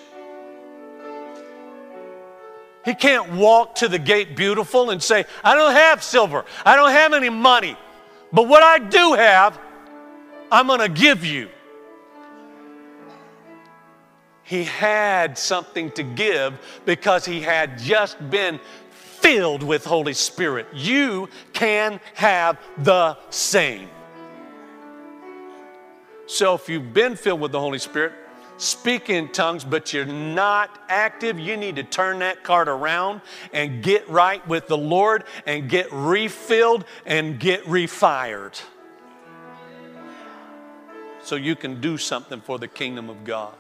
He 2.86 2.94
can't 2.94 3.32
walk 3.34 3.74
to 3.78 3.88
the 3.88 3.98
gate 3.98 4.36
beautiful 4.36 4.92
and 4.92 5.02
say, 5.02 5.26
I 5.44 5.56
don't 5.56 5.74
have 5.74 6.04
silver, 6.04 6.46
I 6.64 6.76
don't 6.76 6.92
have 6.92 7.14
any 7.14 7.32
money. 7.32 7.76
But 8.32 8.48
what 8.48 8.62
I 8.62 8.78
do 8.78 9.14
have, 9.14 9.60
I'm 10.52 10.68
going 10.68 10.82
to 10.82 10.90
give 10.90 11.26
you. 11.26 11.50
He 14.44 14.64
had 14.64 15.36
something 15.36 15.90
to 15.94 16.04
give 16.04 16.60
because 16.86 17.26
he 17.26 17.42
had 17.42 17.80
just 17.80 18.20
been 18.30 18.60
filled 18.92 19.64
with 19.64 19.84
Holy 19.84 20.14
Spirit. 20.14 20.68
You 20.76 21.28
can 21.54 22.00
have 22.14 22.60
the 22.78 23.18
same. 23.32 23.90
So 26.32 26.56
if 26.56 26.70
you've 26.70 26.94
been 26.94 27.18
filled 27.18 27.42
with 27.42 27.52
the 27.52 27.60
Holy 27.60 27.78
Spirit, 27.78 28.14
speak 28.56 29.10
in 29.10 29.34
tongues, 29.34 29.66
but 29.66 29.92
you're 29.92 30.06
not 30.06 30.82
active, 30.88 31.38
you 31.38 31.58
need 31.58 31.76
to 31.76 31.84
turn 31.84 32.20
that 32.20 32.42
card 32.42 32.70
around 32.70 33.20
and 33.52 33.84
get 33.84 34.08
right 34.08 34.48
with 34.48 34.68
the 34.68 34.78
Lord 34.78 35.26
and 35.46 35.70
get 35.70 35.92
refilled 35.92 36.86
and 37.06 37.38
get 37.38 37.66
refired. 37.66 38.62
So 41.22 41.36
you 41.36 41.58
can 41.58 41.82
do 41.82 41.98
something 41.98 42.40
for 42.40 42.58
the 42.58 42.68
kingdom 42.70 43.10
of 43.10 43.26
God. 43.26 43.54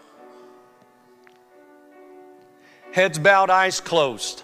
Heads 2.93 3.19
bowed, 3.19 3.49
eyes 3.49 3.82
closed. 3.82 4.43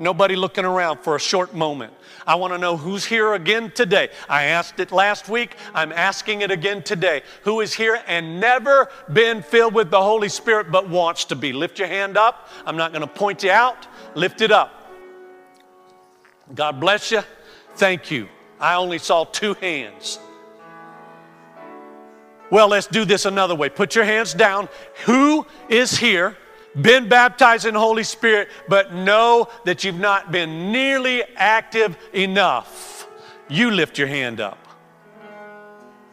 Nobody 0.00 0.36
looking 0.36 0.64
around 0.64 1.00
for 1.00 1.16
a 1.16 1.20
short 1.20 1.54
moment. 1.54 1.92
I 2.26 2.36
want 2.36 2.52
to 2.52 2.58
know 2.58 2.76
who's 2.76 3.04
here 3.04 3.34
again 3.34 3.72
today. 3.72 4.10
I 4.28 4.44
asked 4.44 4.78
it 4.80 4.92
last 4.92 5.28
week. 5.28 5.56
I'm 5.74 5.92
asking 5.92 6.42
it 6.42 6.50
again 6.50 6.82
today. 6.82 7.22
Who 7.42 7.60
is 7.60 7.74
here 7.74 8.00
and 8.06 8.38
never 8.38 8.90
been 9.12 9.42
filled 9.42 9.74
with 9.74 9.90
the 9.90 10.00
Holy 10.00 10.28
Spirit 10.28 10.70
but 10.70 10.88
wants 10.88 11.24
to 11.26 11.36
be? 11.36 11.52
Lift 11.52 11.78
your 11.78 11.88
hand 11.88 12.16
up. 12.16 12.48
I'm 12.64 12.76
not 12.76 12.92
going 12.92 13.02
to 13.02 13.08
point 13.08 13.42
you 13.42 13.50
out. 13.50 13.88
Lift 14.14 14.40
it 14.40 14.52
up. 14.52 14.92
God 16.54 16.78
bless 16.78 17.10
you. 17.10 17.22
Thank 17.74 18.10
you. 18.10 18.28
I 18.60 18.76
only 18.76 18.98
saw 18.98 19.24
two 19.24 19.54
hands. 19.54 20.18
Well, 22.50 22.68
let's 22.68 22.86
do 22.86 23.04
this 23.04 23.24
another 23.26 23.54
way. 23.54 23.68
Put 23.68 23.94
your 23.94 24.04
hands 24.04 24.32
down. 24.32 24.68
Who 25.04 25.46
is 25.68 25.98
here? 25.98 26.36
Been 26.80 27.08
baptized 27.08 27.66
in 27.66 27.74
the 27.74 27.80
Holy 27.80 28.04
Spirit, 28.04 28.48
but 28.68 28.92
know 28.92 29.48
that 29.64 29.84
you've 29.84 29.98
not 29.98 30.30
been 30.30 30.72
nearly 30.72 31.22
active 31.36 31.96
enough, 32.12 33.08
you 33.48 33.70
lift 33.70 33.98
your 33.98 34.08
hand 34.08 34.40
up. 34.40 34.58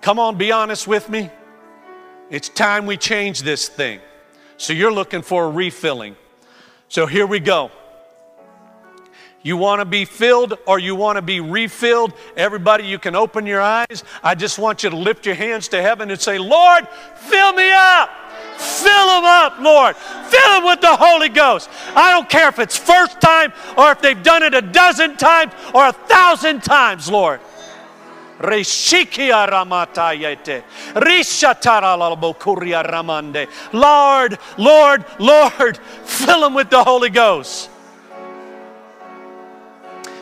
Come 0.01 0.19
on, 0.19 0.37
be 0.37 0.51
honest 0.51 0.87
with 0.87 1.09
me. 1.09 1.29
It's 2.29 2.49
time 2.49 2.85
we 2.85 2.97
change 2.97 3.41
this 3.41 3.67
thing. 3.67 3.99
So 4.57 4.73
you're 4.73 4.93
looking 4.93 5.21
for 5.21 5.45
a 5.45 5.49
refilling. 5.49 6.15
So 6.87 7.05
here 7.05 7.25
we 7.25 7.39
go. 7.39 7.71
You 9.45 9.57
want 9.57 9.79
to 9.79 9.85
be 9.85 10.05
filled 10.05 10.57
or 10.65 10.79
you 10.79 10.95
want 10.95 11.17
to 11.17 11.21
be 11.21 11.39
refilled? 11.39 12.13
Everybody, 12.35 12.85
you 12.85 12.97
can 12.97 13.15
open 13.15 13.45
your 13.45 13.61
eyes. 13.61 14.03
I 14.23 14.33
just 14.33 14.57
want 14.57 14.81
you 14.83 14.89
to 14.89 14.95
lift 14.95 15.25
your 15.25 15.35
hands 15.35 15.67
to 15.67 15.81
heaven 15.81 16.09
and 16.09 16.19
say, 16.19 16.39
Lord, 16.39 16.87
fill 17.15 17.53
me 17.53 17.69
up. 17.71 18.09
Fill 18.85 19.07
them 19.07 19.23
up, 19.25 19.59
Lord. 19.59 19.95
Fill 19.95 20.49
them 20.53 20.65
with 20.65 20.81
the 20.81 20.95
Holy 20.95 21.29
Ghost. 21.29 21.69
I 21.95 22.11
don't 22.11 22.29
care 22.29 22.49
if 22.49 22.59
it's 22.59 22.77
first 22.77 23.19
time 23.19 23.51
or 23.75 23.91
if 23.91 23.99
they've 23.99 24.21
done 24.21 24.43
it 24.43 24.53
a 24.53 24.61
dozen 24.61 25.17
times 25.17 25.53
or 25.73 25.87
a 25.87 25.91
thousand 25.91 26.61
times, 26.61 27.09
Lord. 27.09 27.39
Lord, 33.73 34.37
Lord, 34.57 35.05
Lord, 35.17 35.77
fill 36.03 36.41
them 36.41 36.53
with 36.53 36.69
the 36.69 36.83
Holy 36.83 37.09
Ghost. 37.09 37.71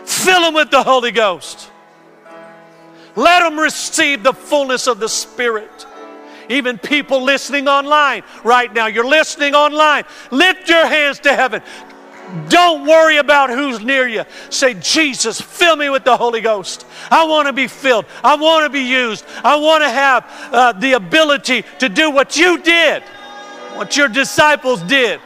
Fill 0.05 0.41
them 0.41 0.53
with 0.53 0.71
the 0.71 0.83
Holy 0.83 1.11
Ghost. 1.11 1.69
Let 3.17 3.41
them 3.41 3.59
receive 3.59 4.23
the 4.23 4.33
fullness 4.33 4.87
of 4.87 4.99
the 4.99 5.09
Spirit. 5.09 5.85
Even 6.49 6.77
people 6.77 7.21
listening 7.21 7.67
online 7.67 8.23
right 8.43 8.73
now, 8.73 8.87
you're 8.87 9.07
listening 9.07 9.55
online. 9.55 10.03
Lift 10.31 10.69
your 10.69 10.85
hands 10.85 11.19
to 11.19 11.35
heaven. 11.35 11.61
Don't 12.49 12.87
worry 12.87 13.17
about 13.17 13.49
who's 13.49 13.81
near 13.81 14.07
you. 14.07 14.23
Say, 14.49 14.73
Jesus, 14.75 15.39
fill 15.39 15.75
me 15.75 15.89
with 15.89 16.03
the 16.03 16.17
Holy 16.17 16.41
Ghost. 16.41 16.85
I 17.11 17.25
want 17.25 17.47
to 17.47 17.53
be 17.53 17.67
filled. 17.67 18.05
I 18.23 18.35
want 18.35 18.65
to 18.65 18.69
be 18.69 18.83
used. 18.83 19.25
I 19.43 19.55
want 19.55 19.83
to 19.83 19.89
have 19.89 20.25
uh, 20.51 20.71
the 20.73 20.93
ability 20.93 21.63
to 21.79 21.89
do 21.89 22.09
what 22.09 22.35
you 22.35 22.57
did, 22.59 23.03
what 23.75 23.95
your 23.97 24.07
disciples 24.07 24.81
did 24.83 25.19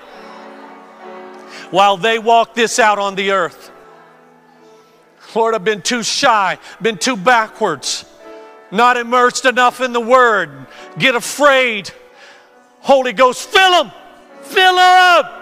while 1.72 1.98
they 1.98 2.20
walked 2.20 2.56
this 2.56 2.80
out 2.80 3.00
on 3.00 3.16
the 3.16 3.32
earth. 3.32 3.72
Lord, 5.36 5.54
I've 5.54 5.64
been 5.64 5.84
too 5.84 6.02
shy, 6.02 6.58
been 6.82 6.98
too 6.98 7.16
backwards 7.16 8.06
not 8.72 8.98
immersed 8.98 9.46
enough 9.46 9.82
in 9.82 9.94
the 9.94 10.02
Word, 10.02 10.68
get 10.98 11.16
afraid. 11.16 11.92
Holy 12.82 13.14
Ghost, 13.14 13.50
fill 13.50 13.84
them, 13.84 13.92
fill 14.42 14.78
up. 14.78 15.34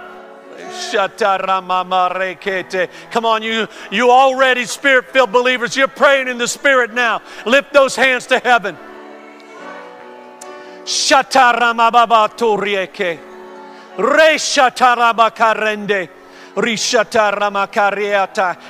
Come 3.11 3.25
on, 3.25 3.43
you, 3.43 3.67
you 3.91 4.09
already 4.11 4.65
spirit 4.65 5.05
filled 5.11 5.31
believers, 5.31 5.75
you're 5.75 5.87
praying 5.87 6.27
in 6.27 6.37
the 6.37 6.47
Spirit 6.47 6.93
now. 6.93 7.21
Lift 7.45 7.73
those 7.73 7.95
hands 7.95 8.25
to 8.27 8.39
heaven. 8.39 8.77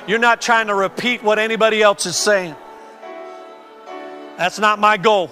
You're 0.06 0.18
not 0.18 0.40
trying 0.40 0.66
to 0.68 0.74
repeat 0.74 1.22
what 1.22 1.38
anybody 1.38 1.82
else 1.82 2.06
is 2.06 2.16
saying. 2.16 2.54
That's 4.36 4.58
not 4.58 4.78
my 4.78 4.96
goal. 4.96 5.30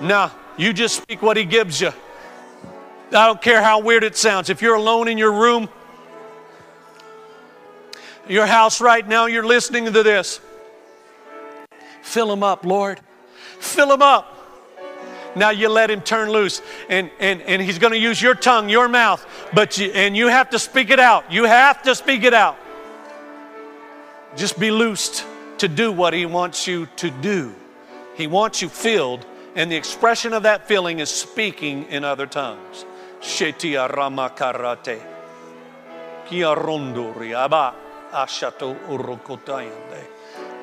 No, 0.00 0.30
you 0.56 0.72
just 0.72 0.96
speak 0.96 1.22
what 1.22 1.36
He 1.36 1.44
gives 1.44 1.80
you. 1.80 1.92
I 3.08 3.26
don't 3.26 3.42
care 3.42 3.62
how 3.62 3.80
weird 3.80 4.04
it 4.04 4.16
sounds. 4.16 4.48
If 4.48 4.62
you're 4.62 4.74
alone 4.74 5.08
in 5.08 5.18
your 5.18 5.32
room, 5.32 5.68
your 8.28 8.46
house 8.46 8.80
right 8.80 9.06
now, 9.06 9.26
you're 9.26 9.46
listening 9.46 9.84
to 9.92 10.02
this. 10.02 10.40
Fill 12.02 12.28
them 12.28 12.42
up, 12.42 12.64
Lord. 12.64 13.00
Fill 13.58 13.88
them 13.88 14.02
up. 14.02 14.28
Now 15.34 15.50
you 15.50 15.68
let 15.68 15.90
him 15.90 16.02
turn 16.02 16.30
loose, 16.30 16.60
and, 16.88 17.10
and, 17.18 17.40
and 17.42 17.62
he's 17.62 17.78
going 17.78 17.92
to 17.92 17.98
use 17.98 18.20
your 18.20 18.34
tongue, 18.34 18.68
your 18.68 18.88
mouth, 18.88 19.24
but 19.54 19.78
you, 19.78 19.90
and 19.92 20.16
you 20.16 20.28
have 20.28 20.50
to 20.50 20.58
speak 20.58 20.90
it 20.90 21.00
out. 21.00 21.32
You 21.32 21.44
have 21.44 21.82
to 21.84 21.94
speak 21.94 22.24
it 22.24 22.34
out. 22.34 22.58
Just 24.36 24.58
be 24.58 24.70
loosed 24.70 25.24
to 25.58 25.68
do 25.68 25.92
what 25.92 26.12
he 26.12 26.26
wants 26.26 26.66
you 26.66 26.86
to 26.96 27.10
do. 27.10 27.54
He 28.22 28.28
wants 28.28 28.62
you 28.62 28.68
filled, 28.68 29.26
and 29.56 29.68
the 29.68 29.74
expression 29.74 30.32
of 30.32 30.44
that 30.44 30.68
filling 30.68 31.00
is 31.00 31.10
speaking 31.10 31.86
in 31.90 32.04
other 32.04 32.24
tongues. 32.24 32.86
Shetia 33.20 33.90
Ramakarate. 33.90 35.02
Kia 36.28 36.54
ronduri 36.54 37.34
aba 37.34 37.74
ashato 38.12 38.78
urokotayande. 38.86 40.04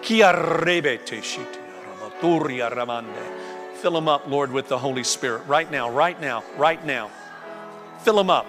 Kia 0.02 0.32
rebete 0.32 1.20
shiti 1.22 1.60
ramaturia 1.84 2.72
ramande. 2.72 3.76
Fill 3.82 3.92
them 3.92 4.08
up, 4.08 4.26
Lord, 4.26 4.54
with 4.54 4.70
the 4.70 4.78
Holy 4.78 5.04
Spirit 5.04 5.46
right 5.46 5.70
now, 5.70 5.90
right 5.90 6.22
now, 6.22 6.46
right 6.56 6.86
now. 6.86 7.12
Fill 8.04 8.16
them 8.16 8.30
up. 8.30 8.46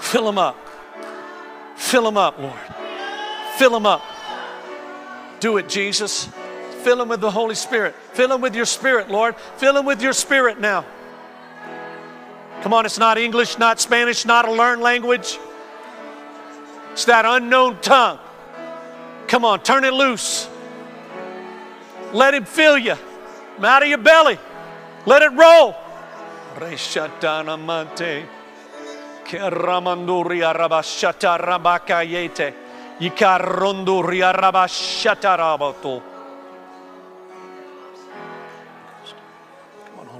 Fill 0.00 0.26
them 0.26 0.36
up. 0.36 0.58
Fill 1.76 2.04
them 2.04 2.18
up, 2.18 2.38
Lord. 2.38 2.60
Fill 3.56 3.70
them 3.70 3.86
up. 3.86 4.02
Do 5.40 5.56
it, 5.56 5.66
Jesus. 5.66 6.28
Fill 6.84 6.98
them 6.98 7.08
with 7.08 7.22
the 7.22 7.30
Holy 7.30 7.54
Spirit. 7.54 7.94
Fill 8.12 8.28
them 8.28 8.42
with 8.42 8.54
your 8.54 8.66
Spirit, 8.66 9.10
Lord. 9.10 9.36
Fill 9.56 9.72
them 9.72 9.86
with 9.86 10.02
your 10.02 10.12
Spirit 10.12 10.60
now. 10.60 10.84
Come 12.60 12.74
on, 12.74 12.84
it's 12.84 12.98
not 12.98 13.16
English, 13.16 13.58
not 13.58 13.80
Spanish, 13.80 14.26
not 14.26 14.46
a 14.46 14.52
learned 14.52 14.82
language. 14.82 15.38
It's 16.92 17.06
that 17.06 17.24
unknown 17.24 17.80
tongue. 17.80 18.18
Come 19.28 19.46
on, 19.46 19.62
turn 19.62 19.84
it 19.84 19.94
loose. 19.94 20.46
Let 22.12 22.34
Him 22.34 22.44
fill 22.44 22.76
you. 22.76 22.96
Out 23.62 23.82
of 23.82 23.88
your 23.88 23.98
belly. 23.98 24.38
Let 25.06 25.22
it 25.22 25.32
roll. 25.32 25.74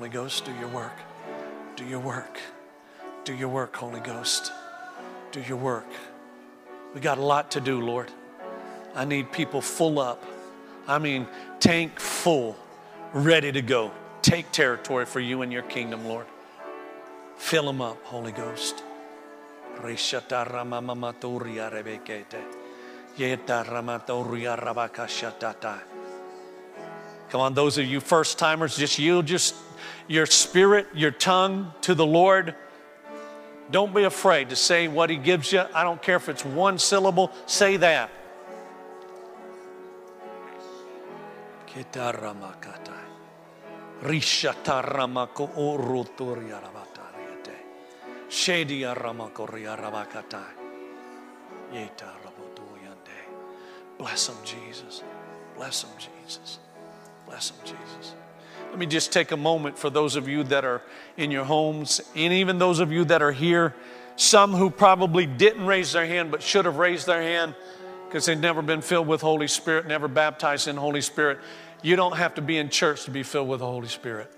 Holy 0.05 0.13
Ghost, 0.13 0.45
do 0.45 0.53
your 0.57 0.69
work. 0.69 0.93
Do 1.77 1.85
your 1.87 1.99
work. 1.99 2.39
Do 3.25 3.33
your 3.33 3.49
work, 3.49 3.75
Holy 3.75 4.01
Ghost. 4.01 4.53
Do 5.33 5.41
your 5.41 5.57
work. 5.57 5.87
We 6.95 7.01
got 7.01 7.17
a 7.17 7.23
lot 7.23 7.53
to 7.53 7.61
do, 7.63 7.81
Lord. 7.81 8.11
I 8.95 9.07
need 9.07 9.33
people 9.33 9.63
full 9.63 9.99
up. 9.99 10.23
I 10.87 10.99
mean, 10.99 11.27
tank 11.59 11.99
full, 11.99 12.55
ready 13.15 13.51
to 13.51 13.63
go. 13.63 13.93
Take 14.21 14.53
territory 14.53 15.07
for 15.07 15.21
you 15.21 15.41
and 15.41 15.51
your 15.51 15.63
kingdom, 15.63 16.05
Lord. 16.05 16.27
Fill 17.39 17.65
them 17.65 17.81
up, 17.81 17.97
Holy 18.05 18.33
Ghost. 18.33 18.85
Come 27.31 27.41
on, 27.41 27.55
those 27.55 27.79
of 27.79 27.87
you 27.87 28.01
first 28.01 28.39
timers, 28.39 28.77
just 28.77 28.99
yield 28.99 29.25
just 29.25 29.55
your 30.09 30.27
spirit, 30.27 30.87
your 30.95 31.11
tongue 31.11 31.73
to 31.83 31.95
the 31.95 32.07
Lord. 32.07 32.55
Don't 33.71 33.95
be 33.95 34.05
afraid 34.05 34.51
to 34.51 34.57
say 34.57 34.89
what 34.89 35.11
He 35.11 35.17
gives 35.17 35.53
you. 35.53 35.63
I 35.75 35.83
don't 35.83 36.01
care 36.03 36.17
if 36.17 36.29
it's 36.29 36.45
one 36.45 36.79
syllable, 36.79 37.33
say 37.47 37.77
that. 37.79 38.11
Bless 53.99 54.31
Jesus. 54.45 55.03
Bless 55.57 55.87
Jesus. 55.99 56.59
Bless 57.27 57.53
Jesus. 57.65 58.15
Let 58.75 58.81
me 58.81 58.87
just 58.87 59.13
take 59.13 59.31
a 59.31 59.37
moment 59.37 59.79
for 59.79 59.89
those 59.89 60.17
of 60.17 60.27
you 60.27 60.43
that 60.43 60.65
are 60.65 60.83
in 61.17 61.31
your 61.31 61.45
homes, 61.45 62.01
and 62.17 62.33
even 62.33 62.59
those 62.59 62.81
of 62.81 62.91
you 62.91 63.05
that 63.05 63.23
are 63.23 63.31
here, 63.31 63.73
some 64.17 64.53
who 64.53 64.69
probably 64.69 65.27
didn't 65.27 65.65
raise 65.65 65.93
their 65.93 66.05
hand 66.05 66.33
but 66.33 66.43
should 66.43 66.65
have 66.65 66.79
raised 66.79 67.07
their 67.07 67.23
hand 67.23 67.55
because 68.09 68.27
they've 68.27 68.37
never 68.37 68.63
been 68.63 68.81
filled 68.81 69.07
with 69.07 69.21
Holy 69.21 69.47
Spirit, 69.47 69.87
never 69.87 70.09
baptized 70.09 70.67
in 70.67 70.77
Holy 70.77 71.03
Spirit. 71.03 71.39
You 71.85 71.95
don't 71.95 72.17
have 72.17 72.35
to 72.35 72.43
be 72.43 72.59
in 72.59 72.69
church 72.69 73.05
to 73.05 73.13
be 73.13 73.23
filled 73.23 73.49
with 73.49 73.61
the 73.61 73.67
Holy 73.67 73.87
Spirit. 73.87 74.29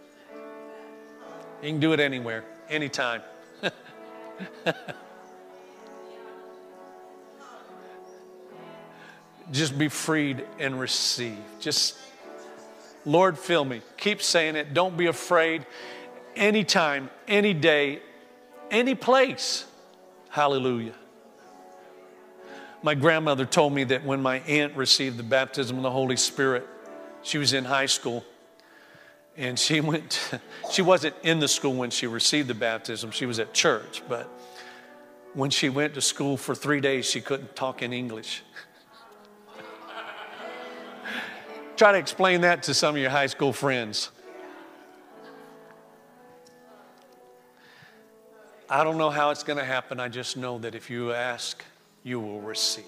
You 1.63 1.71
can 1.71 1.81
do 1.81 1.95
it 1.95 2.01
anywhere, 2.01 2.45
anytime. 2.69 3.23
Just 9.51 9.79
be 9.79 9.89
freed 9.89 10.45
and 10.59 10.79
receive. 10.79 11.39
Just 11.59 11.97
Lord, 13.07 13.39
fill 13.39 13.65
me. 13.65 13.81
Keep 13.97 14.21
saying 14.21 14.57
it. 14.57 14.75
Don't 14.75 14.97
be 14.97 15.07
afraid. 15.07 15.65
Anytime, 16.35 17.09
any 17.27 17.55
day, 17.55 18.03
any 18.71 18.95
place. 18.95 19.65
Hallelujah. 20.29 20.93
My 22.83 22.95
grandmother 22.95 23.47
told 23.47 23.73
me 23.73 23.85
that 23.85 24.05
when 24.05 24.21
my 24.21 24.41
aunt 24.41 24.77
received 24.77 25.17
the 25.17 25.23
baptism 25.23 25.79
of 25.79 25.83
the 25.83 25.91
Holy 25.91 26.17
Spirit, 26.17 26.67
she 27.23 27.39
was 27.39 27.53
in 27.53 27.65
high 27.65 27.87
school 27.87 28.25
and 29.37 29.59
she 29.59 29.81
went 29.93 30.31
she 30.71 30.83
wasn't 30.83 31.15
in 31.23 31.39
the 31.39 31.49
school 31.49 31.75
when 31.75 31.91
she 31.91 32.07
received 32.07 32.49
the 32.49 32.55
baptism 32.55 33.11
she 33.11 33.27
was 33.27 33.39
at 33.39 33.53
church 33.53 34.03
but 34.09 34.29
when 35.35 35.51
she 35.51 35.69
went 35.69 35.95
to 35.95 36.01
school 36.01 36.37
for 36.37 36.55
three 36.55 36.81
days 36.81 37.05
she 37.05 37.21
couldn't 37.21 37.55
talk 37.55 37.83
in 37.83 37.93
english 37.93 38.43
Try 41.77 41.93
to 41.93 41.99
explain 41.99 42.41
that 42.41 42.63
to 42.65 42.75
some 42.75 42.95
of 42.95 43.01
your 43.03 43.11
high 43.11 43.27
school 43.27 43.53
friends. 43.53 44.11
I 48.69 48.83
don't 48.83 48.97
know 48.97 49.11
how 49.11 49.29
it's 49.29 49.43
going 49.43 49.59
to 49.59 49.65
happen. 49.65 50.01
I 50.01 50.09
just 50.09 50.39
know 50.39 50.59
that 50.59 50.75
if 50.75 50.89
you 50.89 51.13
ask, 51.13 51.63
you 52.03 52.19
will 52.19 52.41
receive. 52.41 52.85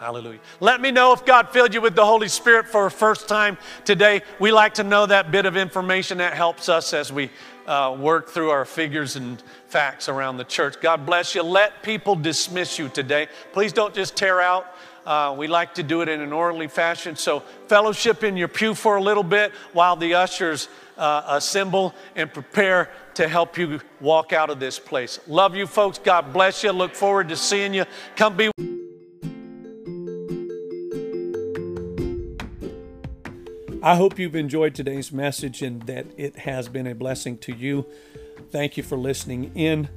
Hallelujah. 0.00 0.40
Let 0.60 0.80
me 0.80 0.90
know 0.90 1.12
if 1.12 1.24
God 1.24 1.50
filled 1.50 1.72
you 1.72 1.80
with 1.80 1.94
the 1.94 2.04
Holy 2.04 2.28
Spirit 2.28 2.66
for 2.66 2.86
a 2.86 2.90
first 2.90 3.28
time 3.28 3.58
today. 3.84 4.22
We 4.38 4.52
like 4.52 4.74
to 4.74 4.84
know 4.84 5.06
that 5.06 5.30
bit 5.30 5.46
of 5.46 5.56
information 5.56 6.18
that 6.18 6.34
helps 6.34 6.68
us 6.68 6.92
as 6.92 7.12
we 7.12 7.30
uh, 7.66 7.96
work 7.98 8.28
through 8.28 8.50
our 8.50 8.64
figures 8.64 9.16
and 9.16 9.42
facts 9.66 10.08
around 10.08 10.36
the 10.36 10.44
church. 10.44 10.80
God 10.80 11.04
bless 11.04 11.34
you. 11.34 11.42
Let 11.42 11.82
people 11.82 12.14
dismiss 12.14 12.78
you 12.78 12.88
today. 12.88 13.28
Please 13.52 13.72
don't 13.72 13.94
just 13.94 14.16
tear 14.16 14.40
out. 14.40 14.66
Uh, 15.08 15.32
we 15.32 15.46
like 15.46 15.72
to 15.72 15.82
do 15.82 16.02
it 16.02 16.08
in 16.10 16.20
an 16.20 16.34
orderly 16.34 16.68
fashion. 16.68 17.16
So, 17.16 17.40
fellowship 17.66 18.22
in 18.24 18.36
your 18.36 18.46
pew 18.46 18.74
for 18.74 18.96
a 18.96 19.02
little 19.02 19.22
bit 19.22 19.52
while 19.72 19.96
the 19.96 20.12
ushers 20.12 20.68
uh, 20.98 21.22
assemble 21.28 21.94
and 22.14 22.30
prepare 22.30 22.90
to 23.14 23.26
help 23.26 23.56
you 23.56 23.80
walk 24.02 24.34
out 24.34 24.50
of 24.50 24.60
this 24.60 24.78
place. 24.78 25.18
Love 25.26 25.56
you, 25.56 25.66
folks. 25.66 25.96
God 25.96 26.34
bless 26.34 26.62
you. 26.62 26.72
Look 26.72 26.94
forward 26.94 27.30
to 27.30 27.36
seeing 27.36 27.72
you. 27.72 27.86
Come 28.16 28.36
be. 28.36 28.50
I 33.82 33.96
hope 33.96 34.18
you've 34.18 34.36
enjoyed 34.36 34.74
today's 34.74 35.10
message 35.10 35.62
and 35.62 35.80
that 35.84 36.04
it 36.18 36.40
has 36.40 36.68
been 36.68 36.86
a 36.86 36.94
blessing 36.94 37.38
to 37.38 37.54
you. 37.54 37.86
Thank 38.50 38.76
you 38.76 38.82
for 38.82 38.98
listening 38.98 39.52
in. 39.54 39.88